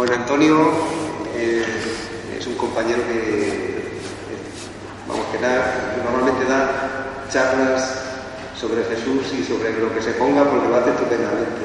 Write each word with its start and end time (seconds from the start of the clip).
Bueno, 0.00 0.14
Antonio 0.14 0.56
eh, 1.36 1.60
es 2.32 2.46
un 2.46 2.54
compañero 2.54 3.04
que, 3.04 4.00
vamos, 5.06 5.26
que 5.28 5.36
da, 5.36 5.92
normalmente 6.00 6.48
da 6.48 7.28
charlas 7.28 8.00
sobre 8.56 8.80
Jesús 8.88 9.28
y 9.36 9.44
sobre 9.44 9.76
lo 9.76 9.92
que 9.92 10.00
se 10.00 10.12
ponga 10.12 10.48
porque 10.48 10.72
lo 10.72 10.76
hace 10.80 10.96
estupendamente. 10.96 11.60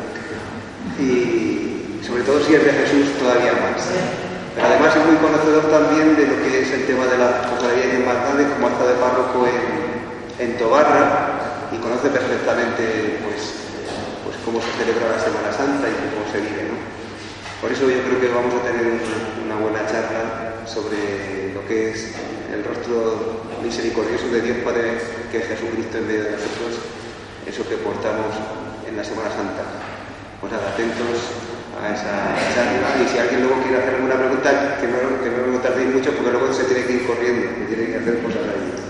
Y 0.99 2.03
sobre 2.03 2.23
todo 2.23 2.44
si 2.44 2.55
es 2.55 2.66
de 2.66 2.73
Jesús 2.73 3.16
todavía 3.23 3.53
más. 3.55 3.88
Pero 4.52 4.67
además 4.67 4.97
es 4.97 5.05
muy 5.08 5.16
conocedor 5.16 5.72
también 5.72 6.20
de 6.20 6.27
lo 6.27 6.36
que 6.44 6.59
es 6.59 6.72
el 6.75 6.88
tema 6.88 7.08
de 7.08 7.17
las 7.17 7.47
cofradías 7.47 7.88
y 7.88 8.03
hermandades 8.03 8.52
como 8.52 8.67
acta 8.67 8.83
de 8.83 8.99
párroco 8.99 9.47
en, 9.47 10.44
en 10.44 10.58
Tobarra 10.58 11.72
y 11.72 11.77
conoce 11.77 12.09
perfectamente 12.09 13.16
pues, 13.23 13.63
pues 14.27 14.36
cómo 14.44 14.59
se 14.59 14.75
celebra 14.75 15.16
la 15.16 15.23
Semana 15.23 15.55
Santa 15.55 15.88
y 15.88 15.95
cómo 16.11 16.27
se 16.36 16.44
vive. 16.44 16.67
¿no? 16.67 17.05
Por 17.62 17.72
eso 17.72 17.90
yo 17.90 18.02
creo 18.04 18.20
que 18.20 18.30
vamos 18.30 18.54
a 18.54 18.68
tener 18.68 18.86
una 19.44 19.56
buena 19.56 19.86
charla 19.88 20.66
sobre 20.67 21.53
lo 21.53 21.66
que 21.67 21.92
es 21.92 22.14
el 22.53 22.64
rostro 22.64 23.44
misericordioso 23.64 24.28
de 24.28 24.42
Dios 24.42 24.58
Padre, 24.64 25.00
que 25.31 25.38
es 25.39 25.48
Jesucristo 25.48 25.98
en 25.98 26.08
medio 26.08 26.23
de 26.26 26.31
nosotros, 26.31 26.83
eso 27.48 27.67
que 27.67 27.78
portamos 27.78 28.36
en 28.88 28.98
la 28.98 29.03
Semana 29.03 29.30
Santa. 29.31 29.64
Pues 30.39 30.52
nada, 30.52 30.70
atentos 30.70 31.31
a 31.81 31.94
esa 31.94 32.36
charla 32.53 33.02
y 33.03 33.09
si 33.09 33.17
alguien 33.17 33.42
luego 33.42 33.61
quiere 33.64 33.78
hacer 33.80 33.95
alguna 33.95 34.16
pregunta, 34.16 34.78
que 34.80 34.88
no, 34.88 34.98
que 35.23 35.30
no 35.31 35.48
lo 35.48 35.59
tardéis 35.59 35.89
mucho 35.89 36.11
porque 36.11 36.31
luego 36.31 36.53
se 36.53 36.64
tiene 36.66 36.86
que 36.86 36.94
ir 36.94 37.08
corriendo, 37.08 37.48
que 37.56 37.76
tiene 37.76 37.92
que 37.92 37.98
hacer 37.98 38.20
cosas 38.22 38.42
ahí. 38.45 38.86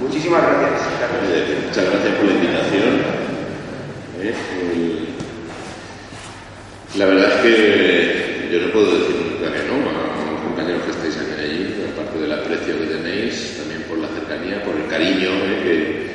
Muchísimas 0.00 0.42
gracias. 0.42 0.82
Muchas 1.66 1.84
gracias 1.84 2.14
por 2.16 2.24
la 2.24 2.32
invitación. 2.32 3.27
¿Eh? 4.22 4.34
La 6.96 7.06
verdad 7.06 7.32
es 7.32 7.42
que 7.42 8.48
yo 8.52 8.66
no 8.66 8.72
puedo 8.72 8.98
decir 8.98 9.16
nunca 9.16 9.52
que 9.52 9.68
no 9.68 9.76
a 9.88 10.32
los 10.32 10.40
compañeros 10.42 10.82
que 10.82 10.90
estáis 10.90 11.16
aquí 11.18 11.40
allí, 11.40 11.84
aparte 11.92 12.18
del 12.18 12.32
aprecio 12.32 12.78
que 12.78 12.86
tenéis, 12.86 13.56
también 13.58 13.82
por 13.82 13.98
la 13.98 14.08
cercanía, 14.08 14.62
por 14.64 14.74
el 14.74 14.86
cariño 14.88 15.30
¿eh? 15.30 16.06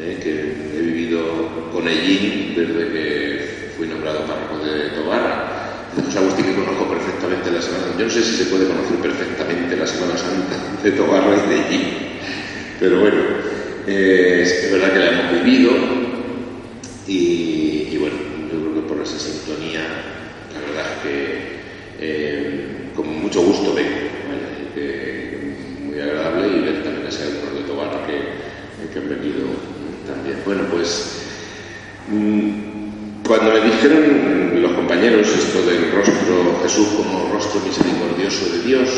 ¿eh? 0.00 0.18
que, 0.22 0.78
he 0.78 0.82
vivido 0.82 1.70
con 1.72 1.88
Ellín 1.88 2.54
desde 2.54 2.92
que 2.92 3.70
fui 3.76 3.88
nombrado 3.88 4.26
párroco 4.26 4.64
de 4.64 4.90
Tobarra. 4.90 5.54
José 6.04 6.18
Agustín 6.18 6.44
que 6.46 6.54
conozco 6.54 6.88
perfectamente 6.88 7.50
la 7.50 7.60
Semana 7.60 7.84
Santa. 7.84 7.98
Yo 7.98 8.04
no 8.04 8.10
sé 8.10 8.22
si 8.22 8.36
se 8.36 8.44
puede 8.44 8.68
conocer 8.68 8.96
perfectamente 8.98 9.76
la 9.76 9.86
Semana 9.86 10.16
Santa 10.16 10.56
de 10.82 10.92
Tobarra 10.92 11.34
y 11.34 11.48
de 11.48 11.56
Ellín, 11.66 11.84
pero 12.78 13.00
bueno, 13.00 13.18
es 13.86 14.70
verdad 14.70 14.92
que 14.92 14.98
la 14.98 15.10
hemos 15.10 15.44
vivido, 15.44 15.97
y, 17.08 17.96
bueno, 17.98 18.16
yo 18.52 18.60
creo 18.60 18.74
que 18.74 18.88
por 18.88 19.02
esa 19.02 19.18
sintonía, 19.18 19.80
la 20.52 20.60
verdad 20.60 20.92
es 20.92 21.02
que 21.02 21.58
eh, 22.00 22.66
con 22.94 23.22
mucho 23.22 23.40
gusto 23.42 23.74
vengo, 23.74 24.08
muy 25.84 25.98
agradable 25.98 26.48
y 26.48 26.60
ver 26.60 26.84
también 26.84 27.06
ese 27.08 27.24
algunos 27.24 27.54
de 27.54 27.60
Tobar 27.62 28.06
que, 28.06 28.92
que 28.92 28.98
han 28.98 29.08
venido 29.08 29.46
también. 30.06 30.38
Bueno, 30.44 30.64
pues 30.70 31.22
mm, 32.08 33.24
cuando 33.26 33.52
me 33.52 33.60
dijeron 33.60 34.62
los 34.62 34.72
compañeros 34.72 35.28
esto 35.28 35.62
del 35.62 35.90
rostro 35.92 36.60
Jesús 36.62 36.88
como 36.88 37.30
rostro 37.32 37.60
misericordioso 37.60 38.52
de 38.52 38.62
Dios, 38.62 38.88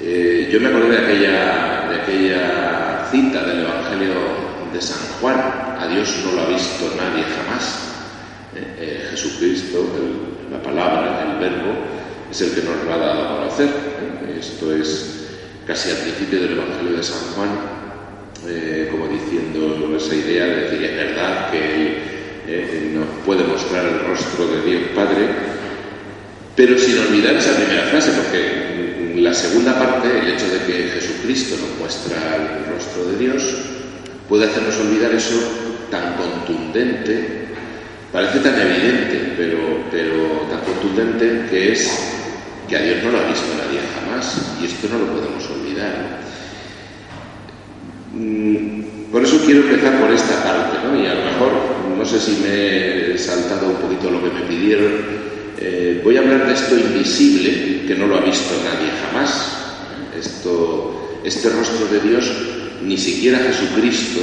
eh, 0.00 0.48
yo 0.52 0.60
me 0.60 0.68
acordé 0.68 0.90
de 0.90 0.98
aquella, 0.98 1.88
de 1.88 1.96
aquella 1.96 3.08
cita 3.10 3.44
del 3.44 3.60
Evangelio 3.60 4.14
de 4.72 4.80
San 4.80 4.98
Juan. 5.20 5.38
A 5.78 5.87
Dios 5.98 6.14
no 6.24 6.30
lo 6.30 6.42
ha 6.42 6.48
visto 6.48 6.94
nadie 6.96 7.24
jamás. 7.24 7.90
Eh, 8.54 8.76
eh, 8.78 9.08
Jesucristo, 9.10 9.84
la 10.48 10.62
palabra, 10.62 11.26
el 11.26 11.40
verbo, 11.40 11.74
es 12.30 12.40
el 12.40 12.52
que 12.52 12.62
nos 12.62 12.84
lo 12.84 12.92
ha 12.92 12.98
dado 12.98 13.22
a 13.22 13.38
conocer. 13.38 13.66
Eh, 13.66 14.38
esto 14.38 14.72
es 14.76 15.26
casi 15.66 15.90
al 15.90 15.96
principio 15.96 16.40
del 16.40 16.52
Evangelio 16.52 16.98
de 16.98 17.02
San 17.02 17.18
Juan, 17.34 17.50
como 18.92 19.08
diciendo 19.08 19.96
esa 19.96 20.14
idea 20.14 20.46
de 20.46 20.60
decir, 20.62 20.84
es 20.84 20.96
verdad 20.96 21.50
que 21.50 21.58
Él 22.46 22.94
nos 22.94 23.08
puede 23.26 23.42
mostrar 23.42 23.84
el 23.84 24.06
rostro 24.06 24.46
de 24.46 24.62
Dios 24.62 24.82
Padre, 24.94 25.26
pero 26.54 26.78
sin 26.78 26.96
olvidar 26.98 27.34
esa 27.34 27.56
primera 27.56 27.82
frase, 27.88 28.12
porque 28.12 29.20
la 29.20 29.34
segunda 29.34 29.76
parte, 29.76 30.20
el 30.20 30.32
hecho 30.32 30.48
de 30.48 30.60
que 30.64 30.90
Jesucristo 30.90 31.56
nos 31.56 31.78
muestra 31.80 32.36
el 32.36 32.72
rostro 32.72 33.04
de 33.10 33.18
Dios, 33.18 33.42
puede 34.28 34.46
hacernos 34.46 34.78
olvidar 34.78 35.12
eso 35.12 35.67
tan 35.90 36.14
contundente, 36.14 37.48
parece 38.12 38.38
tan 38.40 38.60
evidente, 38.60 39.34
pero, 39.36 39.58
pero 39.90 40.46
tan 40.50 40.60
contundente 40.60 41.46
que 41.50 41.72
es 41.72 41.90
que 42.68 42.76
a 42.76 42.82
Dios 42.82 43.02
no 43.04 43.12
lo 43.12 43.18
ha 43.18 43.28
visto 43.28 43.46
nadie 43.56 43.80
jamás 43.94 44.56
y 44.60 44.66
esto 44.66 44.88
no 44.90 44.98
lo 44.98 45.12
podemos 45.12 45.44
olvidar. 45.50 46.20
Mm, 48.14 49.10
por 49.10 49.24
eso 49.24 49.40
quiero 49.44 49.62
empezar 49.62 49.98
por 50.00 50.10
esta 50.10 50.42
parte, 50.42 50.78
¿no? 50.84 51.00
y 51.00 51.06
a 51.06 51.14
lo 51.14 51.24
mejor, 51.24 51.52
no 51.96 52.04
sé 52.04 52.20
si 52.20 52.42
me 52.42 53.14
he 53.14 53.18
saltado 53.18 53.68
un 53.68 53.76
poquito 53.76 54.10
lo 54.10 54.22
que 54.22 54.30
me 54.30 54.42
pidieron, 54.42 54.92
eh, 55.60 56.00
voy 56.04 56.16
a 56.16 56.20
hablar 56.20 56.46
de 56.46 56.52
esto 56.54 56.78
invisible 56.78 57.84
que 57.86 57.94
no 57.96 58.06
lo 58.06 58.18
ha 58.18 58.20
visto 58.20 58.54
nadie 58.64 58.92
jamás. 59.02 59.54
Esto, 60.16 61.20
este 61.24 61.48
rostro 61.50 61.86
de 61.86 62.00
Dios 62.00 62.30
ni 62.84 62.96
siquiera 62.96 63.38
Jesucristo, 63.38 64.20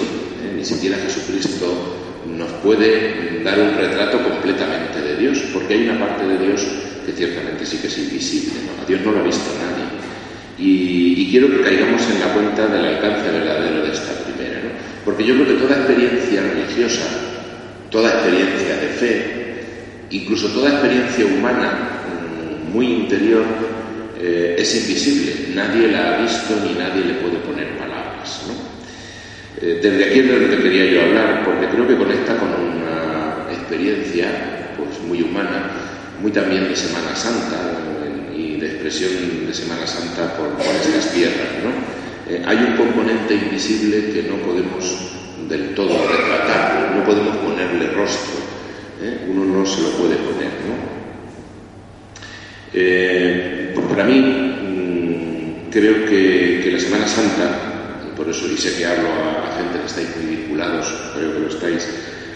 ni 0.55 0.63
siquiera 0.63 0.97
Jesucristo 0.97 1.95
nos 2.25 2.51
puede 2.63 3.41
dar 3.43 3.59
un 3.59 3.75
retrato 3.75 4.21
completamente 4.23 5.01
de 5.01 5.15
Dios, 5.17 5.39
porque 5.53 5.75
hay 5.75 5.89
una 5.89 5.99
parte 5.99 6.25
de 6.25 6.37
Dios 6.37 6.61
que 7.05 7.11
ciertamente 7.11 7.65
sí 7.65 7.77
que 7.77 7.87
es 7.87 7.97
invisible, 7.97 8.53
a 8.81 8.85
Dios 8.85 9.01
no 9.01 9.11
lo 9.11 9.19
ha 9.19 9.23
visto 9.23 9.51
nadie. 9.61 9.85
Y, 10.57 11.29
quiero 11.29 11.49
que 11.49 11.61
caigamos 11.61 12.01
en 12.09 12.19
la 12.21 12.33
cuenta 12.33 12.67
del 12.67 12.85
alcance 12.85 13.29
verdadero 13.29 13.83
de 13.83 13.91
esta 13.91 14.13
primera, 14.23 14.61
¿no? 14.61 14.69
porque 15.03 15.25
yo 15.25 15.33
creo 15.33 15.47
que 15.47 15.61
toda 15.61 15.75
experiencia 15.75 16.41
religiosa, 16.41 17.03
toda 17.89 18.09
experiencia 18.09 18.77
de 18.77 18.87
fe, 18.87 19.35
incluso 20.11 20.47
toda 20.49 20.69
experiencia 20.69 21.25
humana 21.25 21.99
mm, 22.07 22.71
muy 22.71 22.85
interior, 22.87 23.43
eh, 24.17 24.55
es 24.57 24.75
invisible, 24.75 25.53
nadie 25.53 25.89
la 25.89 26.15
ha 26.15 26.21
visto 26.21 26.55
ni 26.63 26.73
nadie 26.73 27.03
le 27.03 27.13
puede 27.15 27.37
poner 27.39 27.75
eh, 29.61 29.79
desde 29.81 30.05
aquí 30.05 30.19
es 30.19 30.27
de 30.27 30.39
lo 30.39 30.49
que 30.49 30.63
quería 30.63 30.85
yo 30.85 31.01
hablar, 31.03 31.45
porque 31.45 31.67
creo 31.67 31.87
que 31.87 31.95
conecta 31.95 32.35
con 32.35 32.49
una 32.49 33.47
experiencia 33.51 34.73
pues, 34.77 34.99
muy 35.07 35.21
humana, 35.21 35.71
muy 36.21 36.31
también 36.31 36.67
de 36.67 36.75
Semana 36.75 37.15
Santa 37.15 37.55
y 38.35 38.57
de 38.57 38.67
expresión 38.67 39.11
de 39.47 39.53
Semana 39.53 39.87
Santa 39.87 40.35
por, 40.35 40.49
estas 40.59 41.13
tierras. 41.13 41.47
Eh, 42.27 42.43
hay 42.45 42.57
un 42.57 42.75
componente 42.75 43.35
invisible 43.35 44.11
que 44.11 44.23
no 44.23 44.35
podemos 44.37 45.11
del 45.47 45.73
todo 45.73 46.05
retratar, 46.07 46.93
no 46.95 47.05
podemos 47.05 47.37
ponerle 47.37 47.91
rostro, 47.91 48.39
¿eh? 49.01 49.25
uno 49.29 49.45
no 49.45 49.65
se 49.65 49.81
lo 49.83 49.89
puede 49.91 50.15
poner. 50.17 50.35
para 53.87 54.03
mí, 54.03 54.19
mm, 54.19 55.71
creo 55.71 56.05
que 56.05 56.69
la 56.73 56.79
Semana 56.79 57.07
Santa 57.07 57.74
por 58.15 58.29
eso 58.29 58.47
y 58.47 58.57
sé 58.57 58.77
que 58.77 58.85
hablo 58.85 59.09
a, 59.09 59.57
gente 59.57 59.79
que 59.79 59.85
estáis 59.85 60.09
muy 60.17 60.35
vinculados, 60.35 60.87
creo 61.13 61.33
que 61.33 61.39
lo 61.39 61.47
estáis, 61.47 61.87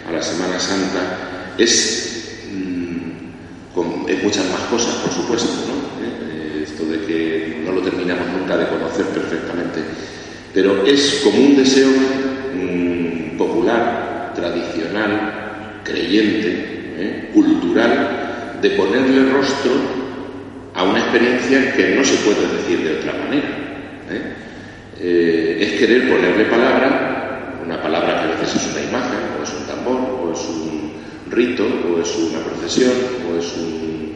a 0.08 0.12
la 0.12 0.22
Semana 0.22 0.60
Santa, 0.60 1.54
es, 1.58 2.42
mm, 2.52 4.10
es 4.10 4.24
muchas 4.24 4.46
más 4.50 4.62
cosas, 4.70 4.96
por 4.96 5.12
supuesto, 5.12 5.50
¿no? 5.68 6.06
Eh, 6.06 6.64
esto 6.64 6.86
de 6.86 7.06
que 7.06 7.62
no 7.66 7.74
lo 7.74 7.82
terminamos 7.82 8.28
nunca 8.28 8.58
de 8.58 8.68
conocer 8.68 9.06
perfectamente, 9.08 9.82
pero 10.54 10.86
es 10.86 11.22
como 11.24 11.40
un 11.40 11.56
deseo 11.56 11.90
mm, 11.90 13.38
popular, 13.38 14.34
tradicional, 14.36 15.82
creyente, 15.84 16.94
¿eh? 16.98 17.30
cultural, 17.34 18.58
de 18.62 18.70
ponerle 18.72 19.32
rostro 19.32 19.72
a 20.74 20.84
una 20.84 21.00
experiencia 21.00 21.74
que 21.76 21.96
no 21.96 22.04
se 22.04 22.16
puede 22.18 22.48
decir 22.58 22.84
de 22.84 23.00
otra 23.00 23.14
manera. 23.14 23.48
¿eh? 24.10 24.49
Eh, 25.02 25.58
es 25.62 25.80
querer 25.80 26.10
ponerle 26.10 26.46
palabra, 26.46 27.62
una 27.66 27.82
palabra 27.82 28.22
que 28.22 28.34
a 28.34 28.36
veces 28.36 28.56
es 28.56 28.74
una 28.74 28.80
rito, 31.30 31.64
o 31.64 32.02
es 32.02 32.16
una 32.18 32.40
procesión, 32.40 32.92
o 33.30 33.40
es 33.40 33.54
un... 33.58 34.10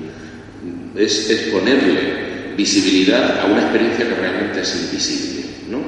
Es, 0.96 1.30
es 1.30 1.42
ponerle 1.54 2.54
visibilidad 2.56 3.40
a 3.40 3.46
una 3.46 3.62
experiencia 3.62 4.08
que 4.08 4.16
realmente 4.16 4.62
es 4.62 4.76
invisible, 4.76 5.44
¿no? 5.70 5.80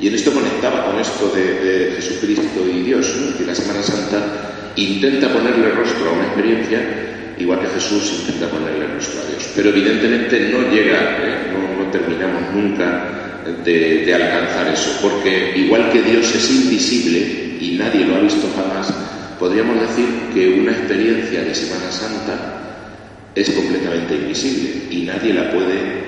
Y 0.00 0.08
en 0.08 0.14
esto 0.14 0.32
conectaba 0.32 0.86
con 0.86 0.98
esto 0.98 1.30
de, 1.34 1.92
Jesucristo 1.96 2.66
y 2.68 2.82
Dios, 2.82 3.14
¿no? 3.20 3.36
que 3.36 3.44
la 3.44 3.54
Semana 3.54 3.82
Santa 3.82 4.72
intenta 4.76 5.32
ponerle 5.32 5.70
rostro 5.70 6.10
a 6.10 6.12
una 6.12 6.24
experiencia 6.24 6.80
igual 7.38 7.60
que 7.60 7.68
Jesús 7.68 8.20
intenta 8.20 8.48
ponerle 8.48 8.86
rostro 8.88 9.20
a 9.20 9.30
Dios. 9.30 9.50
Pero 9.54 9.68
evidentemente 9.68 10.50
no 10.50 10.70
llega, 10.70 11.18
¿eh? 11.22 11.52
no, 11.52 11.90
terminamos 11.90 12.42
nunca 12.52 13.23
de, 13.64 14.04
de, 14.06 14.14
alcanzar 14.14 14.72
eso, 14.72 14.98
porque 15.02 15.52
igual 15.56 15.90
que 15.92 16.02
Dios 16.02 16.34
es 16.34 16.50
invisible 16.50 17.56
y 17.60 17.76
nadie 17.78 18.04
lo 18.06 18.16
ha 18.16 18.20
visto 18.20 18.48
jamás, 18.56 18.92
podríamos 19.38 19.80
decir 19.80 20.06
que 20.32 20.60
una 20.60 20.72
experiencia 20.72 21.42
de 21.42 21.54
Semana 21.54 21.90
Santa 21.90 22.54
es 23.34 23.50
completamente 23.50 24.14
invisible 24.14 24.70
y 24.90 25.02
nadie 25.02 25.34
la 25.34 25.50
puede 25.50 26.04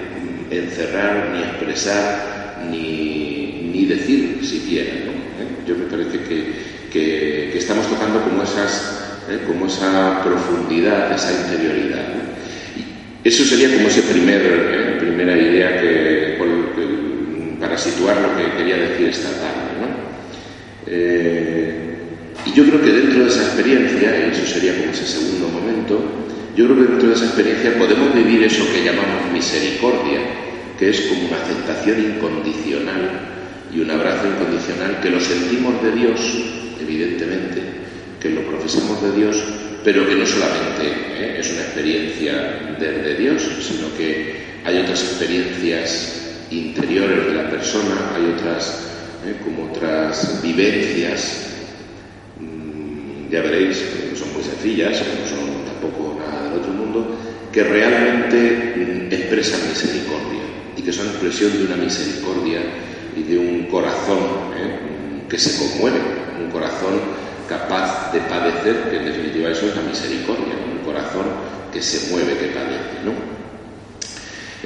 encerrar, 0.51 1.33
ni 1.35 1.43
expresar, 1.43 2.67
ni, 2.71 3.71
ni 3.73 3.85
decir 3.87 4.39
siquiera. 4.43 4.93
¿no? 5.05 5.13
¿Eh? 5.13 5.49
Yo 5.67 5.75
me 5.77 5.87
parece 5.87 6.21
que, 6.21 6.53
que, 6.93 7.59
estamos 7.59 7.87
tocando 7.89 8.23
como, 8.23 8.43
esas, 8.43 9.25
¿eh? 9.29 9.41
como 9.47 9.67
esa 9.67 10.23
profundidad, 10.23 11.13
esa 11.13 11.33
interioridad. 11.33 12.07
Y 12.77 13.29
eso 13.29 13.45
sería 13.45 13.75
como 13.75 13.89
esa 13.89 14.03
primer, 14.03 14.41
¿eh? 14.41 14.97
primera 15.01 15.37
idea 15.37 15.81
que, 15.81 16.16
situar 17.91 18.17
lo 18.21 18.37
que 18.37 18.57
quería 18.59 18.77
decir 18.77 19.09
esta 19.09 19.31
tarde. 19.31 19.67
¿no? 19.81 20.07
y 22.47 22.53
yo 22.53 22.65
creo 22.65 22.81
que 22.81 22.93
dentro 22.93 23.25
de 23.25 23.29
esa 23.29 23.43
experiencia, 23.43 24.27
y 24.27 24.31
eso 24.31 24.47
sería 24.47 24.77
como 24.79 24.93
ese 24.93 25.07
segundo 25.07 25.49
momento, 25.49 26.01
yo 26.57 26.65
creo 26.67 26.77
que 26.77 26.93
dentro 26.93 27.09
de 27.09 27.15
esa 27.15 27.27
experiencia 27.27 27.79
podemos 27.79 28.15
vivir 28.15 28.45
eso 28.45 28.65
que 28.73 28.85
llamamos 28.85 29.33
misericordia, 29.33 30.21
que 30.79 30.91
es 30.91 31.01
como 31.03 31.27
una 31.27 31.37
aceptación 31.37 32.01
incondicional 32.01 33.21
y 33.75 33.81
un 33.81 33.91
abrazo 33.91 34.27
incondicional 34.29 35.01
que 35.01 35.11
lo 35.11 35.21
sentimos 35.21 35.83
de 35.83 35.93
Dios, 35.93 36.21
evidentemente, 36.81 37.61
que 38.21 38.31
lo 38.31 38.43
profesamos 38.43 39.03
de 39.03 39.13
Dios, 39.13 39.37
pero 39.85 40.09
que 40.09 40.15
no 40.15 40.27
solamente 40.27 40.87
¿eh? 41.19 41.37
es 41.39 41.53
una 41.53 41.63
experiencia 41.63 42.77
de, 42.79 43.15
Dios, 43.17 43.43
sino 43.61 43.95
que 43.97 44.37
hay 44.65 44.79
otras 44.79 45.03
experiencias 45.03 46.26
interiores 46.51 47.27
de 47.27 47.35
la 47.35 47.51
persona, 47.51 48.13
hay 48.15 48.35
otras, 48.37 48.89
¿eh? 49.27 49.37
como 49.45 49.71
otras 49.71 50.41
vivencias, 50.43 51.47
mm, 52.39 53.31
ya 53.31 53.43
veréis, 53.43 53.79
que 53.79 54.17
son 54.17 54.33
muy 54.33 54.43
sencillas, 54.43 55.03
no 55.21 55.29
son 55.29 55.65
tampoco 55.65 56.19
nada 56.19 56.45
del 56.45 56.61
otro 56.61 56.73
mundo, 56.73 57.19
que 57.53 57.65
realmente 57.65 58.75
mm, 58.77 59.13
expresan 59.13 59.69
misericordia 59.69 60.43
y 60.77 60.83
que 60.83 60.93
son 60.93 61.07
expresión 61.07 61.53
de 61.53 61.65
una 61.65 61.77
misericordia 61.77 62.61
y 63.17 63.23
de 63.23 63.39
un 63.39 63.67
corazón 63.67 64.19
¿eh? 64.57 65.27
que 65.29 65.39
se 65.39 65.59
conmueve, 65.59 65.99
un 66.39 66.51
corazón 66.51 67.01
capaz 67.49 68.13
de 68.13 68.21
padecer, 68.21 68.91
que 68.91 68.97
en 68.99 69.05
definitiva 69.07 69.51
eso 69.51 69.67
es 69.67 69.77
la 69.77 69.83
misericordia, 69.83 70.55
un 70.71 70.85
corazón 70.85 71.27
que 71.73 71.81
se 71.81 72.11
mueve, 72.11 72.37
que 72.39 72.47
padece. 72.47 73.05
¿no? 73.05 73.36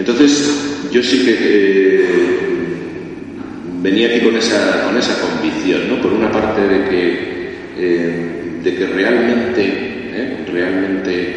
Entonces, 0.01 0.89
yo 0.91 1.03
sí 1.03 1.27
que 1.27 1.37
eh, 1.39 2.05
venía 3.83 4.09
aquí 4.09 4.21
con 4.21 4.35
esa, 4.35 4.87
con 4.87 4.97
esa 4.97 5.21
convicción, 5.21 5.91
¿no? 5.91 6.01
por 6.01 6.15
una 6.15 6.33
parte 6.33 6.63
de 6.63 6.89
que, 6.89 7.55
eh, 7.77 8.31
de 8.63 8.75
que 8.75 8.87
realmente, 8.87 10.45
realmente 10.51 11.37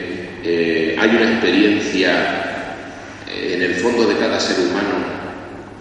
hay 0.97 1.09
una 1.09 1.31
experiencia 1.33 2.73
en 3.35 3.61
el 3.61 3.73
fondo 3.75 4.07
de 4.07 4.15
cada 4.15 4.39
ser 4.39 4.57
humano 4.65 4.95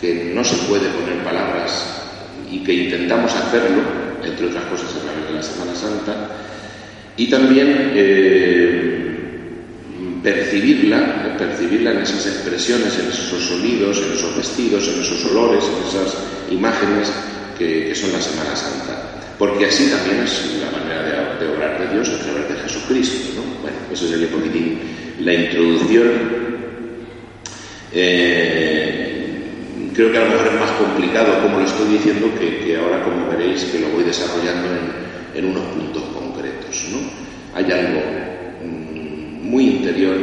que 0.00 0.32
no 0.34 0.42
se 0.42 0.56
puede 0.66 0.88
poner 0.88 1.22
palabras 1.22 2.02
y 2.50 2.64
que 2.64 2.74
intentamos 2.74 3.32
hacerlo, 3.32 3.82
entre 4.24 4.46
otras 4.46 4.64
cosas 4.64 4.96
a 4.96 5.04
través 5.04 5.28
de 5.28 5.34
la 5.34 5.42
Semana 5.42 5.74
Santa, 5.76 6.30
y 7.16 7.30
también 7.30 7.92
eh, 7.94 8.91
percibirla, 10.22 11.36
percibirla 11.36 11.92
en 11.92 11.98
esas 11.98 12.26
expresiones, 12.26 12.98
en 12.98 13.08
esos 13.08 13.42
sonidos, 13.42 13.98
en 13.98 14.12
esos 14.12 14.36
vestidos, 14.36 14.88
en 14.88 15.00
esos 15.00 15.24
olores, 15.26 15.64
en 15.64 15.88
esas 15.88 16.16
imágenes 16.50 17.12
que, 17.58 17.94
son 17.94 18.12
la 18.12 18.20
Semana 18.20 18.54
Santa. 18.54 19.34
Porque 19.38 19.66
así 19.66 19.86
también 19.86 20.22
es 20.24 20.60
la 20.60 20.70
manera 20.70 21.02
de, 21.38 21.44
de 21.44 21.52
obrar 21.52 21.78
de 21.80 21.94
Dios 21.94 22.08
a 22.08 22.18
través 22.22 22.48
de 22.48 22.54
Jesucristo. 22.62 23.40
¿no? 23.40 23.62
Bueno, 23.62 23.76
eso 23.92 24.06
sería 24.06 24.26
un 24.26 24.32
poquitín 24.32 24.78
la 25.20 25.34
introducción 25.34 26.42
eh, 27.94 29.12
creo 29.92 30.10
que 30.10 30.18
a 30.18 30.24
lo 30.24 30.30
mejor 30.30 30.46
es 30.46 30.60
más 30.60 30.70
complicado, 30.72 31.42
como 31.42 31.58
lo 31.58 31.66
estoy 31.66 31.92
diciendo, 31.92 32.28
que, 32.38 32.76
ahora, 32.76 33.04
como 33.04 33.28
veréis, 33.28 33.64
que 33.64 33.80
lo 33.80 33.88
voy 33.90 34.04
desarrollando 34.04 34.68
en, 35.34 35.44
unos 35.44 35.64
puntos 35.66 36.02
concretos. 36.14 36.84
¿no? 36.90 36.98
Hay 37.54 37.70
algo 37.70 38.00
muy 39.52 39.66
interior, 39.66 40.16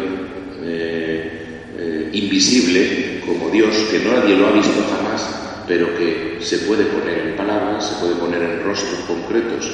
eh, 0.63 1.31
eh, 1.77 2.09
invisible, 2.13 3.21
como 3.23 3.51
Dios, 3.51 3.75
que 3.91 3.99
nadie 3.99 4.35
lo 4.35 4.47
ha 4.47 4.51
visto 4.51 4.83
jamás, 4.89 5.63
pero 5.67 5.95
que 5.95 6.39
se 6.41 6.57
puede 6.59 6.85
poner 6.85 7.27
en 7.27 7.37
palabras, 7.37 7.89
se 7.89 8.01
puede 8.01 8.15
poner 8.15 8.41
en 8.41 8.63
rostros 8.63 9.01
concretos, 9.01 9.69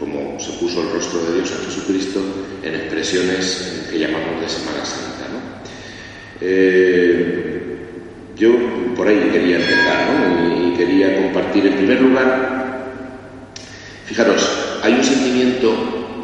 como 0.00 0.40
se 0.40 0.52
puso 0.52 0.80
el 0.80 0.90
rostro 0.90 1.22
de 1.22 1.34
Dios 1.34 1.52
en 1.52 1.66
Jesucristo, 1.66 2.20
en 2.62 2.74
expresiones 2.74 3.88
que 3.90 3.98
llamamos 3.98 4.40
de 4.40 4.48
Semana 4.48 4.84
Santa. 4.86 5.14
Eh, 6.40 7.76
yo 8.36 8.52
por 8.96 9.06
ahí 9.06 9.28
quería 9.30 9.56
empezar 9.56 10.08
¿no? 10.12 10.72
y, 10.72 10.76
quería 10.76 11.22
compartir. 11.22 11.66
En 11.66 11.74
primer 11.74 12.00
lugar, 12.00 12.88
fijaros, 14.06 14.80
hay 14.82 14.94
un 14.94 15.04
sentimiento 15.04 15.72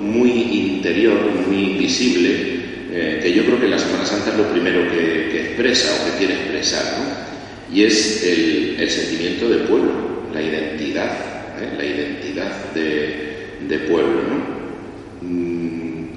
muy 0.00 0.31
interior, 0.31 1.19
muy 1.47 1.75
visible, 1.79 2.60
eh, 2.93 3.21
que 3.23 3.33
yo 3.33 3.45
creo 3.45 3.61
que 3.61 3.69
la 3.69 3.79
Semana 3.79 4.05
Santa 4.05 4.31
es 4.31 4.37
lo 4.37 4.51
primero 4.51 4.91
que, 4.91 5.41
expresa 5.41 5.89
o 5.95 6.05
que 6.07 6.19
quiere 6.19 6.35
expresar, 6.35 6.85
¿no? 6.99 7.75
y 7.75 7.85
es 7.85 8.25
el, 8.25 8.91
sentimiento 8.91 9.49
de 9.49 9.59
pueblo, 9.59 9.93
la 10.33 10.43
identidad, 10.43 11.13
¿eh? 11.61 11.75
la 11.77 11.85
identidad 11.85 12.73
de, 12.75 13.79
pueblo. 13.89 14.23
¿no? 14.29 15.29
Mm, 15.29 16.09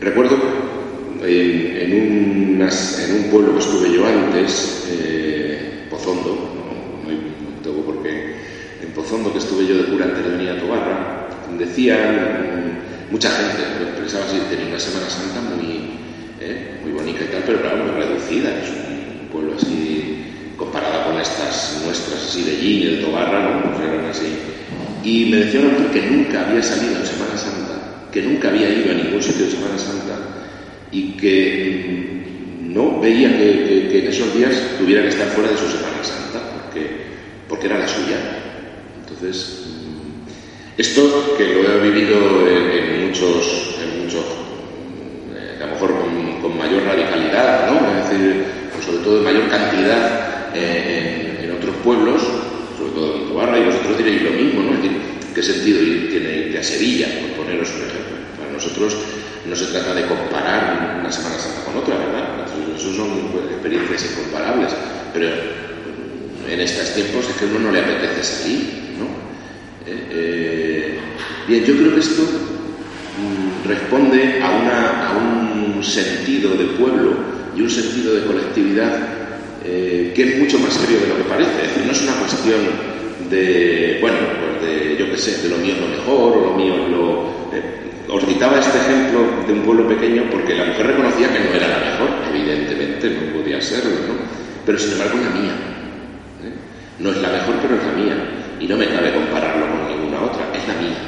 recuerdo 0.00 0.36
en, 1.24 2.62
un 2.62 3.30
pueblo 3.30 3.52
que 3.52 3.60
estuve 3.60 3.92
yo 3.92 4.06
antes, 4.06 4.88
eh, 4.90 5.86
Pozondo, 5.90 6.50
no, 7.04 7.62
tengo 7.62 7.84
por 7.84 8.02
qué, 8.02 8.34
en 8.82 8.90
Pozondo 8.94 9.32
que 9.32 9.38
estuve 9.38 9.66
yo 9.66 9.76
de 9.76 9.84
cura 9.84 10.06
antes 10.06 10.24
de 10.24 10.30
venir 10.30 10.50
a 10.50 10.58
Tobarra, 10.58 11.28
decían, 11.58 12.61
mucha 13.12 13.30
gente 13.30 13.62
pensaba 14.00 14.24
así, 14.24 14.38
tenía 14.48 14.68
una 14.68 14.80
Semana 14.80 15.08
Santa 15.10 15.40
muy, 15.54 16.00
eh, 16.40 16.80
muy 16.82 16.92
bonita 16.92 17.24
y 17.24 17.28
tal, 17.28 17.42
pero 17.44 17.60
claro, 17.60 17.84
muy 17.84 17.92
reducida, 17.92 18.48
es 18.58 18.70
un 18.70 19.28
pueblo 19.28 19.52
así 19.54 20.24
comparada 20.56 21.04
con 21.04 21.20
estas 21.20 21.82
nuestras 21.84 22.24
así 22.24 22.42
de 22.42 22.56
Gin, 22.56 22.82
el 22.88 23.04
Tobarra, 23.04 23.60
¿no? 23.60 23.84
Eran 23.84 24.06
así. 24.06 24.32
Y 25.04 25.26
me 25.30 25.36
decía 25.38 25.60
una 25.60 25.92
que 25.92 26.02
nunca 26.02 26.48
había 26.48 26.62
salido 26.62 26.96
en 26.96 27.06
Semana 27.06 27.36
Santa, 27.36 28.08
que 28.10 28.22
nunca 28.22 28.48
había 28.48 28.70
ido 28.70 28.92
a 28.92 28.94
ningún 28.94 29.22
sitio 29.22 29.44
de 29.44 29.50
Semana 29.50 29.78
Santa 29.78 30.18
y 30.90 31.12
que 31.12 32.22
no 32.62 32.98
veía 32.98 33.36
que, 33.36 33.98
en 33.98 34.06
esos 34.06 34.34
días 34.34 34.54
tuviera 34.78 35.02
que 35.02 35.08
estar 35.08 35.28
fuera 35.28 35.50
de 35.50 35.58
su 35.58 35.66
Semana 35.66 36.02
Santa, 36.02 36.40
porque, 36.62 36.86
porque 37.46 37.66
era 37.66 37.78
la 37.78 37.88
suya. 37.88 38.16
Entonces, 39.00 39.66
mm, 39.66 40.80
esto 40.80 41.34
que 41.36 41.44
lo 41.54 41.72
he 41.74 41.90
vivido 41.90 42.48
en, 42.48 42.91
muchos, 43.12 43.76
en 43.76 44.04
muchos 44.04 44.24
eh, 45.36 45.62
a 45.62 45.66
lo 45.66 45.72
mejor 45.72 45.92
con, 46.40 46.56
mayor 46.56 46.82
radicalidad, 46.84 47.70
¿no? 47.70 48.00
es 48.00 48.08
decir, 48.08 48.44
pues 48.72 48.86
sobre 48.86 49.04
todo 49.04 49.18
en 49.18 49.24
mayor 49.24 49.48
cantidad 49.48 50.54
eh, 50.54 51.40
en, 51.44 51.50
otros 51.52 51.76
pueblos, 51.84 52.22
sobre 52.78 52.92
todo 52.92 53.16
en 53.16 53.28
Tobarra, 53.28 53.58
y 53.58 53.64
vosotros 53.64 53.98
diréis 53.98 54.22
lo 54.22 54.30
mismo, 54.30 54.62
¿no? 54.62 54.70
Es 54.74 54.82
decir, 54.82 54.98
¿qué 55.34 55.42
sentido 55.42 55.78
tiene 56.08 56.46
irte 56.46 56.58
a 56.58 56.62
Sevilla, 56.62 57.08
por 57.20 57.44
poneros 57.44 57.68
un 57.70 57.82
ejemplo? 57.86 58.16
Para 58.38 58.52
nosotros 58.52 58.96
no 59.46 59.56
se 59.56 59.66
trata 59.66 59.94
de 59.94 60.06
comparar 60.06 60.98
una 61.00 61.12
Semana 61.12 61.38
Santa 61.38 61.64
con 61.64 61.76
otra, 61.76 61.96
¿verdad? 61.96 62.46
Eso 62.76 62.92
son 62.94 63.08
experiencias 63.50 64.10
incomparables, 64.12 64.72
pero 65.12 65.28
en 66.48 66.60
estos 66.60 66.94
tiempos 66.94 67.28
es 67.28 67.36
que 67.36 67.44
a 67.44 67.48
uno 67.48 67.58
no 67.58 67.72
le 67.72 67.80
apetece 67.80 68.24
salir, 68.24 68.60
¿no? 68.98 69.06
Eh, 69.86 70.06
eh, 70.10 70.98
bien, 71.46 71.64
yo 71.64 71.76
creo 71.76 71.94
que 71.94 72.00
esto 72.00 72.22
responde 73.66 74.40
a, 74.42 75.16
un 75.16 75.82
sentido 75.82 76.54
de 76.54 76.64
pueblo 76.78 77.16
y 77.56 77.62
un 77.62 77.70
sentido 77.70 78.14
de 78.14 78.24
colectividad 78.24 78.92
eh, 79.64 80.12
que 80.14 80.22
es 80.22 80.38
mucho 80.38 80.58
más 80.60 80.72
serio 80.74 81.00
de 81.00 81.08
lo 81.08 81.16
que 81.16 81.24
parece. 81.24 81.50
Es 81.50 81.68
decir, 81.68 81.86
no 81.86 81.92
es 81.92 82.02
una 82.02 82.14
cuestión 82.14 82.60
de, 83.28 83.98
bueno, 84.00 84.18
pues 84.38 84.70
de, 84.70 84.96
yo 84.96 85.10
qué 85.10 85.16
sé, 85.18 85.42
de 85.42 85.48
lo 85.48 85.56
mío 85.58 85.74
es 85.74 85.80
lo 85.80 85.88
mejor 85.88 86.38
o 86.38 86.50
lo 86.50 86.54
mío 86.54 86.74
es 86.74 86.90
lo 86.90 87.32
citaba 88.42 88.58
este 88.58 88.78
ejemplo 88.78 89.20
de 89.46 89.52
un 89.52 89.62
pueblo 89.62 89.88
pequeño 89.88 90.24
porque 90.30 90.54
la 90.54 90.64
mujer 90.64 90.86
reconocía 90.86 91.32
que 91.32 91.40
no 91.40 91.54
era 91.54 91.68
la 91.68 91.78
mejor, 91.78 92.08
evidentemente, 92.30 93.10
no 93.10 93.38
podía 93.38 93.60
serlo, 93.60 93.90
¿no? 93.90 94.14
Pero 94.64 94.78
sin 94.78 94.92
embargo 94.92 95.18
la 95.22 95.30
mía. 95.30 95.52
¿eh? 96.42 96.52
No 96.98 97.10
es 97.10 97.16
la 97.18 97.28
mejor, 97.28 97.54
pero 97.62 97.76
es 97.76 97.84
la 97.84 97.92
mía. 97.92 98.16
Y 98.60 98.66
no 98.66 98.76
me 98.76 98.86
cabe 98.88 99.12
compararlo 99.12 99.66
con 99.66 99.88
ninguna 99.88 100.22
otra, 100.22 100.42
es 100.54 100.66
la 100.66 100.74
mía. 100.74 100.98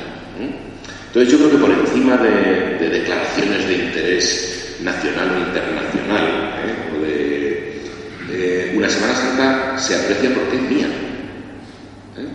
¿Eh? 1.15 1.21
Entonces 1.21 1.33
yo 1.33 1.39
creo 1.39 1.51
que 1.51 1.67
por 1.67 1.71
encima 1.71 2.17
de, 2.17 2.89
declaraciones 2.89 3.69
de 3.69 3.75
interés 3.75 4.77
nacional 4.83 5.31
o 5.35 5.39
internacional, 5.39 6.25
¿eh? 6.65 6.75
o 6.93 8.33
de, 8.33 8.75
una 8.77 8.89
Semana 8.89 9.15
Santa 9.15 9.79
se 9.79 9.95
aprecia 9.95 10.35
porque 10.35 10.57
es 10.57 10.63
mía. 10.63 10.89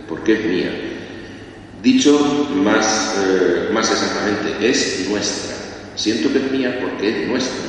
Porque 0.08 0.32
es 0.32 0.44
mía. 0.46 0.70
Dicho 1.82 2.48
más, 2.56 3.16
eh, 3.26 3.68
más 3.72 3.90
exactamente, 3.90 4.66
es 4.66 5.06
nuestra. 5.08 5.56
Siento 5.96 6.32
que 6.32 6.38
es 6.38 6.50
mía 6.50 6.78
porque 6.80 7.08
es 7.08 7.28
nuestra 7.28 7.60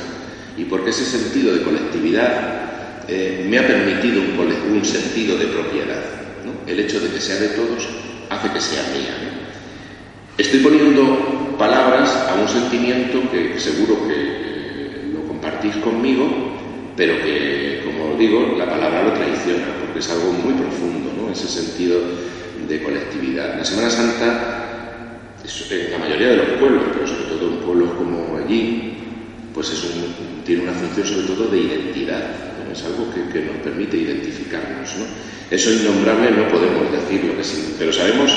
y 0.56 0.64
porque 0.64 0.90
ese 0.90 1.04
sentido 1.04 1.54
de 1.54 1.62
colectividad 1.62 3.04
eh, 3.08 3.46
me 3.48 3.58
ha 3.58 3.66
permitido 3.66 4.20
un, 4.22 4.76
un 4.76 4.84
sentido 4.84 5.36
de 5.36 5.46
propiedad. 5.46 6.02
El 6.66 6.80
hecho 6.80 7.00
de 7.00 7.10
que 7.10 7.20
sea 7.20 7.36
de 7.36 7.48
todos 7.48 7.86
hace 8.30 8.50
que 8.50 8.60
sea 8.60 8.82
mía. 8.94 9.31
Estoy 10.38 10.60
poniendo 10.60 11.56
palabras 11.58 12.10
a 12.30 12.40
un 12.40 12.48
sentimiento 12.48 13.20
que 13.30 13.60
seguro 13.60 14.08
que 14.08 14.14
eh, 14.16 15.10
lo 15.12 15.28
compartís 15.28 15.76
conmigo, 15.76 16.26
pero 16.96 17.20
que, 17.22 17.82
como 17.84 18.16
digo, 18.16 18.54
la 18.56 18.64
palabra 18.64 19.02
lo 19.04 19.12
traiciona, 19.12 19.66
porque 19.84 19.98
es 19.98 20.10
algo 20.10 20.32
muy 20.32 20.54
profundo, 20.54 21.12
¿no? 21.20 21.30
ese 21.30 21.46
sentido 21.46 22.00
de 22.66 22.82
colectividad. 22.82 23.58
La 23.58 23.64
Semana 23.64 23.90
Santa, 23.90 25.20
en 25.70 25.92
la 25.92 25.98
mayoría 25.98 26.28
de 26.28 26.36
los 26.36 26.46
pueblos, 26.58 26.84
pero 26.94 27.06
sobre 27.06 27.24
todo 27.24 27.48
en 27.48 27.56
pueblos 27.58 27.90
como 27.98 28.38
allí, 28.38 28.94
pues 29.52 29.70
es 29.70 29.84
tiene 30.46 30.62
una 30.62 30.72
función 30.72 31.06
sobre 31.06 31.26
todo 31.26 31.48
de 31.48 31.58
identidad, 31.58 32.24
es 32.72 32.84
algo 32.84 33.06
que, 33.12 33.40
nos 33.42 33.56
permite 33.62 33.98
identificarnos. 33.98 34.96
¿no? 34.96 35.04
Eso 35.50 35.70
innombrable 35.70 36.30
no 36.30 36.48
podemos 36.48 36.90
decirlo, 36.90 37.36
que 37.36 37.44
sí, 37.44 37.74
pero 37.78 37.92
sabemos 37.92 38.32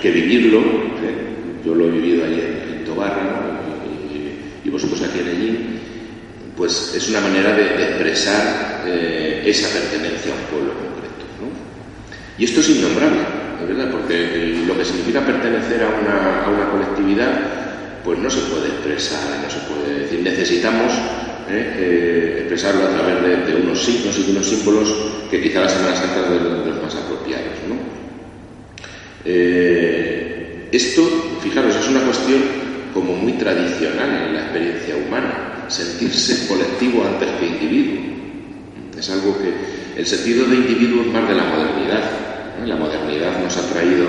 que 0.00 0.12
vivirlo, 0.12 0.60
¿eh? 0.60 1.39
Yo 1.64 1.74
lo 1.74 1.86
he 1.86 1.90
vivido 1.90 2.24
allí 2.24 2.40
en, 2.40 2.84
Tobarra 2.84 3.20
y, 4.64 4.70
vosotros 4.70 5.02
aquí 5.02 5.20
en 5.20 5.28
allí, 5.28 5.80
pues 6.56 6.94
es 6.94 7.08
una 7.08 7.20
manera 7.20 7.54
de, 7.54 7.62
expresar 7.64 8.84
eh, 8.86 9.42
esa 9.46 9.68
pertenencia 9.68 10.32
a 10.32 10.36
un 10.36 10.42
pueblo 10.50 10.72
concreto. 10.74 11.26
¿no? 11.40 11.50
Y 12.38 12.44
esto 12.44 12.60
es 12.60 12.70
innombrable 12.70 13.40
verdad, 13.66 13.90
porque 13.90 14.62
lo 14.66 14.76
que 14.76 14.84
significa 14.84 15.24
pertenecer 15.24 15.82
a 15.82 15.88
una, 15.88 16.44
a 16.44 16.48
una, 16.50 16.70
colectividad, 16.70 17.40
pues 18.04 18.18
no 18.18 18.30
se 18.30 18.40
puede 18.40 18.68
expresar, 18.68 19.20
no 19.42 19.50
se 19.50 19.58
puede 19.60 20.00
decir. 20.00 20.20
Necesitamos 20.20 20.92
¿eh? 21.50 22.38
Expresarlo 22.40 22.86
a 22.86 22.90
través 22.90 23.46
de, 23.46 23.56
unos 23.56 23.82
signos 23.82 24.18
y 24.18 24.22
de 24.24 24.32
unos 24.32 24.46
símbolos 24.46 24.94
que 25.30 25.42
quizá 25.42 25.60
la 25.60 25.68
Semana 25.68 25.96
Santa 25.96 26.22
de, 26.22 26.38
de 26.38 26.70
los 26.70 26.82
más 26.82 26.94
apropiados. 26.94 27.58
¿no? 27.68 27.76
Eh, 29.24 30.19
esto, 30.72 31.02
fijaros, 31.42 31.74
es 31.76 31.88
una 31.88 32.00
cuestión 32.00 32.40
como 32.94 33.14
muy 33.14 33.32
tradicional 33.34 34.26
en 34.26 34.34
la 34.34 34.40
experiencia 34.42 34.96
humana, 34.96 35.64
sentirse 35.68 36.46
colectivo 36.48 37.04
antes 37.04 37.28
que 37.38 37.46
individuo. 37.46 38.00
Es 38.98 39.10
algo 39.10 39.36
que 39.38 39.52
el 39.98 40.06
sentido 40.06 40.46
de 40.46 40.56
individuo 40.56 41.02
es 41.02 41.12
más 41.12 41.28
de 41.28 41.34
la 41.34 41.44
modernidad, 41.44 42.10
la 42.66 42.76
modernidad 42.76 43.42
nos 43.42 43.56
ha 43.56 43.68
traído 43.72 44.06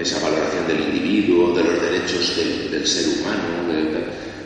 esa 0.00 0.20
valoración 0.20 0.66
del 0.66 0.80
individuo, 0.80 1.54
de 1.54 1.64
los 1.64 1.80
derechos 1.80 2.36
del, 2.70 2.86
ser 2.86 3.06
humano. 3.18 3.42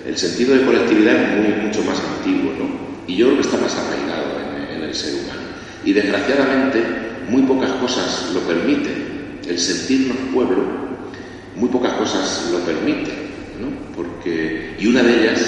el 0.06 0.16
sentido 0.16 0.54
de 0.54 0.64
colectividad 0.64 1.14
es 1.14 1.36
muy, 1.36 1.66
mucho 1.66 1.82
más 1.82 2.00
antiguo, 2.00 2.52
¿no? 2.58 2.68
Y 3.06 3.16
yo 3.16 3.26
creo 3.26 3.38
que 3.38 3.46
está 3.46 3.58
más 3.58 3.76
arraigado 3.76 4.38
en, 4.72 4.82
el 4.82 4.94
ser 4.94 5.14
humano. 5.14 5.40
Y 5.84 5.92
desgraciadamente, 5.92 6.82
muy 7.28 7.42
pocas 7.42 7.70
cosas 7.72 8.30
lo 8.32 8.40
permiten. 8.40 9.40
El 9.46 9.58
sentirnos 9.58 10.16
pueblo, 10.32 10.89
muy 11.60 11.68
pocas 11.68 11.92
cosas 11.92 12.48
lo 12.50 12.60
permiten, 12.60 13.14
¿no? 13.60 13.68
Porque, 13.94 14.74
y 14.78 14.86
una 14.86 15.02
de 15.02 15.20
ellas, 15.20 15.40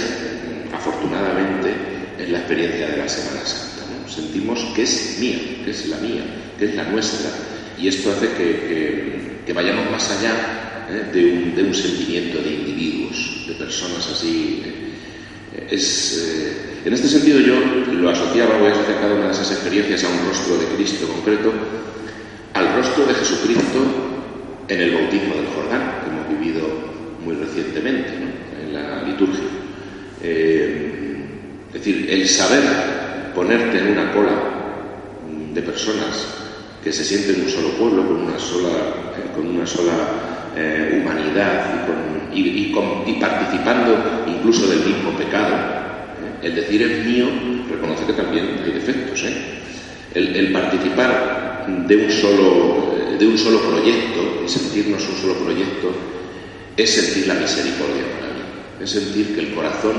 afortunadamente, 0.72 1.72
es 2.18 2.28
la 2.28 2.38
experiencia 2.38 2.88
de 2.88 2.96
la 2.98 3.08
Semana 3.08 3.40
Santa. 3.44 3.82
Sentimos 4.06 4.60
que 4.74 4.82
es 4.82 5.16
mía, 5.18 5.38
que 5.64 5.70
es 5.70 5.88
la 5.88 5.96
mía, 5.96 6.22
que 6.58 6.66
es 6.66 6.74
la 6.74 6.84
nuestra, 6.84 7.30
y 7.78 7.88
esto 7.88 8.12
hace 8.12 8.28
que, 8.28 9.52
vayamos 9.54 9.90
más 9.90 10.10
allá 10.10 10.86
¿eh? 10.90 11.10
de, 11.54 11.62
un, 11.62 11.74
sentimiento 11.74 12.40
de 12.42 12.54
individuos, 12.54 13.44
de 13.48 13.54
personas 13.54 14.06
así. 14.10 14.62
¿eh? 14.64 15.68
Es, 15.70 16.18
eh, 16.18 16.52
en 16.84 16.92
este 16.92 17.08
sentido 17.08 17.40
yo 17.40 17.54
lo 17.92 18.10
asociaba, 18.10 18.58
voy 18.58 18.68
a 18.68 18.72
asociar 18.72 19.00
cada 19.00 19.14
una 19.14 19.26
de 19.26 19.32
esas 19.32 19.52
experiencias 19.52 20.04
a 20.04 20.08
un 20.08 20.26
rostro 20.26 20.58
de 20.58 20.66
Cristo 20.76 21.06
concreto, 21.06 21.52
al 22.54 22.76
rostro 22.76 23.06
de 23.06 23.14
Jesucristo 23.14 24.11
en 24.72 24.80
el 24.80 24.94
bautismo 24.94 25.34
del 25.34 25.46
Jordán, 25.46 26.00
que 26.02 26.10
hemos 26.10 26.28
vivido 26.40 26.66
muy 27.24 27.34
recientemente 27.34 28.10
en 28.62 28.72
la 28.72 29.02
liturgia. 29.02 29.44
es 30.22 31.72
decir, 31.72 32.06
el 32.10 32.28
saber 32.28 32.62
ponerte 33.34 33.78
en 33.78 33.88
una 33.88 34.12
cola 34.12 34.32
de 35.52 35.62
personas 35.62 36.42
que 36.82 36.92
se 36.92 37.04
siente 37.04 37.32
en 37.34 37.42
un 37.42 37.48
solo 37.48 37.68
pueblo, 37.70 38.06
con 38.06 38.22
una 38.22 38.38
sola, 38.38 38.70
eh, 39.16 39.30
con 39.34 39.46
una 39.46 39.66
sola 39.66 39.92
eh, 40.56 41.00
humanidad 41.00 41.86
y, 42.34 42.72
participando 43.20 44.24
incluso 44.26 44.66
del 44.66 44.80
mismo 44.80 45.10
pecado. 45.16 45.54
¿eh? 45.54 46.46
El 46.46 46.54
decir 46.56 46.82
es 46.82 47.04
mío 47.06 47.26
reconoce 47.70 48.06
que 48.06 48.14
también 48.14 48.60
hay 48.64 48.72
defectos. 48.72 49.24
El, 50.14 50.52
participar 50.52 51.66
de 51.86 51.96
un, 51.96 52.10
solo, 52.10 52.91
de 53.18 53.26
un 53.26 53.38
solo 53.38 53.60
proyecto 53.60 54.42
y 54.44 54.48
sentirnos 54.48 55.02
un 55.08 55.16
solo 55.16 55.34
proyecto 55.34 55.92
es 56.76 56.90
sentir 56.90 57.26
la 57.26 57.34
misericordia 57.34 58.04
para 58.18 58.32
mí. 58.32 58.42
Es 58.80 58.90
sentir 58.90 59.34
que 59.34 59.40
el 59.40 59.54
corazón 59.54 59.94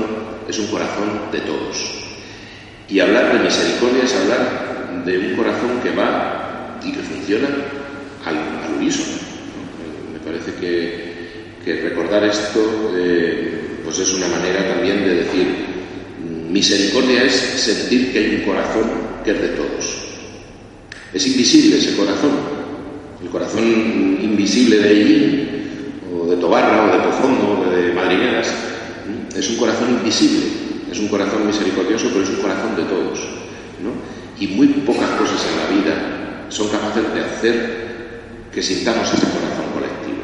es 0.48 0.58
un 0.58 0.66
corazón 0.66 1.30
de 1.32 1.40
todos. 1.40 2.04
Y 2.88 3.00
hablar 3.00 3.32
de 3.32 3.44
misericordia 3.44 4.04
es 4.04 4.14
hablar 4.14 5.02
de 5.04 5.18
un 5.18 5.36
corazón 5.36 5.80
que 5.82 5.90
va 5.90 6.80
y 6.84 6.92
que 6.92 7.00
funciona 7.00 7.48
al, 8.24 8.36
al 8.36 8.74
unísono. 8.76 9.18
Me 10.12 10.18
parece 10.18 10.54
que, 10.54 11.14
recordar 11.82 12.24
esto 12.24 12.92
eh, 12.96 13.80
pues 13.84 13.98
es 13.98 14.12
una 14.14 14.28
manera 14.28 14.68
también 14.74 15.04
de 15.04 15.14
decir, 15.14 15.46
misericordia 16.50 17.24
es 17.24 17.32
sentir 17.32 18.12
que 18.12 18.18
hay 18.18 18.34
un 18.36 18.42
corazón 18.42 18.90
que 19.24 19.30
es 19.30 19.40
de 19.40 19.48
todos. 19.48 20.04
Es 21.12 21.26
invisible 21.26 21.78
ese 21.78 21.96
corazón, 21.96 22.32
el 23.24 23.30
corazón 23.30 23.64
invisible 23.64 24.78
de 24.78 24.88
allí, 24.88 25.48
o 26.12 26.26
de 26.26 26.36
Tobarra, 26.36 26.84
o 26.84 26.92
de 26.92 27.04
Pozondo, 27.04 27.66
o 27.66 27.70
de 27.70 27.92
Madrigueras, 27.94 28.52
es 29.34 29.50
un 29.50 29.56
corazón 29.56 29.90
invisible, 29.90 30.46
es 30.92 30.98
un 30.98 31.08
corazón 31.08 31.46
misericordioso, 31.46 32.08
pero 32.12 32.22
es 32.22 32.30
un 32.30 32.36
corazón 32.36 32.76
de 32.76 32.82
todos. 32.84 33.18
Y 34.38 34.48
muy 34.48 34.66
pocas 34.66 35.10
cosas 35.10 35.40
en 35.46 35.56
la 35.58 35.82
vida 35.82 36.46
son 36.48 36.68
capaces 36.68 37.14
de 37.14 37.20
hacer 37.20 37.84
que 38.52 38.62
sintamos 38.62 39.08
ese 39.12 39.26
corazón 39.26 39.72
colectivo. 39.72 40.22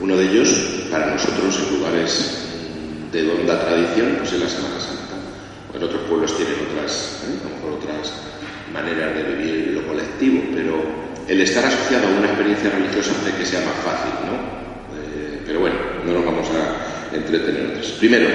Uno 0.00 0.16
de 0.16 0.24
ellos, 0.30 0.48
para 0.90 1.12
nosotros, 1.12 1.60
en 1.60 1.78
lugares 1.78 2.38
de 3.12 3.30
honda 3.30 3.60
tradición, 3.60 4.16
pues 4.18 4.32
es 4.32 4.40
la 4.40 4.48
Semana 4.48 4.80
Santa. 4.80 5.14
En 5.74 5.82
otros 5.82 6.02
pueblos 6.08 6.36
tienen 6.36 6.54
otras, 6.70 7.22
¿eh? 7.26 7.38
otras 7.66 8.12
maneras 8.72 9.14
de 9.14 9.22
vivir 9.34 9.72
lo 9.74 9.86
colectivo, 9.86 10.42
pero 10.54 11.04
el 11.28 11.40
estar 11.40 11.64
asociado 11.64 12.06
a 12.06 12.18
una 12.18 12.26
experiencia 12.26 12.70
religiosa 12.70 13.12
hace 13.20 13.36
que 13.36 13.46
sea 13.46 13.60
más 13.60 13.76
fácil, 13.84 14.12
¿no? 14.26 14.36
Eh, 14.98 15.40
pero 15.46 15.60
bueno, 15.60 15.76
no 16.04 16.12
nos 16.12 16.24
vamos 16.24 16.48
a 16.50 17.16
entretener. 17.16 17.80
Primero, 17.98 18.28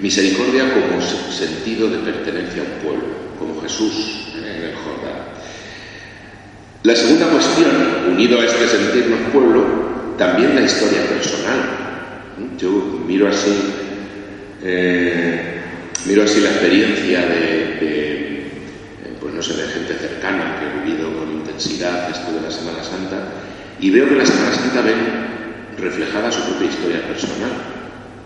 misericordia 0.00 0.72
como 0.72 1.00
sentido 1.02 1.90
de 1.90 1.98
pertenencia 1.98 2.62
a 2.62 2.64
un 2.64 2.82
pueblo, 2.82 3.04
como 3.38 3.60
Jesús 3.60 4.32
en 4.36 4.44
el 4.44 4.74
Jordán. 4.74 5.18
La 6.84 6.94
segunda 6.94 7.26
cuestión, 7.26 7.68
unido 8.08 8.40
a 8.40 8.44
este 8.44 8.68
sentirnos 8.68 9.18
pueblo, 9.32 9.88
también 10.16 10.54
la 10.54 10.62
historia 10.62 11.02
personal. 11.06 11.78
Yo 12.56 12.70
miro 13.06 13.28
así, 13.28 13.52
eh, 14.62 15.60
miro 16.06 16.22
así 16.22 16.40
la 16.40 16.50
experiencia 16.50 17.20
de, 17.20 17.78
eh, 17.80 18.46
pues 19.20 19.34
no 19.34 19.42
sé, 19.42 19.54
de 19.54 19.68
gente 19.68 19.94
cercana 19.94 20.58
que 20.58 20.66
ha 20.66 20.84
vivido 20.84 21.07
intensidad 21.58 22.10
esto 22.10 22.32
de 22.32 22.40
la 22.40 22.50
Semana 22.50 22.84
Santa 22.84 23.18
y 23.80 23.90
veo 23.90 24.08
que 24.08 24.14
la 24.14 24.26
Semana 24.26 24.52
Santa 24.52 24.80
ven 24.80 25.76
reflejada 25.76 26.30
su 26.30 26.40
propia 26.42 26.68
historia 26.68 27.02
personal. 27.06 27.50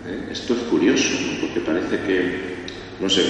¿eh? 0.07 0.29
Esto 0.31 0.53
es 0.53 0.59
curioso, 0.69 1.09
porque 1.41 1.59
parece 1.61 1.97
que, 2.05 2.39
no 2.99 3.09
sé, 3.09 3.23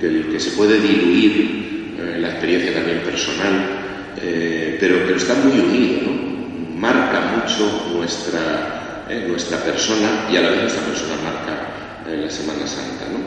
que, 0.00 0.28
que 0.32 0.40
se 0.40 0.52
puede 0.52 0.80
diluir 0.80 1.96
eh, 1.98 2.18
la 2.20 2.30
experiencia 2.30 2.72
también 2.72 3.00
personal, 3.00 4.14
eh, 4.22 4.78
pero, 4.80 4.96
pero 5.04 5.16
está 5.16 5.34
muy 5.34 5.60
unido, 5.60 6.10
¿no? 6.10 6.78
marca 6.78 7.20
mucho 7.36 7.90
nuestra, 7.94 9.04
¿eh? 9.10 9.26
nuestra 9.28 9.58
persona 9.58 10.26
y 10.32 10.36
a 10.36 10.40
la 10.40 10.50
vez 10.50 10.62
nuestra 10.62 10.84
persona 10.84 11.14
marca 11.22 12.08
eh, 12.08 12.16
la 12.16 12.30
Semana 12.30 12.66
Santa. 12.66 13.04
¿no? 13.12 13.18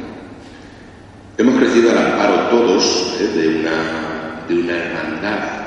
Hemos 1.38 1.60
crecido 1.60 1.92
al 1.92 1.98
amparo 1.98 2.50
todos 2.50 3.18
¿eh? 3.20 3.28
de, 3.36 3.48
una, 3.60 4.46
de 4.48 4.56
una 4.56 4.78
hermandad, 4.78 5.61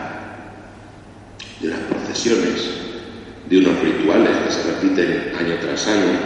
de 1.64 1.71
unas 1.71 1.80
procesiones, 1.88 2.71
de 3.49 3.59
unos 3.59 3.80
rituales 3.80 4.37
que 4.44 4.52
se 4.52 4.62
repiten 4.71 5.33
año 5.38 5.54
tras 5.61 5.87
año. 5.88 6.18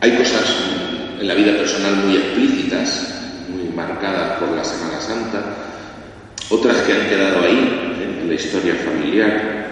Hay 0.00 0.16
cosas 0.16 0.44
en 1.20 1.28
la 1.28 1.34
vida 1.34 1.56
personal 1.56 1.96
muy 2.04 2.16
explícitas, 2.16 3.14
muy 3.48 3.68
marcadas 3.74 4.40
por 4.40 4.50
la 4.50 4.64
Semana 4.64 5.00
Santa, 5.00 5.42
otras 6.50 6.78
que 6.82 6.92
han 6.92 7.08
quedado 7.08 7.44
ahí, 7.44 7.94
en 8.22 8.28
la 8.28 8.34
historia 8.34 8.74
familiar. 8.74 9.64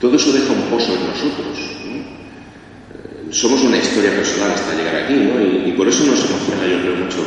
Todo 0.00 0.16
eso 0.16 0.32
deja 0.32 0.52
un 0.52 0.70
pozo 0.70 0.94
en 0.94 1.06
nosotros. 1.06 1.58
Eh, 1.58 3.32
somos 3.32 3.62
una 3.62 3.78
historia 3.78 4.10
personal 4.10 4.52
hasta 4.52 4.76
llegar 4.76 4.96
aquí, 5.04 5.14
¿no? 5.14 5.40
y, 5.66 5.72
por 5.72 5.88
eso 5.88 6.04
nos 6.04 6.24
emociona, 6.24 6.66
yo 6.66 6.80
creo, 6.82 6.96
mucho 6.96 7.24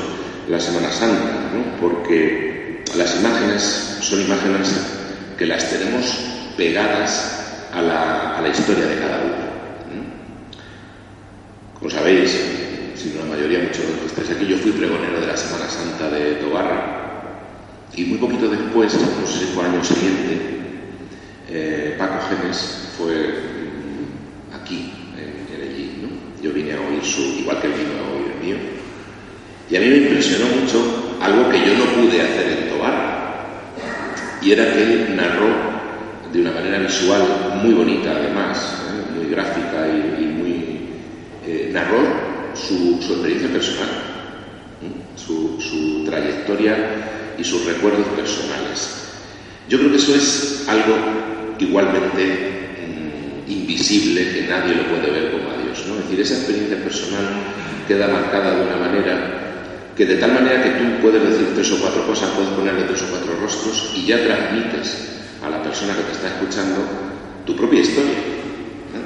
la 0.48 0.60
Semana 0.60 0.92
Santa, 0.92 1.50
¿no? 1.54 1.82
porque 1.82 2.61
las 2.96 3.20
imágenes 3.20 3.98
son 4.02 4.22
imágenes 4.22 4.82
que 5.38 5.46
las 5.46 5.70
tenemos 5.70 6.06
pegadas 6.58 7.70
a 7.74 7.82
la, 7.82 8.50
historia 8.50 8.86
de 8.86 9.00
cada 9.00 9.22
uno. 9.22 9.52
Como 11.80 11.90
sabéis, 11.90 12.32
si 12.96 13.10
no 13.10 13.24
la 13.24 13.36
mayoría, 13.36 13.60
muchos 13.60 13.86
de 13.88 13.94
los 13.94 14.12
que 14.12 14.22
estáis 14.22 14.32
aquí, 14.32 14.46
yo 14.46 14.58
fui 14.58 14.72
pregonero 14.72 15.22
de 15.22 15.28
la 15.28 15.38
Semana 15.38 15.70
Santa 15.70 16.10
de 16.10 16.36
Tobarra. 16.36 17.00
Y 17.96 18.04
muy 18.06 18.18
poquito 18.18 18.50
después, 18.50 18.94
unos 18.94 19.40
cinco 19.40 19.64
años 19.64 19.88
siguientes, 19.88 20.40
eh, 21.50 21.96
Paco 21.98 22.20
Genes 22.28 22.90
fue 22.98 23.14
mm, 23.14 24.62
aquí, 24.62 24.94
en, 25.18 25.56
el 25.56 25.70
allí. 25.70 26.00
¿no? 26.02 26.44
Yo 26.44 26.52
vine 26.52 26.74
a 26.74 26.82
oír 26.82 27.04
su, 27.04 27.22
igual 27.22 27.60
que 27.62 27.68
él 27.68 27.74
vino 27.74 27.92
a 27.98 28.18
oír 28.18 28.34
el 28.34 28.46
mío. 28.46 28.58
Y 29.70 29.76
a 29.78 29.80
mí 29.80 29.88
me 29.88 29.98
impresionó 29.98 30.46
mucho 30.62 31.18
algo 31.22 31.50
que 31.50 31.60
yo 31.60 31.74
no 31.78 31.86
pude 31.96 32.22
hacer 32.22 32.48
en. 32.48 32.71
Y 34.42 34.52
era 34.52 34.74
que 34.74 35.14
narró 35.16 35.50
de 36.34 36.42
una 36.42 36.52
manera 36.52 36.80
visual 36.80 37.22
muy 37.64 37.74
bonita, 37.74 38.12
además, 38.12 38.82
¿eh? 38.90 39.16
muy 39.16 39.30
gráfica 39.30 39.88
y, 39.88 40.26
muy. 40.26 40.52
Eh, 41.46 41.70
narró 41.72 42.00
su, 42.56 42.96
experiencia 42.96 43.50
personal, 43.50 43.90
su, 45.16 45.60
su 45.62 46.06
trayectoria 46.06 46.76
y 47.38 47.44
sus 47.44 47.66
recuerdos 47.66 48.08
personales. 48.08 49.02
Yo 49.70 49.78
creo 49.78 49.92
que 49.92 49.98
eso 49.98 50.16
es 50.16 50.66
algo 50.68 50.96
igualmente 51.60 53.46
mm, 53.46 53.52
invisible 53.52 54.34
que 54.34 54.48
nadie 54.48 54.76
lo 54.76 54.88
puede 54.88 55.12
ver 55.12 55.32
como 55.32 55.52
a 55.52 55.64
Dios. 55.64 55.86
¿no? 55.88 55.96
Es 55.96 56.04
decir, 56.04 56.22
esa 56.22 56.36
experiencia 56.36 56.84
personal 56.84 57.26
queda 57.88 58.08
marcada 58.08 58.56
de 58.56 58.64
una 58.64 58.78
manera 58.78 59.51
que 60.02 60.08
de 60.08 60.18
tal 60.18 60.34
manera 60.34 60.64
que 60.64 60.82
tú 60.82 60.98
puedes 61.00 61.22
decir 61.22 61.54
tres 61.54 61.72
o 61.74 61.78
cuatro 61.78 62.02
cosas, 62.08 62.34
puedes 62.34 62.50
ponerle 62.58 62.90
tres 62.90 63.06
o 63.06 63.12
cuatro 63.14 63.38
rostros 63.38 63.94
y 63.94 64.08
ya 64.08 64.18
transmites 64.26 65.22
a 65.46 65.48
la 65.48 65.62
persona 65.62 65.94
que 65.94 66.02
te 66.02 66.14
está 66.14 66.28
escuchando 66.34 66.82
tu 67.46 67.56
propia 67.56 67.82
historia. 67.82 68.18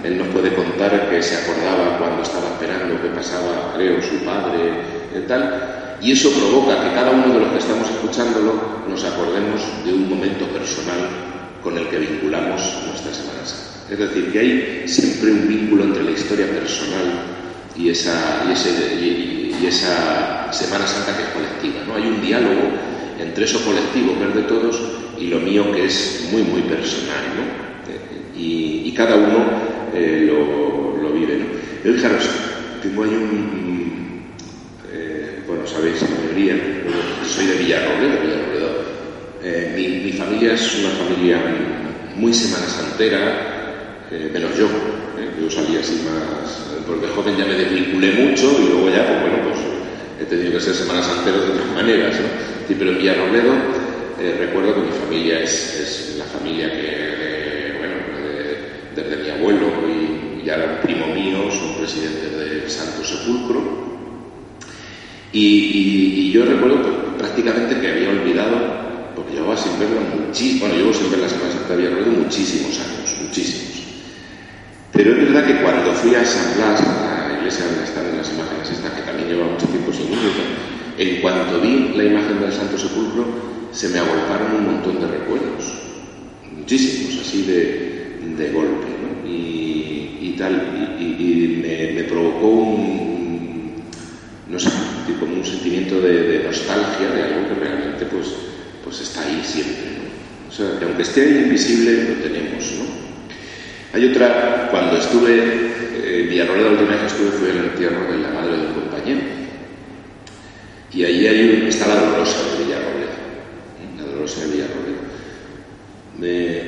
Él 0.05 0.17
nos 0.17 0.29
puede 0.29 0.55
contar 0.55 1.09
que 1.09 1.21
se 1.21 1.35
acordaba 1.35 1.99
cuando 1.99 2.23
estaba 2.23 2.47
esperando 2.47 2.95
que 3.01 3.09
pasaba, 3.09 3.75
creo, 3.75 4.01
su 4.01 4.23
padre, 4.23 4.71
y 5.11 5.27
tal, 5.27 5.99
y 5.99 6.13
eso 6.13 6.31
provoca 6.31 6.79
que 6.79 6.95
cada 6.95 7.11
uno 7.11 7.27
de 7.27 7.39
los 7.41 7.49
que 7.51 7.59
estamos 7.59 7.89
escuchándolo 7.89 8.53
nos 8.87 9.03
acordemos 9.03 9.67
de 9.83 9.91
un 9.91 10.07
momento 10.07 10.47
personal 10.47 11.11
con 11.61 11.77
el 11.77 11.89
que 11.89 11.99
vinculamos 11.99 12.61
nuestra 12.87 13.11
Semana. 13.11 13.43
Es 13.91 13.99
decir, 13.99 14.31
que 14.31 14.39
hay 14.39 14.83
siempre 14.87 15.29
un 15.29 15.45
vínculo 15.45 15.83
entre 15.83 16.03
la 16.03 16.11
historia 16.11 16.47
personal 16.47 17.35
y 17.75 17.89
esa, 17.89 18.45
y 18.49 19.44
esa 19.63 20.51
Semana 20.51 20.87
Santa 20.87 21.15
que 21.15 21.23
es 21.23 21.29
colectiva. 21.29 21.83
¿no? 21.87 21.95
Hay 21.95 22.07
un 22.07 22.21
diálogo 22.21 22.71
entre 23.19 23.45
eso 23.45 23.63
colectivo, 23.63 24.15
ver 24.19 24.33
de 24.33 24.43
todos, 24.43 24.79
y 25.19 25.27
lo 25.27 25.39
mío 25.39 25.71
que 25.71 25.85
es 25.85 26.27
muy, 26.31 26.43
muy 26.43 26.61
personal. 26.63 27.23
¿no? 27.35 28.39
Y, 28.39 28.93
cada 28.95 29.15
uno 29.17 29.45
eh, 29.93 30.25
lo, 30.25 31.09
vive. 31.11 31.37
¿no? 31.37 31.45
Pero 31.83 31.95
fijaros, 31.95 32.29
tengo 32.81 33.03
ahí 33.03 33.09
un, 33.09 33.75
bueno, 35.47 35.67
sabéis, 35.67 36.01
la 36.01 36.09
mayoría, 36.09 36.55
soy 37.27 37.45
de 37.45 37.55
Villarrobledo, 37.55 38.21
Villarrobledo. 38.21 38.85
Eh, 39.43 40.01
mi, 40.03 40.11
familia 40.13 40.53
es 40.53 40.79
una 40.79 40.89
familia 40.89 41.39
muy 42.15 42.33
semana 42.33 42.65
santera, 42.65 44.07
eh, 44.11 44.29
menos 44.33 44.57
yo. 44.57 44.67
Eh, 45.17 45.29
yo 45.41 45.49
salí 45.49 45.77
así 45.77 46.03
más, 46.05 46.83
porque 46.87 47.07
joven 47.07 47.37
ya 47.37 47.45
me 47.45 47.53
desvinculé 47.53 48.11
mucho 48.13 48.51
y 48.59 48.69
luego 48.69 48.89
ya, 48.89 49.05
pues 49.07 49.21
bueno, 49.21 49.37
pues 49.49 49.59
he 50.21 50.25
tenido 50.25 50.51
que 50.51 50.59
ser 50.59 50.73
semana 50.73 51.01
santero 51.01 51.41
de 51.41 51.51
otras 51.51 51.71
maneras, 51.73 52.15
¿no? 52.15 52.27
Sí, 52.67 52.75
pero 52.77 52.91
en 52.91 52.97
Villarrobledo 52.97 53.53
recuerdo 54.39 54.75
que 54.75 54.81
mi 54.81 54.91
familia 54.91 55.43
es, 55.43 56.15
la 56.17 56.25
familia 56.25 56.71
que, 56.71 57.75
bueno, 57.77 57.95
desde 58.95 59.23
mi 59.23 59.29
abuelo 59.29 59.67
y, 59.87 60.45
y 60.45 60.49
ahora 60.49 60.79
un 60.79 60.87
primo 60.87 61.07
mío 61.13 61.51
son 61.51 61.75
presidentes 61.77 62.31
del 62.31 62.69
Santo 62.69 63.03
Sepulcro 63.03 63.85
y, 65.37 66.31
yo 66.31 66.45
recuerdo 66.45 67.17
prácticamente 67.17 67.79
que 67.79 67.91
había 67.91 68.09
olvidado, 68.09 68.55
porque 69.15 69.33
llevaba 69.33 69.57
sin 69.57 69.77
verla 69.77 70.01
muchísimo, 70.15 70.61
bueno, 70.61 70.75
llevo 70.75 70.93
sin 70.93 71.11
ver 71.11 71.19
la 71.19 71.29
Semana 71.29 71.51
Santa 71.51 71.73
había 71.73 71.89
olvidado 71.89 72.11
muchísimos 72.11 72.79
años, 72.79 73.15
muchísimos. 73.21 73.64
Pero 74.95 75.11
es 75.11 75.17
verdad 75.17 75.45
que 75.45 75.61
cuando 75.61 75.91
fui 75.91 76.15
a 76.15 76.23
San 76.23 76.55
Blas, 76.55 76.81
a 76.81 77.27
la 77.27 77.37
iglesia 77.37 77.65
donde 77.65 77.83
están 77.83 78.15
las 78.15 78.31
imágenes 78.31 78.71
estas, 78.71 78.93
que 78.93 79.01
también 79.01 79.27
lleva 79.27 79.45
mucho 79.45 79.67
tiempo 79.67 79.91
sin 79.91 80.07
ir, 80.07 80.31
en 80.97 81.21
cuanto 81.21 81.59
vi 81.59 81.91
la 81.97 82.05
imagen 82.05 82.39
del 82.39 82.53
Santo 82.53 82.77
Sepulcro, 82.77 83.25
se 83.73 83.89
me 83.89 83.99
agolparon 83.99 84.55
un 84.55 84.65
montón 84.67 85.01
de 85.01 85.07
recuerdos, 85.07 85.65
muchísimos, 86.57 87.19
así 87.19 87.41
de, 87.43 88.19
de 88.37 88.51
golpe, 88.51 88.87
¿no? 89.03 89.29
y, 89.29 90.33
tal, 90.37 90.97
y, 90.97 91.61
me, 91.93 92.03
provocó 92.03 92.47
un, 92.47 93.73
no 94.49 94.57
sé, 94.57 94.69
como 95.19 95.35
un 95.35 95.45
sentimiento 95.45 95.99
de, 95.99 96.43
nostalgia 96.45 97.09
de 97.09 97.23
algo 97.23 97.49
que 97.49 97.65
realmente 97.65 98.05
pues, 98.05 98.27
pues 98.81 99.01
está 99.01 99.23
ahí 99.23 99.41
siempre. 99.43 99.95
O 100.47 100.51
sea, 100.51 100.79
que 100.79 100.85
aunque 100.85 101.03
esté 101.03 101.21
ahí 101.21 101.43
invisible, 101.43 102.15
lo 102.15 102.23
tenemos. 102.23 102.63
¿no? 102.79 103.04
Hay 103.93 104.05
otra, 104.05 104.67
cuando 104.71 104.97
estuve 104.97 105.35
eh, 105.35 106.21
en 106.23 106.29
Villarroel, 106.29 106.63
la 106.63 106.71
última 106.71 106.91
vez 106.91 106.99
que 106.99 107.07
estuve 107.07 107.31
fue 107.31 107.49
en 107.51 107.57
el 107.57 107.65
entierro 107.65 108.11
de 108.11 108.17
la 108.19 108.29
madre 108.29 108.57
de 108.57 108.67
un 108.67 108.73
compañero. 108.73 109.21
Y 110.93 111.03
ahí 111.03 111.27
hay 111.27 111.65
está 111.67 111.87
la 111.87 111.95
Dolorosa 111.95 112.37
de 112.51 112.63
Villarroel, 112.63 113.09
la 113.97 114.03
Dolorosa 114.03 114.41
de 114.41 114.47
Villarroel. 114.51 114.95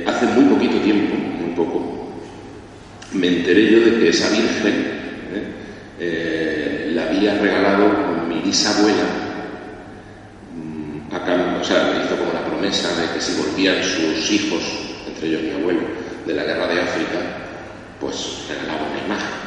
hace 0.06 0.26
muy 0.26 0.44
poquito 0.54 0.78
tiempo, 0.80 1.14
muy 1.16 1.54
poco, 1.54 2.10
me 3.12 3.28
enteré 3.28 3.70
yo 3.70 3.80
de 3.80 3.98
que 3.98 4.08
esa 4.10 4.28
Virgen 4.30 4.98
¿eh? 5.34 5.44
Eh, 6.00 6.90
la 6.94 7.04
había 7.06 7.38
regalado 7.38 8.08
bisabuela, 8.48 9.04
mm, 10.54 11.60
o 11.60 11.64
sea, 11.64 12.02
hizo 12.02 12.16
como 12.16 12.32
la 12.32 12.44
promesa 12.44 12.88
de 13.00 13.12
que 13.12 13.20
si 13.20 13.40
volvían 13.40 13.82
sus 13.82 14.30
hijos, 14.30 14.62
entre 15.06 15.28
ellos 15.28 15.42
mi 15.42 15.50
abuelo, 15.50 15.80
de 16.26 16.34
la 16.34 16.44
guerra 16.44 16.66
de 16.66 16.80
África, 16.80 17.18
pues 18.00 18.46
regalaba 18.48 18.88
una 18.90 19.04
imagen. 19.04 19.38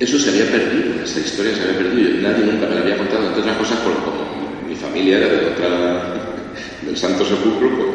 Eso 0.00 0.18
se 0.18 0.30
había 0.30 0.50
perdido, 0.50 1.02
esa 1.04 1.20
historia 1.20 1.54
se 1.54 1.62
había 1.62 1.78
perdido 1.78 2.18
y 2.18 2.22
nadie 2.22 2.44
nunca 2.44 2.66
me 2.66 2.74
la 2.74 2.80
había 2.80 2.98
contado, 2.98 3.28
entre 3.28 3.42
otras 3.42 3.56
cosas, 3.56 3.78
como 3.78 4.66
mi 4.66 4.74
familia 4.74 5.18
era 5.18 5.28
de 5.28 5.46
otra, 5.46 5.68
del 6.82 6.96
Santo 6.96 7.24
Sepulcro, 7.24 7.70
pues, 7.70 7.88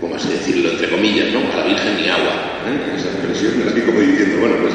como 0.00 0.14
así 0.14 0.28
decirlo, 0.28 0.70
entre 0.70 0.88
comillas, 0.88 1.32
¿no? 1.32 1.40
A 1.52 1.56
la 1.56 1.66
Virgen 1.66 1.96
ni 1.96 2.08
agua, 2.08 2.32
¿eh? 2.70 2.94
esa 2.96 3.08
expresión, 3.08 3.68
así 3.68 3.80
como 3.82 4.00
diciendo, 4.00 4.40
bueno, 4.40 4.56
pues 4.62 4.74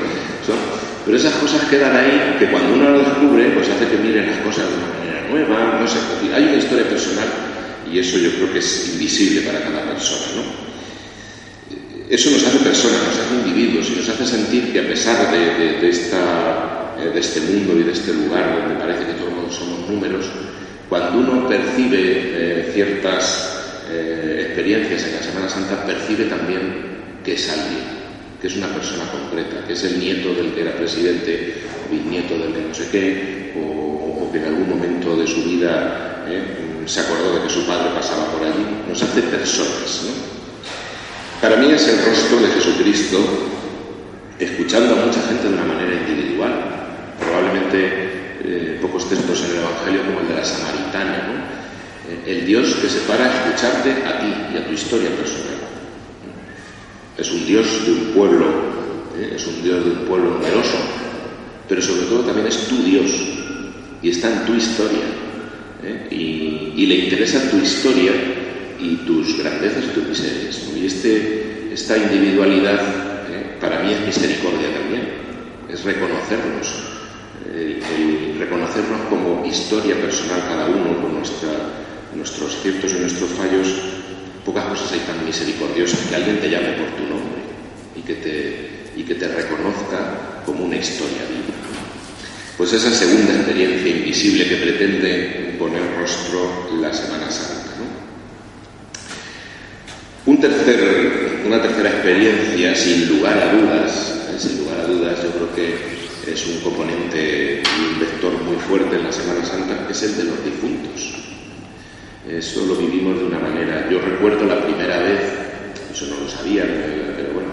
pero 1.08 1.18
esas 1.18 1.36
cosas 1.36 1.64
quedan 1.70 1.96
ahí 1.96 2.36
que 2.38 2.48
cuando 2.48 2.74
uno 2.74 2.90
lo 2.92 3.00
descubre, 3.00 3.50
pues 3.52 3.70
hace 3.70 3.88
que 3.88 3.96
miren 3.96 4.28
las 4.28 4.40
cosas 4.40 4.66
de 4.68 4.76
una 4.76 4.88
manera 5.00 5.28
nueva, 5.30 5.80
no 5.80 5.88
sé, 5.88 6.00
hay 6.36 6.44
una 6.44 6.58
historia 6.58 6.84
personal 6.84 7.28
y 7.90 8.00
eso 8.00 8.18
yo 8.18 8.30
creo 8.32 8.52
que 8.52 8.60
es 8.60 8.90
invisible 8.94 9.42
para 9.42 9.62
cada 9.62 9.86
persona, 9.86 10.36
¿no? 10.36 10.67
Eso 12.10 12.32
nos 12.32 12.48
hace 12.48 12.60
personas, 12.60 13.02
nos 13.04 13.20
hace 13.20 13.36
individuos 13.36 13.90
y 13.90 13.96
nos 13.98 14.08
hace 14.08 14.26
sentir 14.26 14.72
que 14.72 14.80
a 14.80 14.88
pesar 14.88 15.30
de, 15.30 15.90
esta, 15.90 16.96
eh, 16.98 17.12
de 17.14 17.20
este 17.20 17.42
mundo 17.42 17.78
y 17.78 17.84
de 17.84 17.92
este 17.92 18.14
lugar 18.14 18.62
donde 18.62 18.80
parece 18.80 19.08
que 19.08 19.20
todos 19.20 19.54
somos 19.54 19.90
números, 19.90 20.26
cuando 20.88 21.20
uno 21.20 21.50
percibe 21.50 22.00
eh, 22.00 22.72
ciertas 22.74 23.84
eh, 23.92 24.46
experiencias 24.48 25.04
en 25.04 25.16
la 25.16 25.22
Semana 25.22 25.50
Santa, 25.50 25.86
percibe 25.86 26.26
también 26.26 27.20
que 27.26 27.34
es 27.34 27.50
alguien 27.50 27.98
que 28.40 28.48
es 28.48 28.56
una 28.56 28.68
persona 28.68 29.04
concreta, 29.12 29.66
que 29.68 29.74
es 29.74 29.84
el 29.84 30.00
nieto 30.00 30.34
del 30.34 30.54
que 30.54 30.62
era 30.62 30.78
presidente, 30.78 31.56
o 31.68 31.92
bisnieto 31.92 32.38
del 32.38 32.54
que 32.54 32.62
no 32.70 32.74
sé 32.74 32.88
qué, 32.90 33.54
o, 33.58 34.32
que 34.32 34.38
en 34.38 34.46
algún 34.46 34.70
momento 34.70 35.18
de 35.18 35.26
su 35.26 35.44
vida 35.44 36.24
se 36.86 37.00
acordó 37.00 37.34
de 37.34 37.48
que 37.48 37.50
su 37.50 37.66
padre 37.66 37.90
pasaba 37.96 38.32
por 38.32 38.44
allí, 38.44 38.64
nos 38.88 39.02
hace 39.02 39.22
personas. 39.24 40.04
¿no? 40.06 40.37
Para 41.42 41.58
mí 41.58 41.72
es 41.72 41.88
el 41.88 42.04
rostro 42.04 42.40
de 42.40 42.48
Jesucristo 42.48 43.20
escuchando 44.40 44.96
a 44.96 45.06
mucha 45.06 45.22
gente 45.22 45.48
de 45.48 45.54
una 45.54 45.66
manera 45.66 45.94
individual. 45.94 46.52
Probablemente 47.20 48.08
eh, 48.44 48.80
pocos 48.82 49.08
textos 49.08 49.44
en 49.44 49.52
el 49.52 49.58
Evangelio 49.58 50.02
como 50.06 50.22
el 50.22 50.28
de 50.30 50.34
la 50.34 50.44
Samaritana, 50.44 51.28
¿no? 51.28 51.34
Eh, 52.12 52.40
el 52.40 52.46
Dios 52.48 52.74
que 52.82 52.90
se 52.90 53.02
para 53.02 53.26
a 53.26 53.34
escucharte 53.34 53.92
a 53.92 54.20
ti 54.20 54.34
y 54.54 54.58
a 54.58 54.66
tu 54.66 54.74
historia 54.74 55.12
personal. 55.12 55.58
Es 57.18 57.32
un 57.32 57.46
Dios 57.46 57.86
de 57.86 57.92
un 57.92 58.00
pueblo, 58.16 58.46
¿eh? 59.20 59.34
es 59.36 59.46
un 59.46 59.62
Dios 59.62 59.86
de 59.86 59.92
un 59.92 60.06
pueblo 60.08 60.32
numeroso, 60.32 60.78
pero 61.70 61.82
sobre 61.84 62.08
todo 62.08 62.22
también 62.22 62.48
es 62.48 62.68
tu 62.68 62.82
Dios 62.84 63.12
y 64.02 64.10
está 64.10 64.34
en 64.34 64.46
tu 64.46 64.56
historia. 64.56 65.06
Y, 66.10 66.74
y, 66.76 66.86
le 66.86 66.96
interesa 66.96 67.50
tu 67.50 67.58
historia 67.58 68.12
y 68.80 68.96
tus 69.06 69.38
grandezas 69.38 69.86
y 69.86 69.88
tus 69.88 70.08
miserias. 70.08 70.62
Y 70.76 70.86
este, 70.86 71.70
esta 71.74 71.98
individualidad 71.98 73.08
para 73.60 73.80
mí 73.80 73.94
es 73.94 74.02
misericordia 74.02 74.74
también, 74.74 75.08
es 75.70 75.84
reconocernos, 75.84 76.68
reconocernos 78.40 79.02
como 79.10 79.46
historia 79.46 79.96
personal 79.96 80.42
cada 80.48 80.68
uno, 80.68 81.02
con 81.02 81.16
nuestra, 81.16 81.50
nuestros 82.14 82.62
ciertos 82.62 82.92
y 82.94 83.00
nuestros 83.00 83.32
fallos. 83.32 83.68
Pocas 84.46 84.66
cosas 84.66 84.94
hay 84.94 85.00
tan 85.00 85.26
misericordiosas 85.26 86.00
que 86.08 86.16
alguien 86.16 86.40
te 86.40 86.50
llame 86.50 86.74
por 86.74 86.88
tu 86.96 87.04
nombre 87.04 87.42
y 87.96 88.02
que 88.02 88.16
te, 88.16 88.70
y 88.96 89.04
que 89.04 89.16
te 89.16 89.28
reconozca 89.28 90.44
como 90.46 90.66
una 90.66 90.78
historia 90.78 91.24
viva. 91.30 91.58
Pues 92.58 92.74
esa 92.74 92.92
segunda 92.92 93.36
experiencia 93.36 93.90
invisible 93.92 94.48
que 94.48 94.56
pretende 94.56 95.56
poner 95.60 95.84
rostro 96.00 96.70
la 96.80 96.94
Semana 96.94 97.30
Santa. 97.30 97.67
Un 100.28 100.42
tercer, 100.42 101.42
una 101.46 101.62
tercera 101.62 101.88
experiencia, 101.88 102.76
sin 102.76 103.08
lugar 103.08 103.38
a 103.40 103.54
dudas, 103.54 104.28
eh, 104.30 104.38
sin 104.38 104.58
lugar 104.58 104.82
a 104.82 104.84
dudas, 104.84 105.24
yo 105.24 105.30
creo 105.30 105.56
que 105.56 106.30
es 106.30 106.48
un 106.48 106.60
componente 106.60 107.64
un 107.80 107.98
vector 107.98 108.34
muy 108.44 108.58
fuerte 108.58 108.98
en 108.98 109.06
la 109.06 109.12
Semana 109.14 109.46
Santa, 109.46 109.88
es 109.90 110.04
el 110.04 110.18
de 110.18 110.24
los 110.26 110.44
difuntos. 110.44 111.14
Eso 112.28 112.66
lo 112.66 112.76
vivimos 112.76 113.18
de 113.20 113.24
una 113.24 113.40
manera. 113.40 113.88
Yo 113.90 114.02
recuerdo 114.02 114.44
la 114.44 114.62
primera 114.66 115.00
vez, 115.00 115.22
eso 115.94 116.08
no 116.08 116.20
lo 116.20 116.28
sabía, 116.28 116.64
pero 117.16 117.32
bueno, 117.32 117.52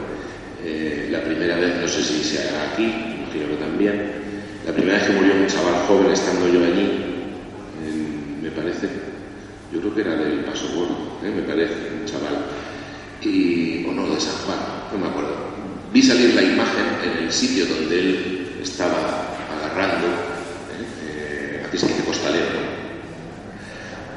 eh, 0.65 1.07
la 1.13 1.23
primera 1.23 1.55
vez, 1.55 1.77
no 1.81 1.87
sé 1.87 2.03
si 2.03 2.25
se 2.25 2.43
hará 2.43 2.73
aquí, 2.73 2.87
imagino 2.87 3.51
que 3.51 3.63
también, 3.63 4.03
la 4.67 4.73
primera 4.73 4.99
vez 4.99 5.07
que 5.07 5.13
murió 5.13 5.33
un 5.33 5.47
chaval 5.47 5.87
joven 5.87 6.11
estando 6.11 6.49
yo 6.49 6.59
allí, 6.59 6.91
me 8.43 8.51
parece, 8.51 8.89
yo 9.73 9.79
creo 9.79 9.95
que 9.95 10.01
era 10.01 10.17
del 10.17 10.41
Paso 10.41 10.67
Gordo, 10.75 11.21
¿eh? 11.23 11.31
me 11.31 11.43
parece, 11.43 11.75
un 12.01 12.05
chaval 12.05 12.64
y, 13.25 13.87
o 13.89 13.93
no, 13.93 14.07
de 14.15 14.21
San 14.21 14.35
Juan, 14.45 14.59
no 14.93 14.99
me 14.99 15.07
acuerdo. 15.07 15.35
Vi 15.93 16.03
salir 16.03 16.35
la 16.35 16.43
imagen 16.43 16.87
en 17.03 17.25
el 17.25 17.33
sitio 17.33 17.67
donde 17.67 17.99
él 17.99 18.49
estaba 18.63 19.37
agarrando, 19.57 20.07
¿eh? 21.09 21.63
aquí 21.67 21.79
se 21.79 21.87
costalero, 22.05 22.47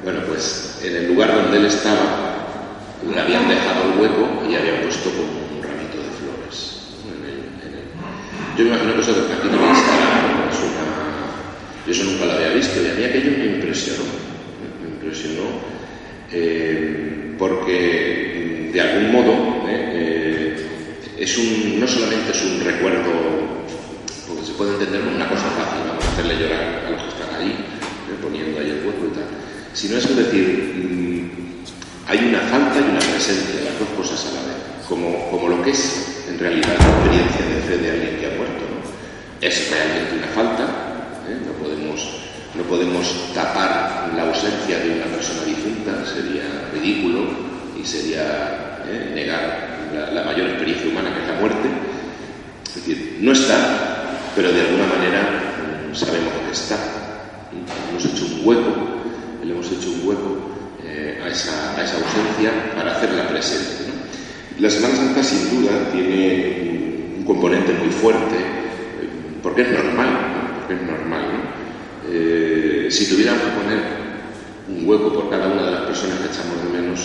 Bueno, 0.04 0.22
pues 0.28 0.80
en 0.84 0.96
el 0.96 1.08
lugar 1.08 1.34
donde 1.34 1.58
él 1.58 1.66
estaba 1.66 2.28
le 3.08 3.22
habían 3.22 3.48
dejado 3.48 3.94
el 3.94 4.00
hueco 4.00 4.44
y 4.50 4.56
habían 4.56 4.82
puesto 4.82 5.10
como 5.12 5.56
un 5.56 5.64
ramito 5.64 5.98
de 5.98 6.10
flores. 6.18 6.82
Yo 8.58 8.64
me 8.64 8.70
imagino 8.72 8.96
que 8.96 9.02
eso 9.02 9.14
de 9.14 9.22
no 9.22 9.62
me 9.62 9.70
instala, 9.70 10.50
es 10.52 10.60
una... 10.60 11.86
Yo 11.86 11.92
eso 11.92 12.04
nunca 12.04 12.26
lo 12.26 12.32
había 12.34 12.50
visto 12.50 12.82
y 12.82 12.90
a 12.90 12.94
mí 12.96 13.04
aquello 13.04 13.38
me 13.38 13.46
impresionó, 13.46 14.04
me 14.82 14.90
impresionó 14.90 15.44
eh, 16.32 17.36
porque 17.38 18.27
de 18.78 18.84
algún 18.84 19.12
modo, 19.12 19.34
¿eh? 19.66 19.90
Eh, 19.98 21.18
es 21.18 21.36
un, 21.36 21.80
no 21.80 21.88
solamente 21.88 22.30
es 22.30 22.44
un 22.44 22.64
recuerdo, 22.64 23.10
porque 24.28 24.46
se 24.46 24.54
puede 24.54 24.74
entender 24.74 25.02
como 25.02 25.16
una 25.16 25.28
cosa 25.28 25.50
fácil, 25.58 25.82
vamos 25.90 26.06
a 26.06 26.12
hacerle 26.14 26.38
llorar 26.38 26.86
a 26.86 26.90
los 26.92 27.02
que 27.02 27.10
están 27.10 27.42
ahí, 27.42 27.58
¿eh? 27.58 28.22
poniendo 28.22 28.60
ahí 28.62 28.70
el 28.70 28.86
cuerpo 28.86 29.10
y 29.10 29.18
tal, 29.18 29.26
sino 29.74 29.98
es 29.98 30.16
decir, 30.16 30.46
mm, 30.78 32.06
hay 32.06 32.20
una 32.30 32.42
falta 32.54 32.78
y 32.78 32.84
una 32.86 33.02
presencia, 33.02 33.66
las 33.66 33.80
dos 33.82 33.90
cosas 33.98 34.30
a 34.30 34.36
la 34.38 34.42
vez, 34.46 34.62
como, 34.88 35.26
como 35.32 35.50
lo 35.50 35.64
que 35.64 35.72
es 35.72 36.28
en 36.30 36.38
realidad 36.38 36.78
la 36.78 36.86
experiencia 36.86 37.46
de 37.50 37.62
fe 37.66 37.78
de 37.82 37.92
alguien 37.98 38.18
que 38.22 38.26
ha 38.28 38.38
muerto. 38.38 38.62
¿no? 38.62 38.78
Es 39.42 39.72
realmente 39.72 40.22
una 40.22 40.32
falta, 40.38 40.66
no 41.26 41.52
podemos 41.66 42.30
no 42.54 42.64
podemos 42.64 43.34
tapar 43.34 44.14
la 44.16 44.24
ausencia 44.30 44.80
de 44.80 45.02
una 45.02 45.06
persona 45.06 45.44
difunta, 45.46 46.06
sería 46.06 46.70
ridículo 46.74 47.26
y 47.80 47.86
sería 47.86 48.67
¿eh? 48.86 49.12
negar 49.14 50.12
la, 50.14 50.24
mayor 50.24 50.50
experiencia 50.50 50.90
humana 50.90 51.14
que 51.14 51.22
es 51.22 51.28
la 51.28 51.40
muerte. 51.40 51.68
Es 52.68 52.76
decir, 52.76 53.18
no 53.22 53.32
está, 53.32 54.20
pero 54.36 54.52
de 54.52 54.62
alguna 54.62 54.88
manera 54.88 55.22
mm, 55.90 55.96
sabemos 55.96 56.34
que 56.46 56.52
está. 56.52 56.78
Hemos 57.90 58.06
hecho 58.06 58.26
un 58.26 58.48
hueco, 58.48 58.74
le 59.44 59.52
hemos 59.52 59.72
hecho 59.72 59.90
un 59.90 60.08
hueco 60.08 60.38
eh, 60.84 61.22
a, 61.24 61.28
esa, 61.28 61.74
ausencia 61.74 62.52
para 62.76 62.96
hacerla 62.98 63.28
presente. 63.28 63.86
La 64.60 64.70
Semana 64.70 64.96
Santa 64.96 65.24
sin 65.24 65.50
duda 65.50 65.72
tiene 65.92 67.16
un 67.18 67.24
componente 67.26 67.74
muy 67.74 67.90
fuerte, 67.90 68.36
eh, 68.36 69.10
porque 69.42 69.62
es 69.62 69.72
normal, 69.72 70.10
porque 70.60 70.74
es 70.76 70.82
normal. 70.82 71.26
si 72.90 73.06
tuviéramos 73.06 73.44
que 73.44 73.50
poner 73.50 73.98
un 74.70 74.88
hueco 74.88 75.14
por 75.14 75.30
cada 75.30 75.48
una 75.48 75.64
de 75.64 75.72
las 75.72 75.82
personas 75.82 76.20
que 76.20 76.28
echamos 76.28 76.64
de 76.64 76.82
menos, 76.82 77.00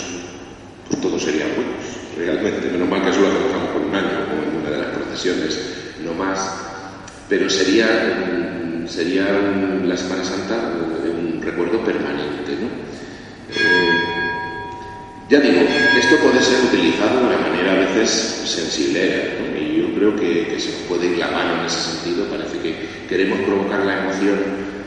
todos 1.00 1.22
serían 1.22 1.48
buenos, 1.54 1.84
realmente. 2.16 2.70
Menos 2.70 2.88
mal 2.88 3.04
que 3.04 3.12
solo 3.12 3.28
trabajamos 3.28 3.68
por 3.70 3.82
un 3.82 3.94
año, 3.94 4.26
como 4.28 4.42
en 4.42 4.60
una 4.60 4.70
de 4.70 4.78
las 4.78 4.96
procesiones, 4.96 5.58
no 6.04 6.12
más. 6.14 6.38
Pero 7.28 7.48
sería, 7.48 7.86
mm, 7.86 8.88
sería 8.88 9.26
la 9.84 9.96
Semana 9.96 10.24
Santa 10.24 10.54
un 11.08 11.40
recuerdo 11.42 11.82
permanente, 11.84 12.52
¿no? 12.60 12.68
Eh, 13.50 14.22
ya 15.28 15.40
digo, 15.40 15.60
esto 15.98 16.16
puede 16.16 16.42
ser 16.42 16.64
utilizado 16.64 17.20
de 17.20 17.26
una 17.26 17.38
manera 17.38 17.72
a 17.72 17.76
veces 17.76 18.10
sensible 18.44 19.32
y 19.58 19.80
yo 19.80 19.94
creo 19.94 20.16
que, 20.16 20.60
se 20.60 20.70
puede 20.88 21.06
ir 21.06 21.18
la 21.18 21.30
mano 21.30 21.60
en 21.60 21.66
ese 21.66 21.92
sentido. 21.92 22.26
Parece 22.26 22.58
que 22.58 22.74
queremos 23.08 23.38
provocar 23.40 23.84
la 23.86 24.00
emoción 24.04 24.38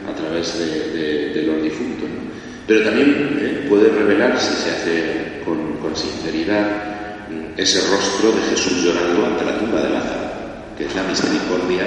a 0.07 0.15
través 0.15 0.57
de, 0.59 1.43
los 1.47 1.63
difuntos. 1.63 2.07
Pero 2.67 2.83
también 2.83 3.39
eh, 3.39 3.65
puede 3.67 3.89
revelar, 3.89 4.39
si 4.39 4.53
se 4.53 4.71
hace 4.71 5.34
con, 5.45 5.95
sinceridad 5.95 6.65
ese 7.55 7.79
rostro 7.89 8.33
de 8.33 8.41
Jesús 8.49 8.83
llorando 8.83 9.27
ante 9.27 9.45
la 9.45 9.57
tumba 9.57 9.81
de 9.81 9.89
Lázaro, 9.91 10.27
que 10.77 10.85
es 10.85 10.95
la 10.95 11.03
misericordia 11.03 11.83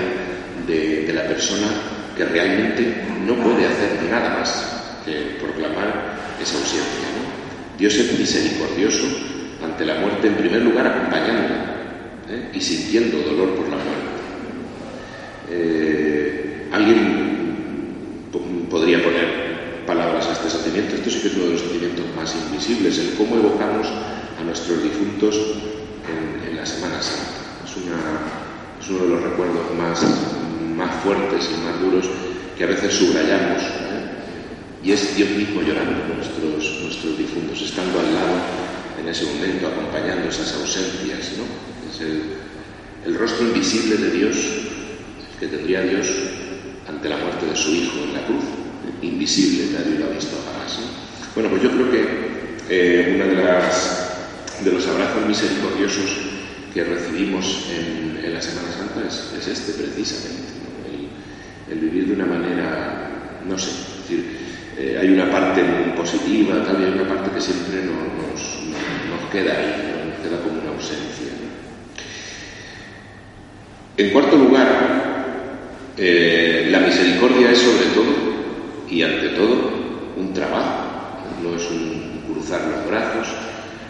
de, 0.66 1.12
la 1.12 1.25
persona 1.25 1.66
que 2.16 2.25
realmente 2.25 3.05
no 3.27 3.35
puede 3.35 3.66
hacer 3.66 4.03
nada 4.11 4.38
más 4.38 5.03
que 5.05 5.37
proclamar 5.38 6.16
esa 6.40 6.57
ausencia. 6.57 7.09
Dios 7.77 7.94
es 7.97 8.18
misericordioso 8.18 9.05
ante 9.62 9.85
la 9.85 9.97
muerte, 9.97 10.29
en 10.29 10.35
primer 10.37 10.62
lugar 10.62 10.87
acompañándola 10.87 11.77
¿eh? 12.31 12.51
y 12.55 12.61
sintiendo 12.61 13.18
dolor 13.18 13.55
por 13.57 13.68
la 13.68 13.77
muerte. 13.77 14.18
Eh, 15.51 16.68
alguien 16.73 17.29
podría 18.71 19.03
poner 19.03 19.85
palabras 19.87 20.27
a 20.29 20.33
este 20.33 20.51
sentimiento. 20.51 20.97
Esto 20.97 21.11
sí 21.11 21.21
que 21.21 21.29
es 21.29 21.35
uno 21.35 21.47
de 21.47 21.53
los 21.53 21.61
sentimientos 21.61 22.05
más 22.18 22.35
invisibles, 22.35 22.98
el 22.98 23.14
cómo 23.14 23.37
evocamos 23.37 23.87
a 23.87 24.44
nuestros 24.44 24.83
difuntos 24.83 25.37
en, 25.37 26.57
la 26.57 26.66
Semana 26.66 27.00
Santa. 27.00 27.38
Es, 27.64 28.90
uno 28.90 29.04
de 29.04 29.09
los 29.11 29.22
recuerdos 29.22 29.74
más, 29.78 30.02
más 30.74 31.02
fuertes 31.02 31.50
y 31.54 31.64
más 31.64 31.81
duros 31.81 32.07
que 32.57 32.64
a 32.64 32.66
veces 32.66 32.94
subrayamos. 32.94 33.62
¿eh? 33.62 34.83
Y 34.83 34.92
es 34.92 35.14
Dios 35.16 35.31
mismo 35.31 35.62
llorando 35.62 36.00
con 36.09 36.16
nuestros, 36.16 36.83
nuestros 36.83 37.18
difuntos, 37.18 37.62
estando 37.62 38.00
al 38.00 38.12
lado 38.14 38.37
en 39.00 39.09
ese 39.09 39.26
momento, 39.26 39.68
acompañando 39.68 40.28
esas 40.28 40.52
ausencias. 40.54 41.33
¿no? 41.38 41.44
Es 41.92 42.00
el, 42.00 42.22
el 43.07 43.18
rostro 43.18 43.46
invisible 43.46 43.96
de 43.96 44.11
Dios 44.11 44.37
que 45.38 45.46
tendría 45.46 45.83
Dios 45.83 46.09
ante 46.88 47.09
la 47.09 47.18
muerte 47.18 47.46
de 47.46 47.57
su 47.57 47.70
Hijo 47.70 47.98
en 48.02 48.14
la 48.14 48.26
cruz 48.26 48.44
invisible, 49.02 49.78
nadie 49.78 49.98
lo 49.98 50.07
ha 50.07 50.14
visto 50.14 50.37
jamás. 50.44 50.58
Bueno, 51.38 51.51
pues 51.51 51.62
yo 51.62 51.70
creo 51.70 51.88
que 51.92 52.05
eh, 52.68 53.12
uno 53.14 53.27
de, 53.27 53.37
de 54.64 54.72
los 54.72 54.88
abrazos 54.88 55.24
misericordiosos 55.24 56.16
que 56.74 56.83
recibimos 56.83 57.68
en, 57.70 58.35
la 58.35 58.42
Semana 58.42 58.66
Santa 58.72 59.07
es, 59.07 59.46
este 59.46 59.81
precisamente, 59.81 60.51
el, 61.70 61.79
vivir 61.79 62.09
de 62.09 62.14
una 62.14 62.27
manera, 62.27 63.38
no 63.48 63.57
sé, 63.57 63.70
decir, 64.03 64.37
eh, 64.77 64.98
hay 65.01 65.11
una 65.11 65.31
parte 65.31 65.62
positiva, 65.96 66.64
tal, 66.64 66.85
hay 66.85 66.90
una 66.98 67.07
parte 67.07 67.31
que 67.31 67.40
siempre 67.40 67.85
nos, 67.85 68.59
nos, 69.09 69.31
queda 69.31 69.53
ahí, 69.53 70.11
nos 70.11 70.18
queda 70.18 70.42
como 70.42 70.61
una 70.61 70.70
ausencia. 70.70 71.29
En 73.96 74.11
cuarto 74.11 74.37
lugar, 74.37 75.55
eh, 75.98 76.66
la 76.72 76.81
misericordia 76.81 77.53
es 77.53 77.59
sobre 77.59 77.87
todo 77.94 78.88
y 78.90 79.03
ante 79.05 79.29
todo 79.29 79.70
un 80.16 80.33
trabajo. 80.35 80.77
No 81.42 81.56
es 81.56 81.70
un 81.70 82.22
cruzar 82.26 82.60
los 82.62 82.86
brazos, 82.88 83.28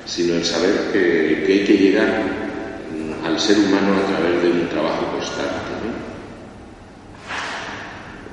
sino 0.05 0.35
el 0.35 0.44
saber 0.44 0.90
que, 0.92 1.44
hay 1.46 1.64
que 1.64 1.77
llegar 1.77 2.22
mm, 2.90 3.27
al 3.27 3.38
ser 3.38 3.59
humano 3.59 3.94
a 3.96 4.07
través 4.07 4.42
de 4.42 4.51
un 4.51 4.68
trabajo 4.68 5.12
constante. 5.12 5.68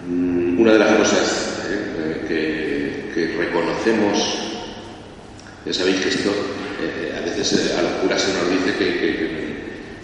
Mm, 0.07 0.59
una 0.59 0.73
de 0.73 0.79
las 0.79 0.97
cosas 0.97 1.59
eh, 1.69 3.11
que, 3.13 3.35
reconocemos, 3.37 4.37
ya 5.65 5.73
sabéis 5.73 6.01
que 6.01 6.09
esto 6.09 6.31
eh, 6.81 7.15
a 7.17 7.21
veces 7.21 7.73
a 7.77 7.81
los 7.81 7.91
curas 8.01 8.21
se 8.21 8.33
nos 8.33 8.49
dice 8.49 8.77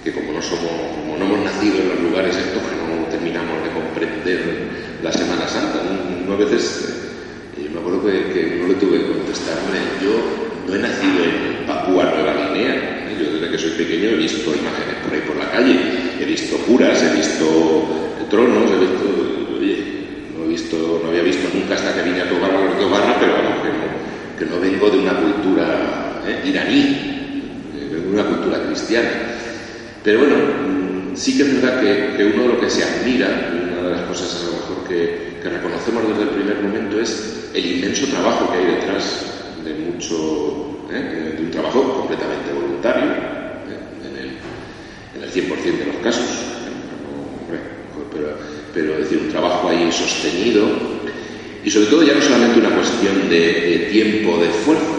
que, 0.03 0.11
como 0.11 0.33
no 0.33 0.41
somos, 0.41 0.71
como 0.95 1.17
no 1.17 1.25
hemos 1.25 1.45
nacido 1.45 1.77
en 1.77 1.89
los 1.89 1.99
lugares 1.99 2.35
estos, 2.35 2.63
que 2.63 2.75
no 2.75 3.05
terminamos 3.09 3.63
de 3.63 3.69
comprender 3.69 4.41
la 5.03 5.11
Semana 5.11 5.47
Santa. 5.47 5.81
¿no? 6.25 6.33
a 6.33 6.37
veces, 6.37 7.10
eh, 7.57 7.69
me 7.73 7.79
acuerdo 7.79 8.03
que, 8.05 8.57
no 8.59 8.67
le 8.67 8.75
tuve 8.75 8.99
que 8.99 9.07
contestarme, 9.07 9.79
yo 10.01 10.13
no 10.67 10.75
he 10.75 10.79
nacido 10.79 11.23
en 11.23 11.65
Papúa 11.67 12.05
Nueva 12.05 12.33
Guinea. 12.33 12.75
¿eh? 12.75 13.17
Yo 13.19 13.33
desde 13.33 13.49
que 13.51 13.57
soy 13.57 13.71
pequeño 13.71 14.09
he 14.09 14.15
visto 14.15 14.49
imágenes 14.55 14.95
por 15.03 15.13
ahí 15.13 15.21
por 15.27 15.35
la 15.35 15.51
calle, 15.51 15.77
he 16.19 16.25
visto 16.25 16.57
curas, 16.65 17.01
he 17.03 17.15
visto 17.15 17.45
tronos, 18.29 18.71
he 18.71 18.79
visto, 18.79 19.05
oye, 19.59 19.77
no 20.37 20.45
he 20.45 20.47
visto, 20.47 21.01
no 21.03 21.09
había 21.09 21.23
visto 21.23 21.49
nunca 21.53 21.75
hasta 21.75 21.93
que 21.93 22.09
vine 22.09 22.21
a 22.21 22.29
Tobar 22.29 22.51
a 22.51 23.19
pero 23.19 23.33
vamos, 23.33 23.59
que 24.39 24.45
no, 24.45 24.59
vengo 24.59 24.89
de 24.89 24.99
una 24.99 25.13
cultura 25.13 26.21
¿eh? 26.25 26.47
iraní, 26.47 27.43
vengo 27.91 28.07
de 28.07 28.13
una 28.13 28.25
cultura 28.25 28.63
cristiana. 28.65 29.09
Pero 30.03 30.19
bueno, 30.19 30.35
mm, 30.35 31.15
sí 31.15 31.37
que 31.37 31.43
es 31.43 31.61
verdad 31.61 31.81
que, 31.81 32.31
uno 32.33 32.43
de 32.43 32.47
lo 32.47 32.59
que 32.59 32.69
se 32.69 32.83
admira, 32.83 33.27
una 33.51 33.89
de 33.89 33.95
las 33.95 34.01
cosas 34.07 34.41
a 34.41 34.45
lo 34.45 34.51
mejor 34.53 34.87
que 34.87 35.31
reconocemos 35.49 36.07
desde 36.07 36.23
el 36.23 36.29
primer 36.29 36.61
momento 36.61 36.90
es 37.91 37.99
inmenso 37.99 38.21
trabajo 38.21 38.51
que 38.51 38.57
hay 38.57 38.65
detrás 38.75 39.25
de 39.65 39.73
mucho, 39.73 40.87
¿eh? 40.91 41.35
de 41.37 41.43
un 41.43 41.51
trabajo 41.51 41.93
completamente 41.93 42.53
voluntario, 42.53 43.11
¿eh? 43.11 43.79
en, 44.05 44.17
el, 44.17 44.29
en, 45.15 45.23
el, 45.23 45.31
100% 45.31 45.77
de 45.77 45.85
los 45.85 45.95
casos, 45.97 46.25
¿eh? 47.51 47.59
pero, 48.13 48.37
pero, 48.73 48.97
decir, 48.97 49.19
un 49.19 49.29
trabajo 49.29 49.67
ahí 49.67 49.91
sostenido 49.91 50.67
y 51.63 51.69
sobre 51.69 51.87
todo 51.87 52.03
ya 52.03 52.13
no 52.13 52.21
solamente 52.21 52.59
una 52.59 52.75
cuestión 52.75 53.29
de, 53.29 53.89
tiempo, 53.91 54.37
de 54.37 54.49
esfuerzo, 54.49 54.95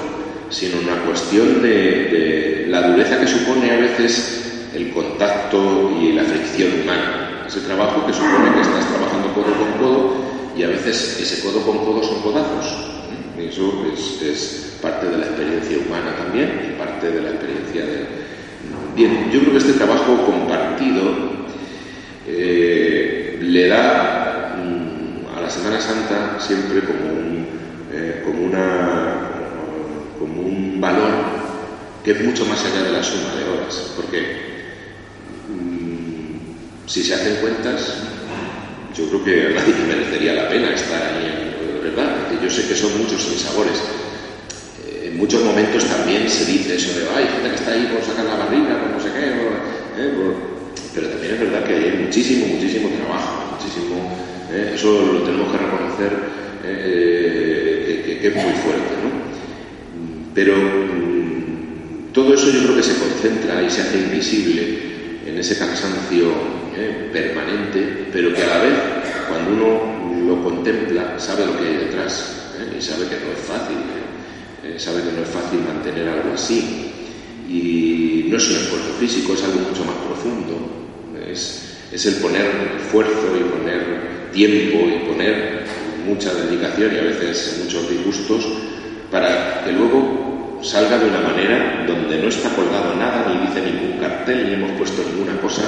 sino 0.51 0.81
una 0.81 1.03
cuestión 1.05 1.63
de, 1.63 2.67
la 2.69 2.89
dureza 2.89 3.21
que 3.21 3.27
supone 3.27 3.71
a 3.71 3.77
veces 3.77 4.69
el 4.75 4.91
contacto 4.93 5.91
y 6.01 6.13
la 6.13 6.25
fricción 6.25 6.83
humana. 6.83 7.45
Ese 7.47 7.61
trabajo 7.61 8.07
que 8.07 8.13
supone 8.13 8.55
que 8.55 8.61
estás 8.61 8.89
trabajando 8.89 9.29
codo 9.35 9.53
con 9.59 9.73
codo 9.79 10.32
y 10.57 10.63
a 10.63 10.69
veces 10.69 11.19
ese 11.21 11.43
codo 11.43 11.63
con 11.63 11.79
codo 11.79 12.03
son 12.03 12.23
codazos 12.23 12.93
eso 13.49 13.85
es, 13.93 14.79
parte 14.81 15.09
de 15.09 15.19
la 15.19 15.27
experiencia 15.27 15.79
humana 15.79 16.17
también 16.17 16.71
y 16.73 16.79
parte 16.79 17.09
de 17.09 17.23
la 17.23 17.31
experiencia 17.31 17.87
de... 17.87 18.07
Bien, 18.97 19.31
yo 19.31 19.41
creo 19.41 19.53
que 19.53 19.59
este 19.59 19.73
trabajo 19.75 20.27
compartido 20.27 21.03
eh, 22.27 23.39
le 23.41 23.69
da 23.69 24.57
mm, 24.59 25.37
a 25.37 25.41
la 25.41 25.51
Semana 25.51 25.81
Santa 25.81 26.41
siempre 26.41 26.81
como 26.81 27.13
un, 27.13 27.47
eh, 27.93 28.23
como, 28.25 28.43
una, 28.43 29.29
como 30.19 30.43
un 30.43 30.81
valor 30.81 31.13
que 32.05 32.11
es 32.11 32.25
mucho 32.25 32.45
más 32.47 32.65
allá 32.65 32.83
de 32.83 32.93
la 32.93 33.03
suma 33.05 33.35
de 33.37 33.51
horas, 33.51 33.93
porque 33.95 34.19
mm, 35.49 36.89
si 36.89 37.05
se 37.05 37.15
hacen 37.15 37.37
cuentas, 37.37 38.12
yo 38.97 39.09
creo 39.09 39.25
que 39.25 39.47
a 39.47 39.61
nadie 39.61 39.75
merecería 39.89 40.35
la 40.35 40.49
pena 40.49 40.75
estar 40.75 41.03
ahí 41.03 41.53
¿verdad? 41.83 42.29
yo 42.43 42.51
sé 42.51 42.69
que 42.69 42.75
son 42.75 42.97
muchos 42.99 43.23
sabores 43.41 43.81
eh, 44.87 45.09
en 45.09 45.17
muchos 45.17 45.43
momentos 45.43 45.85
también 45.85 46.29
se 46.29 46.45
dice 46.45 46.77
eso 46.77 46.99
de, 46.99 47.07
ay, 47.17 47.27
gente 47.33 47.49
que 47.51 47.57
está 47.57 47.73
ahí 47.73 47.89
por 47.93 48.05
sacar 48.05 48.25
la 48.25 48.37
barriga, 48.45 48.81
por 48.81 48.91
no 48.91 49.01
sé 49.01 49.09
qué, 49.13 49.29
¿eh? 49.29 50.13
pero 50.95 51.09
también 51.09 51.35
es 51.35 51.41
verdad 51.41 51.65
que 51.65 51.75
hay 51.75 52.05
muchísimo, 52.05 52.47
muchísimo 52.47 52.89
trabajo, 52.91 53.57
muchísimo, 53.57 54.13
¿eh? 54.53 54.73
eso 54.75 55.13
lo 55.13 55.23
tenemos 55.23 55.51
que 55.53 55.59
reconocer 55.59 56.11
que, 56.63 58.19
que, 58.21 58.29
es 58.29 58.35
muy 58.35 58.53
fuerte, 58.53 58.95
¿no? 59.03 59.11
Pero 60.35 60.55
mm, 60.57 62.13
todo 62.13 62.35
eso 62.35 62.51
yo 62.51 62.63
creo 62.63 62.77
que 62.77 62.83
se 62.83 62.99
concentra 62.99 63.63
y 63.63 63.71
se 63.71 63.83
hace 63.83 63.99
invisible 63.99 64.79
en 65.27 65.39
ese 65.39 65.57
cansancio 65.59 66.53
permanente, 67.13 68.09
pero 68.13 68.22
contempla, 70.43 71.19
sabe 71.19 71.47
lo 71.47 71.59
que 71.59 71.69
hay 71.69 71.77
detrás 71.77 72.53
¿eh? 72.59 72.77
y 72.79 72.83
sabe 72.83 73.07
que 73.07 73.17
no 73.25 73.33
es 73.33 73.39
fácil, 73.39 73.77
¿eh? 73.77 74.13
Eh, 74.65 74.79
sabe 74.79 75.03
que 75.03 75.13
no 75.13 75.23
es 75.23 75.29
fácil 75.29 75.61
mantener 75.61 76.09
algo 76.09 76.35
así. 76.35 76.91
Y 77.49 78.27
no 78.29 78.37
es 78.37 78.49
un 78.49 78.57
esfuerzo 78.57 78.93
físico, 78.99 79.35
es 79.35 79.43
algo 79.43 79.61
mucho 79.61 79.85
más 79.85 79.97
profundo. 80.07 80.55
Es, 81.29 81.79
es 81.91 82.07
el 82.07 82.15
poner 82.17 82.47
esfuerzo 82.81 83.37
y 83.37 83.43
poner 83.51 84.31
tiempo 84.33 84.87
y 84.87 85.09
poner 85.09 85.65
mucha 86.07 86.33
dedicación 86.35 86.95
y 86.95 86.99
a 86.99 87.03
veces 87.03 87.61
muchos 87.63 87.89
disgustos 87.91 88.47
para 89.11 89.65
que 89.65 89.73
luego 89.73 90.61
salga 90.63 90.99
de 90.99 91.09
una 91.09 91.21
manera 91.21 91.85
donde 91.87 92.19
no 92.19 92.29
está 92.29 92.49
colgado 92.55 92.95
nada, 92.95 93.27
ni 93.29 93.47
dice 93.47 93.61
ningún 93.61 93.99
cartel, 93.99 94.47
ni 94.47 94.55
hemos 94.55 94.71
puesto 94.79 95.03
ninguna 95.03 95.37
cosa, 95.41 95.63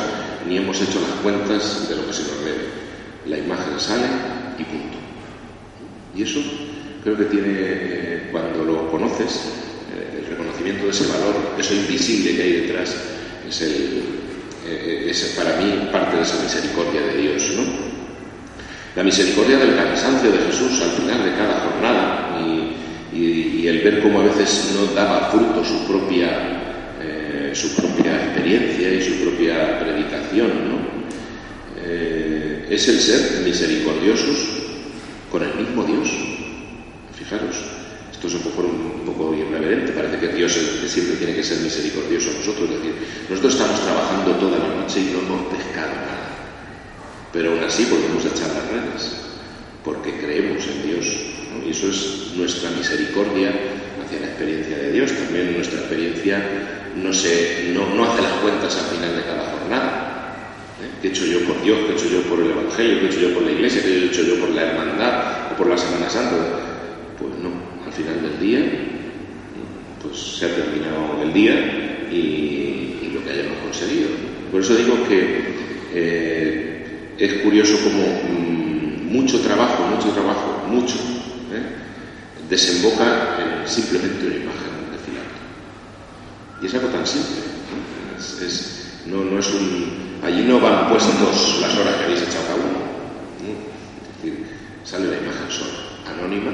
ni 0.49 0.57
hemos 0.57 0.81
hecho 0.81 1.01
las 1.01 1.21
cuentas 1.21 1.89
de 1.89 1.97
lo 1.97 2.07
que 2.07 2.13
se 2.13 2.23
nos 2.23 2.45
debe. 2.45 2.65
La 3.27 3.39
imagen 3.39 3.79
sale 3.79 4.07
y 4.59 4.65
punto. 4.65 4.99
Y 6.15 6.23
eso 6.23 6.41
creo 7.03 7.17
que 7.17 7.25
tiene, 7.25 7.49
eh, 7.51 8.29
cuando 8.31 8.65
lo 8.65 8.91
conoces, 8.91 9.41
eh, 9.95 10.21
el 10.21 10.27
reconocimiento 10.27 10.85
de 10.85 10.91
ese 10.91 11.07
valor, 11.09 11.35
eso 11.59 11.75
invisible 11.75 12.37
que 12.37 12.43
hay 12.43 12.53
detrás, 12.63 12.97
es, 13.49 13.61
el, 13.61 14.03
eh, 14.67 15.07
es 15.11 15.35
para 15.37 15.57
mí 15.57 15.89
parte 15.93 16.17
de 16.17 16.23
esa 16.23 16.43
misericordia 16.43 17.03
de 17.03 17.21
Dios. 17.21 17.53
¿no? 17.57 17.63
La 18.97 19.03
misericordia 19.03 19.59
del 19.59 19.77
cansancio 19.77 20.31
de 20.31 20.39
Jesús 20.39 20.81
al 20.81 20.91
final 20.91 21.25
de 21.25 21.33
cada 21.33 21.61
jornada 21.61 22.39
y, 22.41 23.17
y, 23.17 23.69
el 23.69 23.81
ver 23.81 24.03
cómo 24.03 24.21
a 24.21 24.25
veces 24.25 24.73
no 24.75 24.95
daba 24.95 25.31
fruto 25.31 25.65
su 25.65 25.87
propia, 25.87 26.61
su 27.55 27.75
propia 27.75 28.25
experiencia 28.25 28.93
y 28.93 29.03
su 29.03 29.25
propia 29.25 29.79
predicación. 29.79 30.69
¿no? 30.69 30.84
Es 32.71 32.89
el 32.89 33.01
ser 33.01 33.43
misericordiosos 33.45 34.37
con 35.31 35.43
el 35.43 35.55
mismo 35.55 35.85
Dios. 35.85 36.09
Fijaros, 37.15 37.57
esto 38.11 38.27
es 38.29 38.35
un 38.35 38.43
poco, 38.43 38.63
un 38.63 39.03
poco 39.05 39.35
irreverente, 39.35 39.93
parece 39.93 40.19
que 40.19 40.29
Dios 40.29 40.53
siempre 40.87 41.17
tiene 41.17 41.35
que 41.35 41.43
ser 41.43 41.59
misericordioso 41.59 42.31
a 42.31 42.35
nosotros, 42.35 42.71
es 42.71 42.77
decir, 42.77 42.95
nosotros 43.29 43.55
estamos 43.55 43.81
trabajando 43.83 44.33
toda 44.33 44.59
la 44.59 44.75
noche 44.83 45.01
y 45.01 45.13
no 45.13 45.21
hemos 45.21 45.53
pescado 45.55 45.93
nada, 45.93 46.31
pero 47.33 47.53
aún 47.53 47.65
así 47.65 47.85
podemos 47.85 48.25
echar 48.25 48.49
las 48.49 48.71
redes, 48.71 49.13
porque 49.85 50.19
creemos 50.19 50.65
en 50.67 50.83
Dios, 50.89 51.07
y 51.67 51.71
eso 51.71 51.89
es 51.89 52.33
nuestra 52.37 52.71
misericordia 52.71 53.51
hacia 54.05 54.21
la 54.21 54.27
experiencia 54.27 54.79
de 54.79 54.93
Dios, 54.93 55.13
también 55.13 55.55
nuestra 55.55 55.81
experiencia 55.81 56.39
no, 56.97 57.11
no, 57.11 57.95
no 57.95 58.05
hace 58.05 58.23
las 58.23 58.33
cuentas 58.41 58.77
al 58.77 58.97
final 58.97 59.17
de 59.17 59.23
cada 59.23 59.51
jornada, 59.51 60.15
¿Qué 61.01 61.09
he 61.09 61.11
hecho 61.11 61.27
yo 61.27 61.41
por 61.47 61.54
Dios? 61.65 61.79
¿Qué 61.87 61.93
he 61.93 61.97
hecho 61.97 62.09
yo 62.09 62.23
por 62.29 62.39
el 62.41 62.51
Evangelio? 62.51 63.01
¿Qué 63.01 63.07
he 63.07 63.09
hecho 63.09 63.21
yo 63.21 63.35
por 63.35 63.43
la 63.43 63.53
Iglesia? 63.53 63.83
¿Qué 63.83 63.89
he 63.89 64.05
hecho 64.05 64.23
yo 64.23 64.39
por 64.39 64.51
la 64.51 64.63
hermandad 64.63 65.53
o 65.53 65.57
por 65.57 65.67
la 65.67 65.79
Semana 65.79 66.11
Santa? 66.11 66.37
Pues 67.19 67.33
no, 67.43 67.51
al 67.87 67.93
final 67.93 68.23
del 68.23 68.39
día, 68.39 68.61
pues 70.03 70.19
se 70.19 70.45
ha 70.45 70.55
terminado 70.55 71.23
el 71.23 71.33
día 71.33 71.55
y, 72.13 73.11
lo 73.15 73.25
que 73.25 73.31
hayamos 73.31 73.59
conseguido. 73.59 74.09
Por 74.53 74.61
eso 74.61 74.77
digo 74.77 75.09
que 75.09 75.55
eh, 75.95 77.15
es 77.17 77.33
curioso 77.43 77.79
como 77.83 78.03
mm, 78.03 79.13
mucho 79.13 79.41
trabajo, 79.41 79.85
mucho 79.85 80.11
trabajo, 80.11 80.67
mucho, 80.69 80.97
¿eh? 81.53 81.63
desemboca 82.51 83.39
en 83.39 83.69
simplemente 83.69 84.27
una 84.27 84.37
imagen 84.37 84.75
de 84.93 84.99
filantro. 84.99 85.39
Y 86.61 86.67
es 86.67 86.75
algo 86.75 86.89
tan 86.89 87.07
simple. 87.07 87.37
no, 89.07 89.25
no 89.25 89.39
es 89.39 89.55
un 89.55 90.04
Allí 90.25 90.43
no 90.43 90.59
van 90.59 90.89
puestos 90.89 91.61
las 91.61 91.77
horas 91.77 91.97
que 91.97 92.05
habéis 92.05 92.23
echado 92.23 92.45
cada 92.45 92.55
uno. 92.57 92.81
Es 93.45 94.23
decir, 94.23 94.47
sale 94.83 95.09
la 95.09 95.19
imagen 95.19 95.51
sola, 95.51 96.01
anónima, 96.09 96.51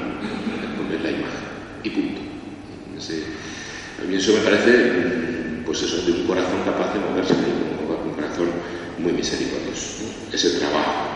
es 0.93 1.01
la 1.01 1.09
imagen 1.09 1.51
y 1.81 1.89
punto. 1.89 2.21
a 2.21 4.05
mí 4.05 4.15
eso 4.15 4.33
me 4.33 4.39
parece, 4.39 5.63
pues 5.65 5.83
eso, 5.83 6.01
de 6.01 6.11
un 6.11 6.27
corazón 6.27 6.63
capaz 6.65 6.93
de 6.93 6.99
moverse, 6.99 7.33
un 7.33 8.13
corazón 8.13 8.49
muy 8.97 9.13
misericordioso. 9.13 10.03
Ese 10.33 10.59
trabajo. 10.59 11.07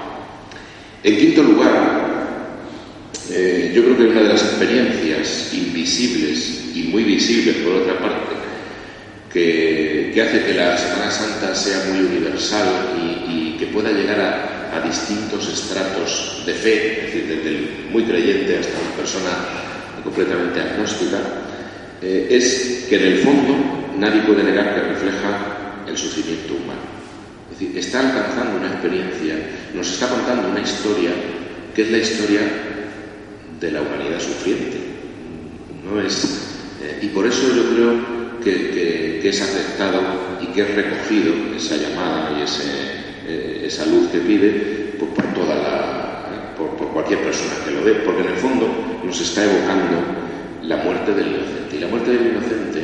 En 1.03 1.17
quinto 1.17 1.43
lugar, 1.43 2.25
eh, 3.31 3.73
yo 3.75 3.83
creo 3.83 3.97
que 3.97 4.03
una 4.05 4.21
de 4.21 4.29
las 4.29 4.43
experiencias 4.43 5.53
invisibles 5.53 6.71
y 6.73 6.83
muy 6.83 7.03
visibles, 7.03 7.57
por 7.57 7.73
otra 7.73 7.99
parte, 7.99 8.34
que, 9.35 10.21
hace 10.21 10.45
que 10.45 10.53
la 10.53 10.77
Semana 10.77 11.11
Santa 11.11 11.53
sea 11.53 11.83
muy 11.89 12.05
universal 12.05 12.95
y, 12.97 13.57
que 13.59 13.67
pueda 13.67 13.91
llegar 13.91 14.19
a, 14.19 14.51
distintos 14.85 15.47
estratos 15.47 16.43
de 16.45 16.53
fe, 16.53 16.99
es 16.99 17.05
decir, 17.05 17.27
desde 17.27 17.49
el 17.49 17.69
muy 17.91 18.03
creyente 18.03 18.57
hasta 18.59 18.77
una 18.77 18.95
persona 18.97 19.31
completamente 20.03 20.59
agnóstica, 20.59 21.17
eh, 22.01 22.27
es 22.29 22.85
que 22.89 22.97
en 22.97 23.03
el 23.13 23.17
fondo 23.19 23.55
nadie 23.97 24.21
puede 24.21 24.43
negar 24.43 24.75
que 24.75 24.81
refleja 24.81 25.85
el 25.87 25.97
sufrimiento 25.97 26.55
humano. 26.55 26.81
Es 27.51 27.59
decir, 27.59 27.77
está 27.77 28.01
alcanzando 28.01 28.57
una 28.57 28.67
experiencia, 28.67 29.35
nos 29.73 29.89
está 29.89 30.09
contando 30.09 30.49
una 30.49 30.59
historia 30.61 31.11
que 31.73 31.81
es 31.81 31.91
la 31.91 31.97
historia 31.97 32.41
de 33.61 33.71
la 33.71 33.81
humanidad 33.81 34.19
sufriente. 34.19 34.77
No 35.89 36.01
es, 36.01 36.25
eh, 36.83 36.99
y 37.01 37.07
por 37.07 37.25
eso 37.25 37.47
yo 37.55 37.63
creo 37.73 38.24
que, 38.51 39.29
es 39.29 39.41
aceptado 39.41 40.01
y 40.39 40.47
que 40.47 40.61
es 40.61 40.75
recogido 40.75 41.33
esa 41.55 41.77
llamada 41.77 42.31
y 42.37 42.43
eh, 43.27 43.63
esa 43.65 43.85
luz 43.87 44.09
que 44.11 44.19
pide 44.19 44.93
pues, 44.99 45.11
por, 45.11 45.25
toda 45.33 45.55
la, 45.55 46.55
por, 46.55 46.69
cualquier 46.89 47.23
persona 47.23 47.53
que 47.65 47.71
lo 47.71 47.83
ve, 47.83 47.93
porque 48.05 48.21
en 48.21 48.27
el 48.27 48.37
fondo 48.37 49.01
nos 49.03 49.19
está 49.19 49.43
evocando 49.43 49.97
la 50.61 50.77
muerte 50.77 51.13
del 51.13 51.27
inocente. 51.27 51.75
Y 51.75 51.79
la 51.79 51.87
muerte 51.87 52.11
del 52.11 52.27
inocente 52.27 52.83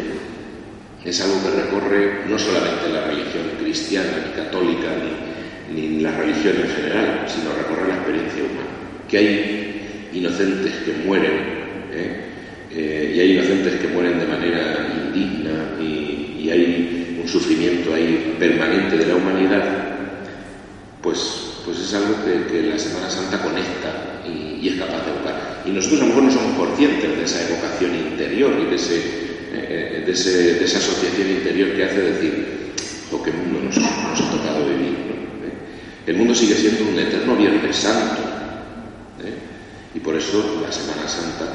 es 1.05 1.21
algo 1.21 1.35
que 1.43 1.61
recorre 1.61 2.25
no 2.27 2.39
solamente 2.39 2.89
la 2.91 3.05
religión 3.05 3.43
cristiana, 3.59 4.25
ni 4.25 4.33
católica, 4.33 4.87
ni, 5.73 5.79
ni 5.79 6.01
la 6.01 6.11
religión 6.11 6.55
en 6.57 6.69
general, 6.69 7.25
sino 7.27 7.53
recorre 7.53 7.87
la 7.87 7.95
experiencia 7.95 8.43
humana. 8.43 8.67
Que 9.07 9.17
hay 9.17 10.09
inocentes 10.13 10.73
que 10.83 10.93
mueren, 11.05 11.33
¿eh? 11.93 12.31
Eh, 12.73 13.13
y 13.15 13.19
hay 13.19 13.31
inocentes 13.33 13.81
que 13.81 13.87
mueren 13.89 14.17
de 14.17 14.25
manera 14.25 14.87
indigna, 15.13 15.77
y, 15.79 16.49
hay 16.51 17.17
un 17.21 17.29
sufrimiento 17.29 17.93
ahí 17.93 18.35
permanente 18.37 18.97
de 18.97 19.05
la 19.05 19.15
humanidad, 19.15 19.63
pues, 21.01 21.61
pues 21.63 21.79
es 21.79 21.93
algo 21.93 22.15
que, 22.25 22.63
la 22.63 22.77
Semana 22.77 23.09
Santa 23.09 23.41
conecta 23.41 24.21
y, 24.27 24.67
es 24.67 24.75
capaz 24.75 25.05
de 25.05 25.11
evocar. 25.11 25.63
Y 25.65 25.69
nosotros 25.69 26.01
a 26.01 26.03
lo 26.03 26.09
mejor 26.09 26.23
no 26.23 26.31
somos 26.31 26.57
conscientes 26.57 27.17
de 27.17 27.23
esa 27.23 27.47
evocación 27.47 27.95
interior 27.95 28.51
y 28.61 28.69
de, 28.69 28.75
ese, 28.75 29.01
eh, 29.53 30.03
de, 30.05 30.65
esa 30.65 30.77
asociación 30.79 31.29
interior 31.29 31.73
que 31.75 31.83
hace 31.85 32.01
decir, 32.01 32.47
lo 33.11 33.23
que 33.23 33.31
mundo 33.31 33.59
nos, 33.61 33.77
ha 33.77 34.31
tocado 34.31 34.65
vivir. 34.65 35.11
El 36.07 36.17
mundo 36.17 36.33
sigue 36.33 36.55
siendo 36.55 36.91
un 36.91 36.99
eterno 36.99 37.35
Viernes 37.35 37.75
Santo. 37.75 38.21
¿eh? 39.23 39.33
Y 39.95 39.99
por 39.99 40.15
eso 40.15 40.61
la 40.61 40.71
Semana 40.71 41.07
Santa 41.07 41.45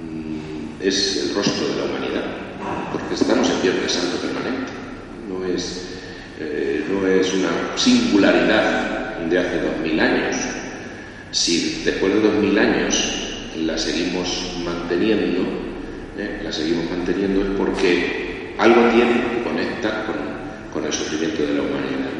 mm, 0.00 0.80
es 0.80 1.28
el 1.28 1.34
rostro 1.34 1.68
de 1.68 1.76
la 1.76 1.84
humanidad 1.84 2.45
porque 2.92 3.14
estamos 3.14 3.48
en 3.50 3.62
Viernes 3.62 3.92
Santo 3.92 4.16
permanente. 4.18 4.72
No 5.28 5.44
es, 5.44 5.98
eh, 6.40 6.84
no 6.90 7.06
es 7.06 7.34
una 7.34 7.76
singularidad 7.76 9.18
de 9.28 9.38
hace 9.38 9.60
dos 9.60 9.78
mil 9.82 9.98
años. 10.00 10.36
Si 11.30 11.82
después 11.84 12.14
de 12.14 12.20
dos 12.20 12.34
mil 12.34 12.58
años 12.58 12.94
la 13.64 13.76
seguimos 13.76 14.52
manteniendo, 14.64 15.42
eh, 16.18 16.40
la 16.42 16.52
seguimos 16.52 16.90
manteniendo 16.90 17.42
es 17.42 17.48
porque 17.56 18.54
algo 18.58 18.88
tiene 18.90 19.22
que 19.30 19.42
conecta 19.42 20.06
con, 20.06 20.84
el 20.84 20.92
sufrimiento 20.92 21.42
de 21.42 21.54
la 21.54 21.62
humanidad. 21.62 22.12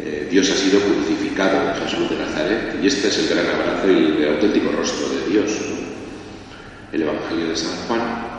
Eh, 0.00 0.28
Dios 0.30 0.50
ha 0.50 0.56
sido 0.56 0.80
crucificado 0.80 1.68
en 1.68 1.74
Jesús 1.84 2.08
de 2.08 2.16
Nazaret 2.16 2.78
y 2.82 2.86
este 2.86 3.08
es 3.08 3.18
el 3.18 3.28
gran 3.28 3.46
abrazo 3.46 3.90
y 3.90 4.22
el 4.22 4.28
auténtico 4.34 4.72
rostro 4.72 5.08
de 5.10 5.30
Dios. 5.30 5.52
El 6.90 7.02
Evangelio 7.02 7.50
de 7.50 7.56
San 7.56 7.76
Juan 7.86 8.35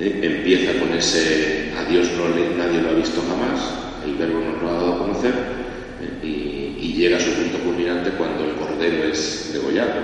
¿eh? 0.00 0.20
empieza 0.22 0.78
con 0.78 0.92
ese 0.92 1.72
a 1.78 1.84
Dios 1.90 2.08
no 2.16 2.28
nadie 2.56 2.80
lo 2.80 2.90
ha 2.90 2.94
visto 2.94 3.22
jamás, 3.28 3.60
el 4.04 4.14
verbo 4.14 4.40
nos 4.40 4.62
lo 4.62 4.68
ha 4.68 4.72
dado 4.72 4.94
a 4.94 4.98
conocer, 4.98 5.32
¿eh? 6.22 6.26
y, 6.26 6.92
llega 6.96 7.18
a 7.18 7.20
su 7.20 7.30
punto 7.30 7.58
culminante 7.58 8.08
cuando 8.16 8.44
el 8.44 8.52
cordero 8.52 9.04
es 9.04 9.50
degollado, 9.52 10.00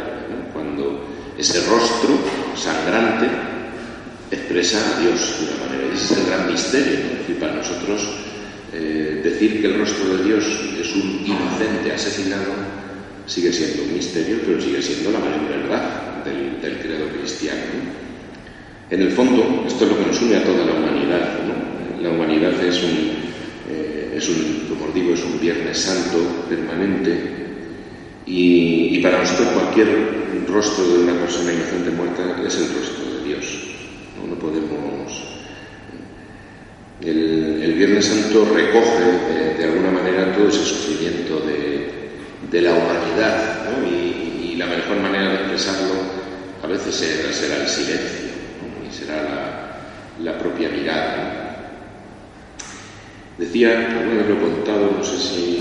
cuando 0.53 1.09
ese 1.39 1.67
rostro 1.67 2.19
sangrante 2.55 3.27
expresa 4.31 4.77
a 4.77 5.01
Dios 5.01 5.39
de 5.41 5.47
una 5.47 5.65
manera. 5.65 5.89
Y 5.91 5.97
ese 5.97 6.13
es 6.13 6.21
el 6.21 6.27
gran 6.27 6.53
misterio. 6.53 6.99
decir, 7.17 7.39
para 7.41 7.55
nosotros 7.55 8.09
eh, 8.75 9.23
decir 9.25 9.63
que 9.63 9.69
el 9.69 9.79
rostro 9.79 10.19
de 10.19 10.25
Dios 10.25 10.45
es 10.79 10.95
un 10.95 11.25
inocente 11.25 11.93
asesinado 11.95 12.53
sigue 13.27 13.53
siendo 13.53 13.85
un 13.85 13.95
misterio, 13.95 14.39
pero 14.45 14.61
sigue 14.61 14.83
siendo 14.83 15.11
la 15.13 15.21
mayor 15.21 15.49
verdad 15.49 16.25
del, 16.25 16.61
del 16.61 16.79
credo 16.79 17.09
cristiano. 17.09 17.61
En 18.93 19.01
el 19.01 19.11
fondo, 19.11 19.65
esto 19.67 19.87
es 19.87 19.91
lo 19.91 19.99
que 19.99 20.05
nos 20.05 20.21
une 20.21 20.37
a 20.37 20.45
toda 20.45 20.67
la 20.67 20.75
humanidad. 20.75 21.39
La 22.03 22.11
humanidad 22.11 22.53
es 22.63 22.83
un, 22.83 23.09
eh, 23.71 24.21
como 24.69 24.93
digo, 24.93 25.15
es 25.15 25.25
un 25.25 25.41
Viernes 25.41 25.79
Santo 25.79 26.19
permanente 26.47 27.19
y, 28.27 28.99
para 28.99 29.21
nosotros 29.21 29.49
cualquier 29.49 29.89
rostro 30.47 30.87
de 30.87 31.05
una 31.05 31.15
persona 31.15 31.55
inocente 31.55 31.91
muerta 31.91 32.37
es 32.47 32.55
el 32.57 32.69
rostro 32.69 33.17
de 33.17 33.29
Dios. 33.29 33.47
No, 34.29 34.35
podemos. 34.35 35.25
El, 37.01 37.73
Viernes 37.73 38.05
Santo 38.05 38.45
recoge 38.45 39.57
de, 39.57 39.65
alguna 39.65 39.91
manera 39.91 40.37
todo 40.37 40.49
ese 40.49 40.65
sufrimiento 40.65 41.41
de, 41.41 42.61
la 42.61 42.73
humanidad 42.75 43.71
y, 43.91 44.57
la 44.57 44.67
mejor 44.67 44.99
manera 45.01 45.31
de 45.31 45.35
expresarlo 45.37 45.95
a 46.63 46.67
veces 46.67 46.95
será 46.95 47.63
el 47.63 47.69
silencio 47.69 48.32
será 48.93 49.79
la, 50.23 50.39
propia 50.39 50.69
mirada. 50.69 51.39
Decía, 53.39 53.89
alguna 53.89 54.23
vez 54.23 54.29
lo 54.29 54.35
he 54.35 54.53
contado, 54.53 54.91
no 54.97 55.03
sé 55.03 55.19
si. 55.19 55.59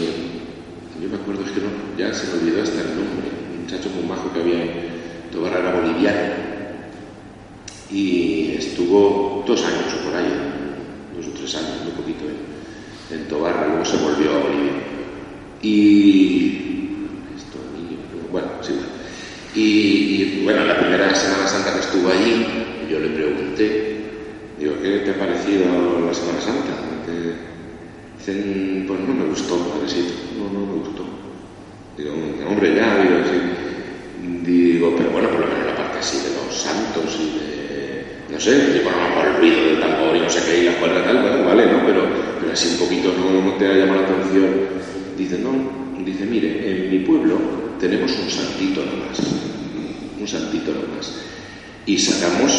Yo 1.01 1.09
me 1.09 1.15
acuerdo, 1.15 1.43
es 1.45 1.51
que 1.51 1.61
no, 1.61 1.69
ya 1.97 2.13
se 2.13 2.27
me 2.27 2.41
olvidó 2.41 2.61
hasta 2.61 2.81
el 2.81 2.95
nombre. 2.95 3.29
Un 3.55 3.63
muchacho 3.63 3.89
muy 3.89 4.03
majo 4.03 4.31
que 4.33 4.41
había 4.41 4.63
en 4.63 5.31
Tobarra, 5.31 5.59
era 5.59 5.79
boliviano. 5.79 6.51
Y 7.89 8.55
estuvo 8.57 9.43
dos 9.47 9.63
años 9.65 9.93
o 9.99 10.05
por 10.05 10.15
ahí, 10.15 10.31
dos 11.15 11.27
o 11.27 11.31
tres 11.31 11.55
años, 11.55 11.83
muy 11.83 11.91
poquito 11.91 12.25
en, 12.25 13.17
en 13.17 13.27
Tobarra, 13.27 13.67
luego 13.67 13.85
se 13.85 13.97
volvió 13.97 14.35
a 14.35 14.39
Bolivia. 14.39 14.73
Y. 15.61 16.57
Esto, 17.35 17.57
bueno, 18.31 18.47
sí, 18.61 18.73
y, 19.53 19.59
y 19.59 20.41
bueno, 20.43 20.63
la 20.63 20.79
primera 20.79 21.13
Semana 21.13 21.47
Santa 21.47 21.73
que 21.73 21.79
estuvo 21.79 22.09
allí, 22.09 22.45
yo 22.91 22.99
le 22.99 23.07
pregunté, 23.07 24.01
digo, 24.59 24.73
¿qué 24.81 24.99
te 24.99 25.11
ha 25.11 25.19
parecido 25.19 25.63
la 26.05 26.13
Semana 26.13 26.41
Santa? 26.41 26.75
dicen, 28.17 28.85
pues 28.85 28.99
no 28.99 29.15
me 29.15 29.25
gustó, 29.25 29.57
padrecito, 29.57 30.13
no, 30.37 30.45
no 30.53 30.65
me 30.65 30.73
gustó. 30.83 31.03
Digo, 31.97 32.13
hombre, 32.47 32.75
ya, 32.75 33.01
digo. 33.01 33.15
Digo, 34.43 34.93
pero 34.95 35.09
bueno, 35.09 35.29
por 35.29 35.39
lo 35.39 35.47
menos 35.47 35.65
la 35.65 35.75
parte 35.75 35.99
así 35.99 36.17
de 36.17 36.35
los 36.35 36.53
santos 36.53 37.17
y 37.17 37.39
de, 37.39 38.05
no 38.29 38.39
sé, 38.39 38.73
digo, 38.73 38.91
mejor 38.91 39.27
el 39.27 39.37
ruido 39.37 39.65
del 39.65 39.79
tambor 39.79 40.15
y 40.15 40.19
no 40.19 40.29
sé 40.29 40.41
qué, 40.45 40.61
y 40.61 40.65
la 40.65 40.77
cuerda 40.77 41.03
tal, 41.03 41.43
vale, 41.45 41.65
¿no? 41.65 41.85
Pero, 41.85 42.05
pero 42.39 42.53
así 42.53 42.69
un 42.73 42.85
poquito 42.85 43.11
no, 43.17 43.53
te 43.53 43.67
ha 43.67 43.73
llamado 43.73 44.01
la 44.01 44.07
atención. 44.07 44.47
Dice, 45.17 45.39
no, 45.39 46.03
dice, 46.05 46.25
mire, 46.25 46.69
en 46.69 46.91
mi 46.91 46.99
pueblo 46.99 47.39
tenemos 47.79 48.11
un 48.11 48.29
santito 48.29 48.81
nomás, 48.85 49.17
un 50.19 50.27
santito 50.27 50.71
nomás 50.73 51.31
y 51.85 51.97
sacamos 51.97 52.51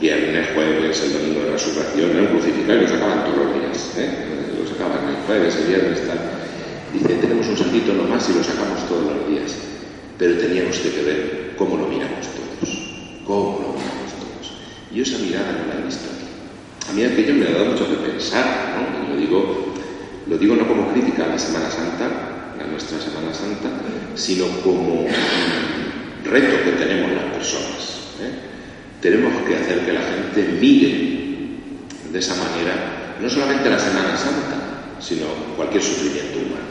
viernes, 0.00 0.48
jueves, 0.54 1.00
el 1.02 1.12
domingo 1.12 1.40
de 1.40 1.46
la 1.46 1.52
resurrección, 1.52 2.10
un 2.16 2.26
crucificado 2.26 2.78
y 2.78 2.82
lo 2.82 2.88
sacaban 2.88 3.24
todos 3.24 3.46
los 3.46 3.54
días, 3.54 3.94
¿eh? 3.98 4.10
lo 4.58 4.68
sacaban 4.68 5.08
el 5.08 5.16
jueves, 5.26 5.56
el 5.56 5.66
viernes, 5.66 6.06
tal. 6.06 6.18
Dice, 6.92 7.14
tenemos 7.20 7.46
un 7.48 7.56
santito 7.56 7.94
nomás 7.94 8.28
y 8.28 8.34
lo 8.34 8.44
sacamos 8.44 8.86
todos 8.88 9.04
los 9.04 9.28
días, 9.28 9.54
pero 10.18 10.38
teníamos 10.38 10.78
que 10.78 11.02
ver 11.02 11.54
cómo 11.56 11.76
lo 11.76 11.86
miramos 11.86 12.26
todos, 12.34 12.78
cómo 13.24 13.60
lo 13.62 13.68
miramos 13.78 14.12
todos. 14.18 14.52
Y 14.92 15.00
esa 15.00 15.18
mirada 15.18 15.52
no 15.52 15.72
la 15.72 15.80
he 15.80 15.86
visto 15.86 16.10
aquí. 16.10 16.90
A 16.90 16.92
mí 16.92 17.04
aquello 17.04 17.34
me 17.34 17.46
ha 17.46 17.52
dado 17.52 17.66
mucho 17.66 17.88
que 17.88 18.10
pensar, 18.10 18.74
¿no? 18.76 19.06
Y 19.06 19.14
lo 19.14 19.16
digo, 19.16 19.74
lo 20.26 20.38
digo 20.38 20.56
no 20.56 20.68
como 20.68 20.92
crítica 20.92 21.24
a 21.24 21.28
la 21.28 21.38
Semana 21.38 21.70
Santa, 21.70 22.10
a 22.60 22.66
nuestra 22.70 22.98
Semana 23.00 23.32
Santa, 23.32 23.70
sino 24.14 24.46
como 24.62 25.06
reto 26.24 26.64
que 26.64 26.72
tenemos 26.72 27.12
las 27.12 27.32
personas. 27.34 27.82
¿eh? 28.20 28.51
Tenemos 29.02 29.32
que 29.42 29.56
hacer 29.56 29.80
que 29.84 29.92
la 29.92 30.00
gente 30.00 30.58
mire 30.60 31.12
de 32.10 32.18
esa 32.18 32.36
manera 32.36 33.16
no 33.20 33.28
solamente 33.28 33.68
la 33.68 33.78
Semana 33.78 34.16
Santa, 34.16 35.00
sino 35.00 35.26
cualquier 35.56 35.82
sufrimiento 35.82 36.38
humano. 36.38 36.70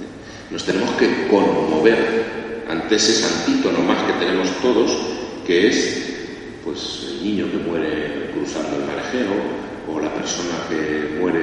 ¿eh? 0.00 0.52
Nos 0.52 0.64
tenemos 0.64 0.90
que 0.92 1.26
conmover 1.28 2.64
ante 2.68 2.94
ese 2.94 3.12
santito 3.12 3.72
nomás 3.72 4.02
que 4.04 4.24
tenemos 4.24 4.48
todos, 4.62 4.96
que 5.44 5.68
es 5.68 6.14
pues 6.64 7.08
el 7.10 7.24
niño 7.24 7.50
que 7.50 7.58
muere 7.58 8.30
cruzando 8.32 8.76
el 8.76 8.86
marejeo 8.86 9.34
o 9.92 10.00
la 10.00 10.14
persona 10.14 10.54
que 10.68 11.18
muere 11.18 11.42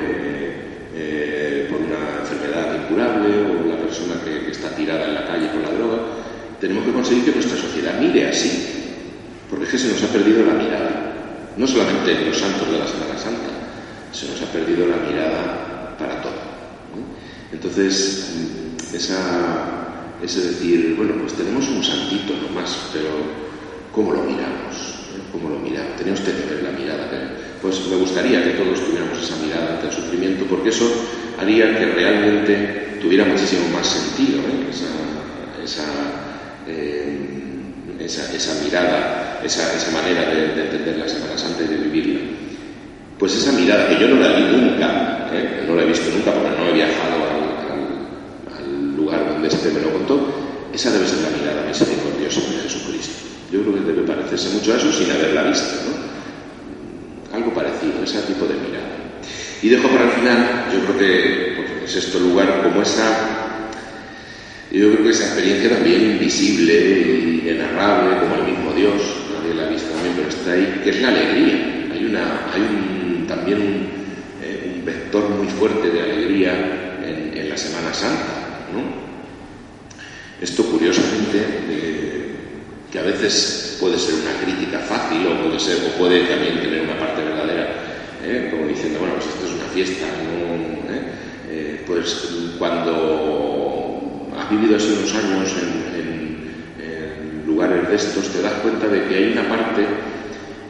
eh, 0.96 1.68
por 1.70 1.80
una 1.80 2.22
enfermedad 2.22 2.84
incurable 2.84 3.28
o 3.38 3.68
la 3.68 3.78
persona 3.78 4.16
que, 4.24 4.46
que 4.46 4.52
está 4.52 4.74
tirada 4.76 5.06
en 5.08 5.14
la 5.14 5.28
calle 5.28 5.48
por 5.48 5.62
la 5.62 5.78
droga. 5.78 5.98
Tenemos 6.60 6.86
que 6.86 6.94
conseguir 6.94 7.26
que 7.26 7.32
nuestra 7.32 7.58
sociedad 7.58 8.00
mire 8.00 8.30
así 8.30 8.81
que 9.72 9.78
se 9.78 9.88
nos 9.88 10.03
ha 10.03 10.07
perdido 10.07 10.45
la 10.45 10.53
mirada, 10.53 11.53
no 11.55 11.65
solamente 11.65 12.11
en 12.11 12.28
los 12.28 12.38
santos 12.38 12.69
de 12.69 12.78
la 12.78 12.88
Semana 12.88 13.17
Santa, 13.17 13.49
se 14.11 14.28
nos 14.28 14.41
ha 14.41 14.51
perdido 14.51 14.86
la 14.88 14.97
mirada 14.97 15.95
para 15.97 16.22
todo. 16.22 16.51
Entonces, 17.53 18.36
esa, 18.93 20.03
ese 20.22 20.41
decir, 20.41 20.95
bueno, 20.97 21.13
pues 21.22 21.34
tenemos 21.34 21.67
un 21.69 21.84
santito 21.84 22.34
nomás, 22.36 22.89
pero 22.93 23.09
¿cómo 23.93 24.11
lo 24.11 24.24
miramos? 24.24 25.01
cómo 25.32 25.49
lo 25.49 25.59
miraba. 25.59 25.95
Tenía 25.97 26.13
usted 26.13 26.36
que 26.38 26.53
ver 26.53 26.63
la 26.63 26.72
mirada. 26.72 27.09
Pues 27.61 27.86
me 27.88 27.95
gustaría 27.95 28.43
que 28.43 28.51
todos 28.51 28.84
tuviéramos 28.86 29.22
esa 29.22 29.36
mirada 29.38 29.76
ante 29.76 29.88
el 29.88 29.93
sufrimiento, 29.93 30.45
porque 30.45 30.69
eso 30.69 30.91
haría 31.39 31.78
que 31.78 31.86
realmente 31.86 32.97
tuviera 33.01 33.26
muchísimo 33.26 33.67
más 33.69 33.88
sentido 33.88 34.39
¿eh? 34.39 34.69
esa, 35.63 35.86
eh, 36.67 37.17
esa, 37.99 38.34
esa, 38.34 38.63
mirada, 38.63 39.31
esa, 39.44 39.76
esa 39.76 39.92
manera 39.92 40.30
de, 40.30 40.46
entender 40.46 40.98
la 40.98 41.08
Semana 41.08 41.38
Santa 41.38 41.64
y 41.64 41.68
de 41.68 41.78
vivirla. 41.78 42.20
Pues 43.18 43.36
esa 43.36 43.52
mirada, 43.52 43.88
que 43.88 44.00
yo 44.00 44.08
no 44.08 44.20
la 44.20 44.34
vi 44.36 44.44
nunca, 44.44 45.30
¿eh? 45.34 45.64
no 45.68 45.76
la 45.76 45.84
he 45.84 45.86
visto 45.86 46.10
nunca 46.12 46.32
porque 46.32 46.50
no 46.58 46.70
he 46.70 46.74
viajado 46.74 47.16
al, 48.58 48.96
lugar 48.96 49.28
donde 49.30 49.48
este 49.48 49.70
me 49.72 49.82
lo 49.82 49.92
contó, 49.94 50.70
esa 50.74 50.92
debe 50.92 51.08
ser 51.08 51.20
la 51.20 51.38
mirada 51.38 51.68
misericordiosa 51.68 52.42
de 52.42 52.70
Jesucristo. 52.70 53.14
Yo 53.52 53.62
creo 53.62 53.76
que 53.76 53.82
debe 53.82 54.02
parecerse 54.04 54.50
mucho 54.50 54.74
a 54.74 54.78
eso 54.78 54.92
sin 54.92 55.12
haberla 55.12 55.44
visto, 55.44 55.76
¿no? 55.86 57.36
Algo 57.36 57.54
parecido, 57.54 58.04
ese 58.04 58.22
tipo 58.22 58.46
de 58.46 58.56
mirada. 58.56 58.89
Y 59.62 59.70
dejo 59.70 59.88
para 59.89 60.06
el 60.06 60.12
final, 60.12 60.66
yo 60.74 60.80
creo 60.86 60.98
que 60.98 61.54
pues, 61.56 61.96
es 61.96 62.06
este 62.06 62.20
lugar 62.20 62.62
como 62.64 62.82
esa 62.82 63.42
yo 64.72 64.89
creo 64.89 65.04
que 65.04 65.10
esa 65.10 65.26
experiencia 65.26 65.70
también 65.70 66.12
invisible 66.12 66.74
y 66.74 67.42
inenarrable, 67.44 68.20
como 68.22 68.36
el 68.36 68.52
mismo 68.52 68.72
Dios, 68.72 69.02
nadie 69.52 69.56
la 69.56 69.68
ha 69.68 69.70
visto 69.70 69.89
también, 69.91 70.16
pero 70.16 70.30
está 70.30 70.52
ahí, 70.52 70.82
que 70.84 70.89
es 70.89 71.02
la 71.02 71.10
alegría. 71.10 71.89
Hay, 71.93 72.06
una, 72.06 72.54
hay 72.54 73.26
también 73.28 73.60
eh, 74.41 74.74
un, 74.76 74.86
vector 74.86 75.30
muy 75.30 75.47
fuerte 75.47 75.89
de 75.89 76.02
alegría 76.02 76.54
en, 77.04 77.49
la 77.49 77.58
Semana 77.58 77.93
Santa. 77.93 78.70
¿no? 78.72 78.82
Esto, 80.41 80.64
curiosamente, 80.64 81.38
que 82.89 82.99
a 82.99 83.04
veces 83.04 83.78
puede 83.80 83.97
ser 83.99 84.16
una 84.16 84.39
crítica 84.41 84.80
fácil 84.80 85.28
o 85.28 85.43
puede, 85.43 85.60
ser, 85.60 85.78
o 85.86 85.97
puede 85.97 86.26
también 86.26 86.62
tener 86.62 86.82
una 86.84 86.97
parte 86.97 87.24
verdadera, 87.24 87.68
¿eh? 88.24 88.47
como 88.52 88.68
diciendo, 88.68 88.99
bueno, 88.99 89.16
pues 89.16 89.28
esto 89.28 89.45
es 89.47 89.54
una 89.54 89.70
fiesta, 89.74 90.06
¿no? 90.06 90.95
¿Eh? 91.54 91.84
pues 91.86 92.30
cuando 92.58 94.30
has 94.38 94.49
vivido 94.49 94.78
así 94.78 94.95
unos 94.97 95.14
años 95.14 95.52
en, 95.62 95.70
de 97.92 97.98
estos, 97.98 98.30
te 98.30 98.42
das 98.42 98.54
cuenta 98.64 98.88
de 98.88 99.04
que 99.06 99.16
hay 99.16 99.32
una 99.34 99.48
parte 99.48 99.84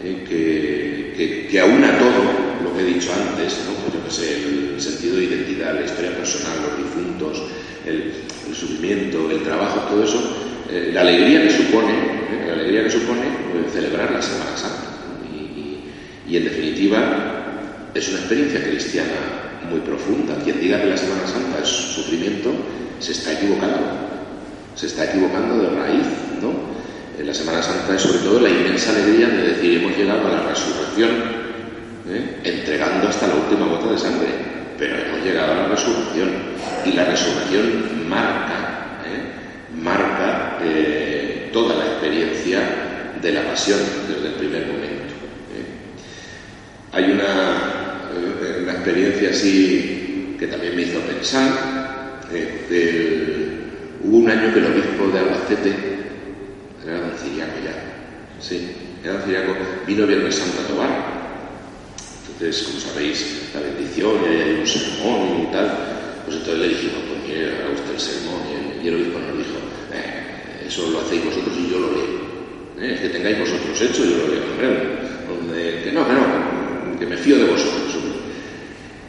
eh, 0.04 0.26
que, 0.28 1.14
que, 1.16 1.48
que, 1.48 1.60
aúna 1.60 1.98
todo 1.98 2.64
lo 2.64 2.76
que 2.76 2.82
he 2.82 2.94
dicho 2.94 3.12
antes, 3.14 3.60
¿no? 3.66 3.82
pues 4.02 4.20
el 4.28 4.82
sentido 4.82 5.16
de 5.16 5.24
identidad, 5.24 5.76
la 5.76 5.86
historia 5.86 6.18
personal, 6.18 6.58
los 6.68 6.78
difuntos, 6.78 7.44
el, 7.86 8.12
sufrimiento, 8.54 9.32
el 9.32 9.44
trabajo, 9.44 9.88
todo 9.90 10.04
eso, 10.04 10.20
eh, 10.70 10.92
la 10.94 11.02
alegría 11.02 11.44
que 11.44 11.52
supone, 11.52 11.94
¿eh? 11.94 12.44
la 12.48 12.54
alegría 12.54 12.84
que 12.84 12.90
supone 12.90 13.22
pues, 13.54 13.72
celebrar 13.72 14.12
la 14.12 14.22
Semana 14.22 14.58
Santa. 14.58 14.90
Y, 15.32 15.80
y 16.30 16.38
en 16.38 16.44
definitiva 16.44 17.90
es 17.94 18.10
una 18.10 18.20
experiencia 18.20 18.62
cristiana 18.62 19.62
muy 19.70 19.80
profunda. 19.80 20.36
Quien 20.44 20.60
diga 20.60 20.82
que 20.82 20.90
la 20.90 20.98
Semana 20.98 21.26
Santa 21.26 21.60
es 21.64 21.70
sufrimiento, 21.70 22.52
se 23.00 23.14
está 23.14 23.32
equivocando, 23.32 23.80
se 24.76 24.88
está 24.88 25.06
equivocando 25.06 25.64
de 25.64 25.70
raíz, 25.70 26.08
¿no? 26.42 26.81
En 27.20 27.28
la 27.28 27.34
Semana 27.34 27.62
Santa 27.62 27.96
es 27.96 28.02
sobre 28.02 28.20
todo 28.20 28.40
la 28.40 28.50
inmensa 28.50 28.92
alegría 28.92 29.28
de 29.28 29.50
decir 29.50 29.78
hemos 29.78 29.96
llegado 29.98 30.28
a 30.28 30.32
la 30.32 30.50
resurrección, 30.50 31.10
¿eh? 32.10 32.40
entregando 32.44 33.08
hasta 33.08 33.28
la 33.28 33.36
última 33.36 33.68
gota 33.68 33.92
de 33.92 33.98
sangre, 33.98 34.28
pero 34.78 34.96
hemos 34.96 35.24
llegado 35.24 35.52
a 35.52 35.56
la 35.56 35.68
resurrección 35.68 36.30
y 36.86 36.92
la 36.94 37.06
resurrección 37.06 38.10
marca, 38.10 39.02
¿eh? 39.06 39.76
marca 39.82 40.58
eh, 40.64 41.50
toda 41.54 41.76
la 41.76 41.86
experiencia 41.86 42.60
de 43.22 43.32
la 43.32 43.44
pasión 43.44 43.80
desde 44.08 44.28
el 44.28 44.34
primer 44.36 44.68
momento. 44.68 45.02
Hay 46.94 47.06
una, 47.06 48.10
una 48.64 48.72
experiencia 48.74 49.30
así 49.30 50.36
que 50.40 50.48
también 50.48 50.76
me 50.76 50.82
hizo 50.82 51.00
pensar, 51.02 51.50
hubo 54.04 54.18
un 54.18 54.30
año 54.30 54.54
que 54.54 54.60
el 54.60 54.66
obispo 54.66 55.08
de 55.08 55.20
Albacete, 55.20 55.92
era 56.86 57.00
don 57.00 57.18
Ciriaco 57.18 57.58
ya, 57.64 57.74
sí, 58.40 58.72
era 59.04 59.14
don 59.14 59.24
Ciriaco, 59.24 59.56
vino 59.86 60.08
Viernes 60.08 60.36
Santo 60.36 60.62
a 60.62 60.68
Tobar. 60.68 61.22
Entonces, 62.34 62.64
como 62.64 62.80
sabéis, 62.80 63.50
la 63.54 63.62
bendición 63.62 64.16
y 64.24 64.42
hay 64.42 64.60
un 64.62 64.68
sermón 64.68 65.48
y 65.48 65.52
tal, 65.52 65.70
pues 66.26 66.38
entonces 66.38 66.60
le 66.60 66.70
dijimos, 66.70 67.02
pues 67.08 67.22
mire, 67.28 67.74
usted 67.74 67.94
el 67.94 68.00
sermón. 68.00 68.42
Y 68.84 68.88
el, 68.88 68.96
obispo 68.96 69.20
nos 69.20 69.38
dijo, 69.38 69.58
eh, 69.94 70.66
eso 70.68 70.90
lo 70.90 71.02
hacéis 71.02 71.26
vosotros 71.26 71.56
y 71.56 71.72
yo 71.72 71.80
lo 71.80 71.92
leo. 71.92 72.22
Eh, 72.80 72.98
que 73.00 73.10
tengáis 73.10 73.38
vosotros 73.38 73.80
hecho, 73.80 74.06
yo 74.06 74.18
lo 74.18 74.28
leo. 74.28 74.42
Donde, 75.30 75.84
que 75.84 75.92
no, 75.92 76.08
que 76.08 76.14
no, 76.14 77.00
que 77.00 77.06
me 77.06 77.18
fío 77.18 77.38
de 77.38 77.46
vosotros. 77.46 77.82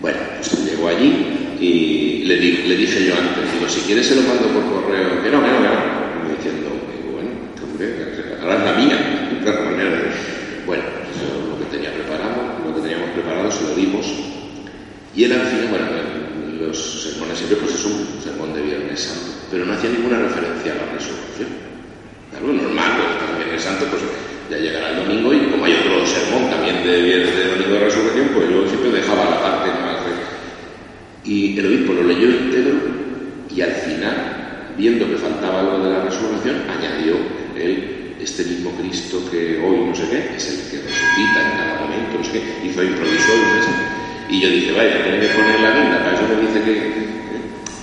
Bueno, 0.02 0.18
pues 0.36 0.64
llegó 0.64 0.88
allí 0.88 1.56
y 1.60 2.24
le, 2.24 2.36
le, 2.36 2.76
dije 2.76 3.06
yo 3.06 3.14
antes, 3.14 3.52
digo, 3.52 3.68
si 3.68 3.80
quieres 3.82 4.04
se 4.04 4.16
lo 4.16 4.22
mando 4.22 4.48
por 4.48 4.64
correo, 4.82 5.22
que 5.22 5.30
no, 5.30 5.40
que 5.40 5.48
no, 5.48 5.58
que 5.62 5.68
no. 5.68 5.78
Y 6.26 6.36
diciendo, 6.36 6.68
digo, 6.90 7.12
bueno, 7.12 7.30
hombre, 7.62 7.94
ahora 8.42 8.56
es 8.56 8.64
la 8.64 8.72
mía, 8.74 9.30
de 9.30 9.50
otra 9.50 9.64
manera. 9.64 10.02
Bueno, 10.66 10.82
eso 11.14 11.48
lo 11.48 11.58
que 11.58 11.76
tenía 11.76 11.94
preparado, 11.94 12.58
lo 12.66 12.74
que 12.74 12.80
teníamos 12.82 13.10
preparado 13.10 13.50
se 13.52 13.62
lo 13.62 13.74
dimos. 13.76 14.06
Y 15.14 15.24
él 15.24 15.32
al 15.32 15.46
final, 15.46 15.68
bueno, 15.68 15.86
los 16.60 17.02
sermones 17.02 17.38
siempre 17.38 17.58
pues 17.58 17.74
es 17.74 17.84
un 17.84 18.06
sermón 18.22 18.54
de 18.54 18.62
Viernes 18.62 19.00
Santo, 19.00 19.32
pero 19.50 19.64
no 19.64 19.72
hacía 19.74 19.90
ninguna 19.90 20.18
referencia 20.18 20.72
a 20.72 20.76
la 20.76 20.92
resurrección. 20.92 21.48
Algo 22.36 22.52
normal, 22.52 22.90
pues 22.96 23.38
Viernes 23.44 23.62
Santo, 23.62 23.84
pues 23.90 24.02
ya 24.50 24.56
llegará 24.56 24.90
el 24.90 25.04
domingo 25.04 25.34
y 25.34 25.50
como 25.50 25.64
hay 25.64 25.74
otro 25.74 26.06
sermón 26.06 26.50
también 26.50 26.82
de 26.84 27.02
Viernes 27.02 27.36
de 27.36 27.48
Domingo 27.48 27.74
de 27.74 27.84
Resurrección, 27.84 28.28
pues 28.34 28.50
yo 28.50 28.68
siempre 28.68 28.90
dejaba 28.90 29.30
la 29.30 29.42
parte 29.42 29.68
más 29.70 29.92
y 31.24 31.56
el 31.58 31.66
obispo 31.66 31.92
lo 31.92 32.02
leyó 32.02 32.28
entero 32.28 32.70
y 33.54 33.60
al 33.60 33.70
final, 33.70 34.74
viendo 34.76 35.06
que 35.08 35.16
faltaba 35.16 35.60
algo 35.60 35.84
de 35.84 35.90
la 35.90 36.04
resurrección, 36.04 36.62
añadió 36.68 37.14
él, 37.56 38.16
este 38.20 38.44
mismo 38.44 38.70
Cristo 38.72 39.22
que 39.30 39.60
hoy 39.60 39.86
no 39.86 39.94
sé 39.94 40.08
qué, 40.10 40.36
es 40.36 40.48
el 40.48 40.70
que 40.70 40.86
resucita 40.86 41.38
en 41.42 41.58
cada 41.58 41.80
momento, 41.80 42.18
no 42.18 42.24
sé 42.24 42.32
qué, 42.32 42.66
hizo 42.66 42.82
improvisó 42.82 43.32
y 44.32 44.40
yo 44.40 44.48
dije, 44.48 44.72
vaya, 44.72 45.02
tiene 45.04 45.20
que 45.20 45.28
poner 45.28 45.60
la 45.60 45.70
guinda, 45.72 45.98
para 45.98 46.14
eso 46.14 46.26
me 46.28 46.48
dice 46.48 46.64
que... 46.64 46.92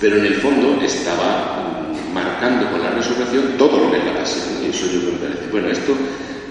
Pero 0.00 0.16
en 0.16 0.26
el 0.26 0.34
fondo 0.34 0.80
estaba 0.82 1.92
marcando 2.12 2.70
con 2.70 2.82
la 2.82 2.90
resurrección 2.90 3.56
todo 3.56 3.84
lo 3.84 3.92
que 3.92 3.98
es 3.98 4.04
la 4.04 4.14
pasión, 4.14 4.44
y 4.64 4.70
eso 4.70 4.86
yo 4.86 5.12
me 5.12 5.18
parece. 5.18 5.50
Bueno, 5.50 5.68
esto 5.68 5.94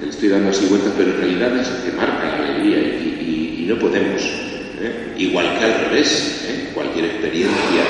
le 0.02 0.10
estoy 0.10 0.30
dando 0.30 0.52
así 0.52 0.66
vueltas, 0.68 0.94
pero 0.98 1.12
en 1.12 1.18
realidad 1.18 1.60
es 1.60 1.68
el 1.68 1.84
que 1.84 1.98
marca 1.98 2.26
la 2.26 2.46
alegría 2.46 2.78
y 2.80 3.66
no 3.68 3.78
podemos 3.78 4.24
¿eh? 4.82 5.14
igual 5.18 5.58
que 5.58 5.66
al 5.66 5.80
revés, 5.86 6.46
¿eh? 6.48 6.70
cualquier 6.74 7.06
experiencia 7.06 7.84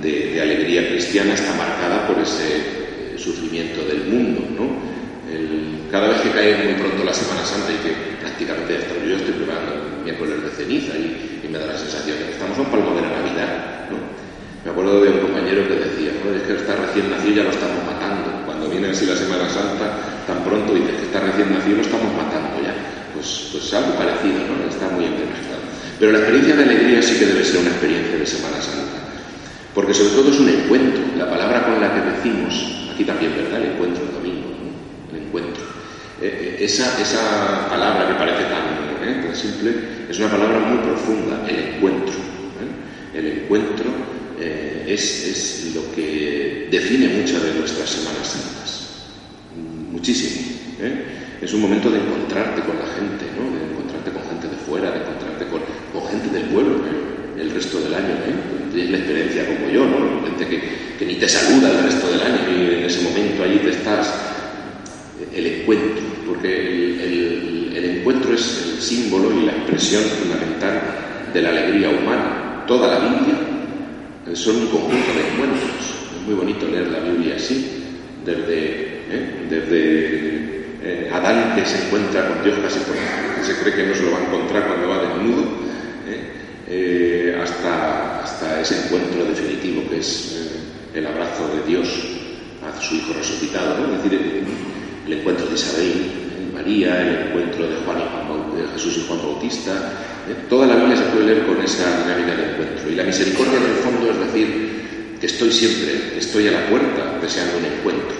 de, 0.00 0.40
alegría 0.40 0.88
cristiana 0.88 1.34
está 1.34 1.54
marcada 1.54 2.06
por 2.06 2.18
ese 2.18 3.18
sufrimiento 3.18 3.84
del 3.84 4.04
mundo. 4.04 4.40
¿no? 4.56 4.90
cada 5.90 6.08
vez 6.08 6.20
que 6.20 6.30
cae 6.30 6.64
muy 6.64 6.74
pronto 6.74 7.04
la 7.04 7.12
Semana 7.12 7.44
Santa 7.44 7.72
y 7.72 7.76
que 7.82 8.19
prácticamente 8.40 8.80
hasta 8.80 9.04
yo 9.04 9.16
estoy 9.16 9.34
preparando 9.36 10.00
miércoles 10.04 10.40
de 10.40 10.50
ceniza 10.56 10.96
y, 10.96 11.28
me 11.50 11.58
da 11.58 11.66
la 11.66 11.76
sensación 11.76 12.14
de 12.14 12.30
que 12.30 12.34
estamos 12.38 12.54
a 12.58 12.62
un 12.62 12.70
palmo 12.70 12.94
de 12.94 13.02
la 13.02 13.10
Navidad. 13.10 13.90
¿no? 13.90 13.98
Me 14.62 14.70
acuerdo 14.70 15.02
de 15.02 15.10
un 15.10 15.18
compañero 15.18 15.66
que 15.66 15.82
decía, 15.82 16.14
¿no? 16.22 16.30
es 16.30 16.46
que 16.46 16.62
está 16.62 16.78
recién 16.78 17.10
nacido 17.10 17.42
ya 17.42 17.42
lo 17.42 17.50
estamos 17.50 17.82
matando. 17.82 18.46
Cuando 18.46 18.70
viene 18.70 18.94
así 18.94 19.02
la 19.02 19.18
Semana 19.18 19.50
Santa, 19.50 20.22
tan 20.30 20.46
pronto 20.46 20.70
dice 20.78 20.94
que 20.94 21.10
está 21.10 21.26
recién 21.26 21.50
nacido 21.50 21.82
lo 21.82 21.82
estamos 21.82 22.06
matando 22.14 22.54
ya. 22.62 22.70
Pues, 23.18 23.50
pues 23.50 23.66
algo 23.74 23.98
parecido, 23.98 24.46
¿no? 24.46 24.62
Está 24.70 24.86
muy 24.94 25.10
entremezclado. 25.10 25.66
Pero 25.98 26.12
la 26.14 26.18
experiencia 26.22 26.54
de 26.54 26.62
alegría 26.62 27.02
sí 27.02 27.18
que 27.18 27.26
debe 27.26 27.42
ser 27.42 27.66
una 27.66 27.74
experiencia 27.74 28.14
de 28.14 28.26
Semana 28.30 28.62
Santa. 28.62 28.98
Porque 29.74 29.90
sobre 29.90 30.14
todo 30.14 30.30
es 30.30 30.38
un 30.38 30.54
encuentro. 30.54 31.02
La 31.18 31.26
palabra 31.26 31.66
con 31.66 31.82
la 31.82 31.90
que 31.90 32.14
decimos, 32.14 32.54
aquí 32.94 33.02
también, 33.02 33.34
¿verdad? 33.34 33.58
El 33.58 33.74
encuentro 33.74 34.06
encuentro. 34.06 34.29
Eh, 36.22 36.56
eh, 36.60 36.64
esa, 36.64 37.00
esa, 37.00 37.68
palabra 37.68 38.08
que 38.08 38.14
parece 38.14 38.44
tan, 38.44 39.08
eh, 39.08 39.24
tan, 39.24 39.34
simple 39.34 39.72
es 40.08 40.18
una 40.18 40.30
palabra 40.30 40.58
muy 40.60 40.78
profunda, 40.84 41.46
el 41.48 41.74
encuentro. 41.74 42.30
El 43.12 43.26
encuentro 43.26 43.90
es, 44.86 45.26
es, 45.26 45.74
lo 45.74 45.92
que 45.92 46.68
define 46.70 47.08
muchas 47.08 47.42
de 47.42 47.54
nuestras 47.54 47.90
Semanas 47.90 48.28
Santas. 48.28 49.10
Muchísimo. 49.90 50.46
Es 51.42 51.52
un 51.52 51.62
momento 51.62 51.90
de 51.90 51.98
encontrarte 51.98 52.62
con 52.62 52.78
la 52.78 52.86
gente, 52.86 53.26
¿no? 53.34 53.50
de 53.50 53.64
encontrarte 53.72 54.10
con 54.12 54.22
gente 54.28 54.46
de 54.46 54.56
fuera, 54.56 54.92
de 54.92 54.98
encontrarte 55.00 55.46
con 55.46 55.60
o 55.94 56.06
gente 56.06 56.28
del 56.28 56.44
pueblo 56.44 56.80
el 57.40 57.50
resto 57.50 57.80
del 57.80 57.94
año. 57.94 58.14
¿eh? 58.28 58.34
Tienes 58.72 58.90
la 58.90 58.98
experiencia 58.98 59.46
como 59.46 59.70
yo, 59.70 59.84
¿no? 59.86 60.26
gente 60.26 60.46
que, 60.98 61.04
ni 61.06 61.14
te 61.14 61.28
saluda 61.28 61.70
el 61.70 61.84
resto 61.84 62.08
del 62.08 62.20
año 62.20 62.40
y 62.50 62.74
en 62.74 62.84
ese 62.84 63.02
momento 63.02 63.42
allí 63.42 63.58
te 63.58 63.70
estás. 63.70 64.14
El 65.34 65.46
encuentro, 65.46 66.02
porque 66.30 67.74
el, 67.74 67.98
encuentro 67.98 68.34
es 68.34 68.74
el 68.74 68.80
símbolo 68.80 69.30
y 69.32 69.46
la 69.46 69.52
expresión 69.52 70.02
fundamental 70.04 70.80
de 71.34 71.42
la 71.42 71.50
alegría 71.50 71.90
humana. 71.90 72.64
Toda 72.66 72.88
la 72.88 72.98
Biblia 73.00 73.34
son 74.34 74.56
un 74.56 74.66
conjunto 74.68 75.12
de 75.14 75.28
encuentros. 75.28 75.72
Es 76.16 76.26
muy 76.26 76.34
bonito 76.34 76.66
leer 76.66 76.88
la 76.88 77.00
Biblia 77.00 77.34
así, 77.36 77.84
desde, 78.24 79.02
¿eh? 79.10 79.46
desde 79.50 80.64
eh, 80.82 81.10
Adán 81.12 81.54
que 81.56 81.66
se 81.66 81.84
encuentra 81.84 82.28
con 82.28 82.42
Dios 82.44 82.58
casi 82.62 82.78
por 82.80 82.94
que 82.94 83.44
se 83.44 83.60
cree 83.60 83.74
que 83.74 83.86
no 83.86 83.94
se 83.94 84.02
lo 84.04 84.12
va 84.12 84.18
a 84.18 84.24
encontrar 84.24 84.66
cuando 84.66 84.88
va 84.88 85.02
desnudo, 85.02 85.44
¿eh? 86.68 87.36
hasta, 87.42 88.22
hasta 88.22 88.60
ese 88.60 88.84
encuentro 88.84 89.24
definitivo 89.24 89.82
que 89.90 89.98
es 89.98 90.50
el 90.94 91.06
abrazo 91.06 91.48
de 91.56 91.70
Dios 91.70 91.88
a 92.62 92.80
su 92.80 92.94
Hijo 92.96 93.12
resucitado, 93.14 93.84
es 93.84 94.02
decir, 94.02 94.44
el, 95.06 95.12
encuentro 95.12 95.46
de 95.46 95.54
Isabel, 95.54 96.19
María, 96.60 97.00
el 97.00 97.28
encuentro 97.28 97.66
de, 97.66 97.76
Juan 97.86 97.98
de 98.54 98.68
Jesús 98.74 98.98
y 98.98 99.06
Juan 99.08 99.18
Bautista, 99.22 99.72
toda 100.48 100.66
la 100.66 100.76
Biblia 100.76 100.96
se 100.96 101.04
puede 101.04 101.26
leer 101.26 101.46
con 101.46 101.60
esa 101.62 102.04
dinámica 102.04 102.36
de 102.36 102.52
encuentro. 102.52 102.90
Y 102.90 102.94
la 102.94 103.04
misericordia 103.04 103.56
en 103.56 103.64
el 103.64 103.82
fondo 103.82 104.10
es 104.10 104.18
decir, 104.26 105.16
que 105.18 105.26
estoy 105.26 105.50
siempre, 105.50 106.18
estoy 106.18 106.48
a 106.48 106.52
la 106.52 106.66
puerta 106.66 107.18
deseando 107.20 107.58
un 107.58 107.64
encuentro. 107.64 108.16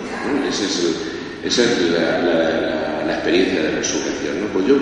esa 0.48 1.62
es 1.62 1.90
la, 1.92 3.10
experiencia 3.10 3.62
de 3.62 3.70
resurrección. 3.72 4.40
¿no? 4.40 4.46
Pues 4.46 4.66
yo, 4.66 4.76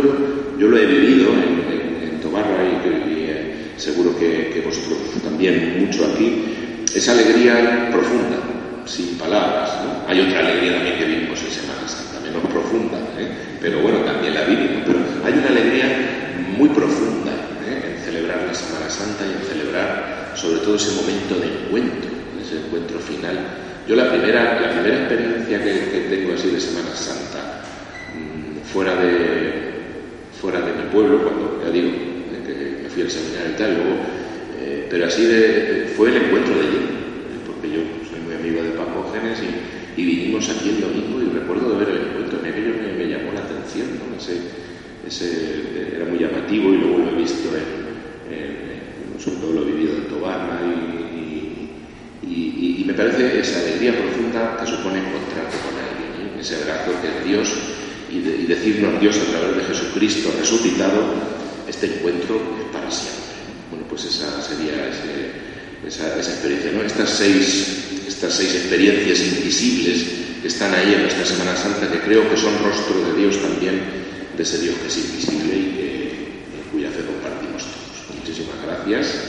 yo 0.58 0.68
lo 0.68 0.76
he 0.76 0.86
vivido 0.86 1.32
en, 1.32 2.14
en, 2.14 2.20
Tobarra 2.20 2.62
y, 2.62 3.26
eh, 3.26 3.72
seguro 3.76 4.16
que, 4.16 4.62
vosotros 4.64 4.98
también 5.24 5.84
mucho 5.84 6.04
aquí, 6.04 6.84
esa 6.94 7.12
alegría 7.12 7.90
profunda, 7.90 8.38
sin 8.86 9.18
palabras. 9.18 9.70
Hay 10.06 10.20
otra 10.20 10.40
alegría 10.40 10.76
también 10.76 10.98
que 10.98 11.04
vivimos 11.04 11.40
en 11.42 11.50
Semana 11.50 11.88
Santa, 11.88 12.20
menos 12.20 12.42
profunda, 12.52 12.98
¿eh? 13.18 13.47
Pero 13.60 13.80
bueno, 13.80 13.98
también 14.00 14.34
la 14.34 14.44
vivimos. 14.44 14.82
Pero 14.86 14.98
hay 15.24 15.32
una 15.32 15.48
alegría 15.48 16.28
muy 16.56 16.68
profunda 16.70 17.32
¿eh? 17.66 17.94
en 17.94 18.04
celebrar 18.04 18.44
la 18.46 18.54
Semana 18.54 18.88
Santa 18.88 19.24
y 19.26 19.40
en 19.40 19.48
celebrar 19.48 20.32
sobre 20.34 20.60
todo 20.60 20.76
ese 20.76 20.92
momento 20.92 21.34
de 21.36 21.46
encuentro, 21.46 22.10
ese 22.40 22.64
encuentro 22.64 22.98
final. 23.00 23.38
Yo 23.88 23.96
la 23.96 24.10
primera, 24.10 24.60
la 24.60 24.70
primera 24.70 24.98
experiencia 24.98 25.62
que, 25.64 26.06
tengo 26.10 26.34
así 26.34 26.50
de 26.50 26.60
Semana 26.60 26.94
Santa, 26.94 27.64
mm, 28.14 28.64
fuera, 28.72 28.94
de, 28.96 29.72
fuera 30.40 30.60
de 30.60 30.72
mi 30.72 30.90
pueblo, 30.92 31.22
cuando 31.22 31.60
ya 31.64 31.70
digo, 31.70 31.90
que 32.46 32.88
fui 32.90 33.02
al 33.02 33.10
seminario 33.10 33.50
y 33.50 33.58
tal, 33.58 33.74
luego, 33.74 33.96
eh, 34.60 34.86
pero 34.90 35.06
así 35.06 35.26
fue 35.96 36.10
el 36.10 36.16
encuentro 36.16 36.54
de 36.54 36.60
allí, 36.60 36.80
porque 37.46 37.70
yo 37.70 37.80
soy 38.08 38.20
muy 38.20 38.34
amigo 38.36 38.62
de 38.62 38.70
Paco 38.70 39.10
Genes 39.12 39.38
y, 39.42 39.78
vinimos 39.98 40.48
aquí 40.48 40.68
el 40.68 40.80
domingo 40.80 41.20
y 41.20 41.38
recuerdo 41.40 41.70
de 41.70 41.84
ver 41.84 41.88
el 41.88 42.17
encuentro, 42.28 42.40
me, 42.42 42.48
aquello 42.48 42.74
me, 42.76 42.92
me 42.92 43.10
llamó 43.10 43.32
la 43.32 43.40
atención, 43.40 43.88
¿no? 43.98 44.16
Ese, 44.16 44.40
ese, 45.06 45.96
era 45.96 46.04
muy 46.04 46.18
llamativo 46.18 46.72
y 46.72 46.78
luego 46.78 46.98
lo 46.98 47.10
he 47.10 47.14
visto 47.14 47.48
en, 47.56 47.88
sobre 49.18 49.36
todo 49.38 49.52
lo 49.52 49.62
he 49.62 49.72
vivido 49.72 49.96
en 49.96 50.04
Tobarma 50.04 50.60
y, 50.62 50.88
me 52.84 52.94
parece 52.94 53.40
esa 53.40 53.60
alegría 53.60 53.92
profunda 53.98 54.56
que 54.58 54.66
supone 54.66 54.98
encontrarte 54.98 55.58
con 55.60 55.76
alguien, 55.76 56.38
¿eh? 56.38 56.40
ese 56.40 56.56
abrazo 56.56 56.92
es 57.04 57.28
Dios 57.28 57.52
y, 58.10 58.46
decirnos 58.46 58.98
Dios 58.98 59.18
a 59.18 59.30
través 59.30 59.56
de 59.58 59.64
Jesucristo 59.64 60.32
resucitado, 60.40 61.12
este 61.68 61.84
encuentro 61.86 62.40
es 62.58 62.72
para 62.72 62.90
siempre. 62.90 63.36
Bueno, 63.70 63.84
pues 63.90 64.06
esa 64.06 64.40
sería 64.40 64.88
esa, 65.86 66.16
experiencia, 66.16 66.72
¿no? 66.72 66.82
Estas 66.82 67.10
seis, 67.10 67.90
estas 68.08 68.32
seis 68.32 68.54
experiencias 68.54 69.20
invisibles 69.20 70.27
están 70.44 70.74
ahí 70.74 70.94
en 70.94 71.02
nuestra 71.02 71.24
Semana 71.24 71.56
Santa, 71.56 71.90
que 71.90 72.00
creo 72.00 72.28
que 72.30 72.36
son 72.36 72.62
rostro 72.62 73.00
de 73.00 73.20
Dios 73.20 73.40
también, 73.42 73.82
de 74.36 74.42
ese 74.42 74.58
Dios 74.58 74.76
que 74.76 74.86
es 74.86 74.96
invisible 74.96 75.56
y 75.56 75.74
que, 75.74 76.02
en 76.54 76.70
cuya 76.70 76.90
fe 76.90 77.04
compartimos 77.04 77.64
todos. 77.64 78.18
Muchísimas 78.18 78.56
gracias. 78.62 79.28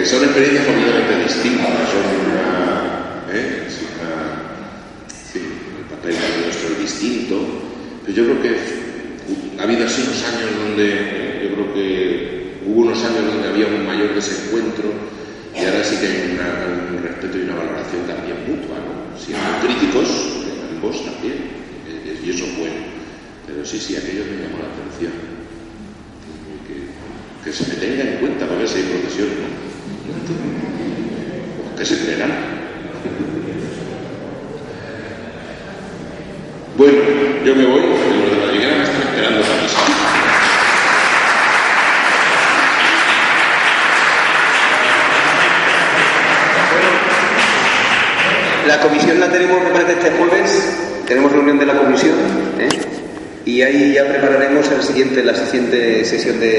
Que, 0.00 0.06
son 0.06 0.24
experiencias 0.24 0.64
completamente 0.64 1.24
distintas, 1.24 1.68
son 1.92 2.04
una, 2.24 3.36
¿eh? 3.36 3.68
es 3.68 3.84
una, 3.84 4.56
sí, 5.12 5.40
el 5.76 5.84
papel 5.92 6.16
nuestro 6.42 6.72
es 6.72 6.78
distinto, 6.80 7.36
pero 8.00 8.16
yo 8.16 8.24
creo 8.24 8.40
que 8.40 9.60
ha 9.60 9.62
habido 9.62 9.84
así 9.84 10.00
unos 10.00 10.24
años 10.24 10.56
donde, 10.56 11.40
yo 11.44 11.54
creo 11.54 11.74
que 11.74 12.54
hubo 12.64 12.80
unos 12.80 13.04
años 13.04 13.26
donde 13.26 13.48
había 13.48 13.66
un 13.66 13.86
mayor 13.86 14.14
desencuentro 14.14 14.88
y 15.54 15.64
ahora 15.66 15.84
sí 15.84 15.96
que 15.96 16.06
hay 16.06 16.38
un 16.96 17.02
respeto 17.02 17.36
y 17.36 17.42
una 17.42 17.56
valoración 17.56 18.06
también 18.08 18.40
mutua, 18.48 18.80
¿no? 18.80 19.20
Siendo 19.20 19.52
críticos, 19.60 20.08
ambos 20.72 21.04
también, 21.04 21.60
y 22.24 22.30
eso 22.30 22.46
es 22.46 22.56
bueno, 22.56 22.80
pero 23.46 23.66
sí, 23.66 23.78
sí, 23.78 23.96
aquello 23.96 24.24
me 24.24 24.48
llamó 24.48 24.64
la 24.64 24.72
atención 24.72 25.12
que 27.44 27.52
se 27.52 27.66
me 27.68 27.74
tenga 27.74 28.04
en 28.04 28.18
cuenta 28.18 28.46
para 28.46 28.58
ver 28.58 28.68
si 28.68 28.78
hay 28.78 28.84
procesión. 28.84 29.49
¿Qué 31.80 31.86
se? 31.86 31.96
Bueno, 36.76 36.98
yo 37.42 37.56
me 37.56 37.64
voy, 37.64 37.80
los 37.80 38.30
de 38.30 38.46
la 38.46 38.52
liguera 38.52 38.76
me 38.76 38.82
están 38.82 39.00
esperando 39.00 39.40
para 39.40 39.62
misa. 39.62 39.78
La 48.66 48.80
comisión 48.82 49.18
la 49.18 49.32
tenemos, 49.32 49.60
me 49.62 49.92
este 49.92 50.10
jueves. 50.10 50.76
Tenemos 51.06 51.32
reunión 51.32 51.58
de 51.58 51.64
la 51.64 51.78
comisión. 51.78 52.14
¿eh? 52.58 52.68
Y 53.46 53.62
ahí 53.62 53.94
ya 53.94 54.06
prepararemos 54.06 54.70
el 54.70 54.82
siguiente, 54.82 55.24
la 55.24 55.34
siguiente 55.34 56.04
sesión 56.04 56.40
de 56.40 56.58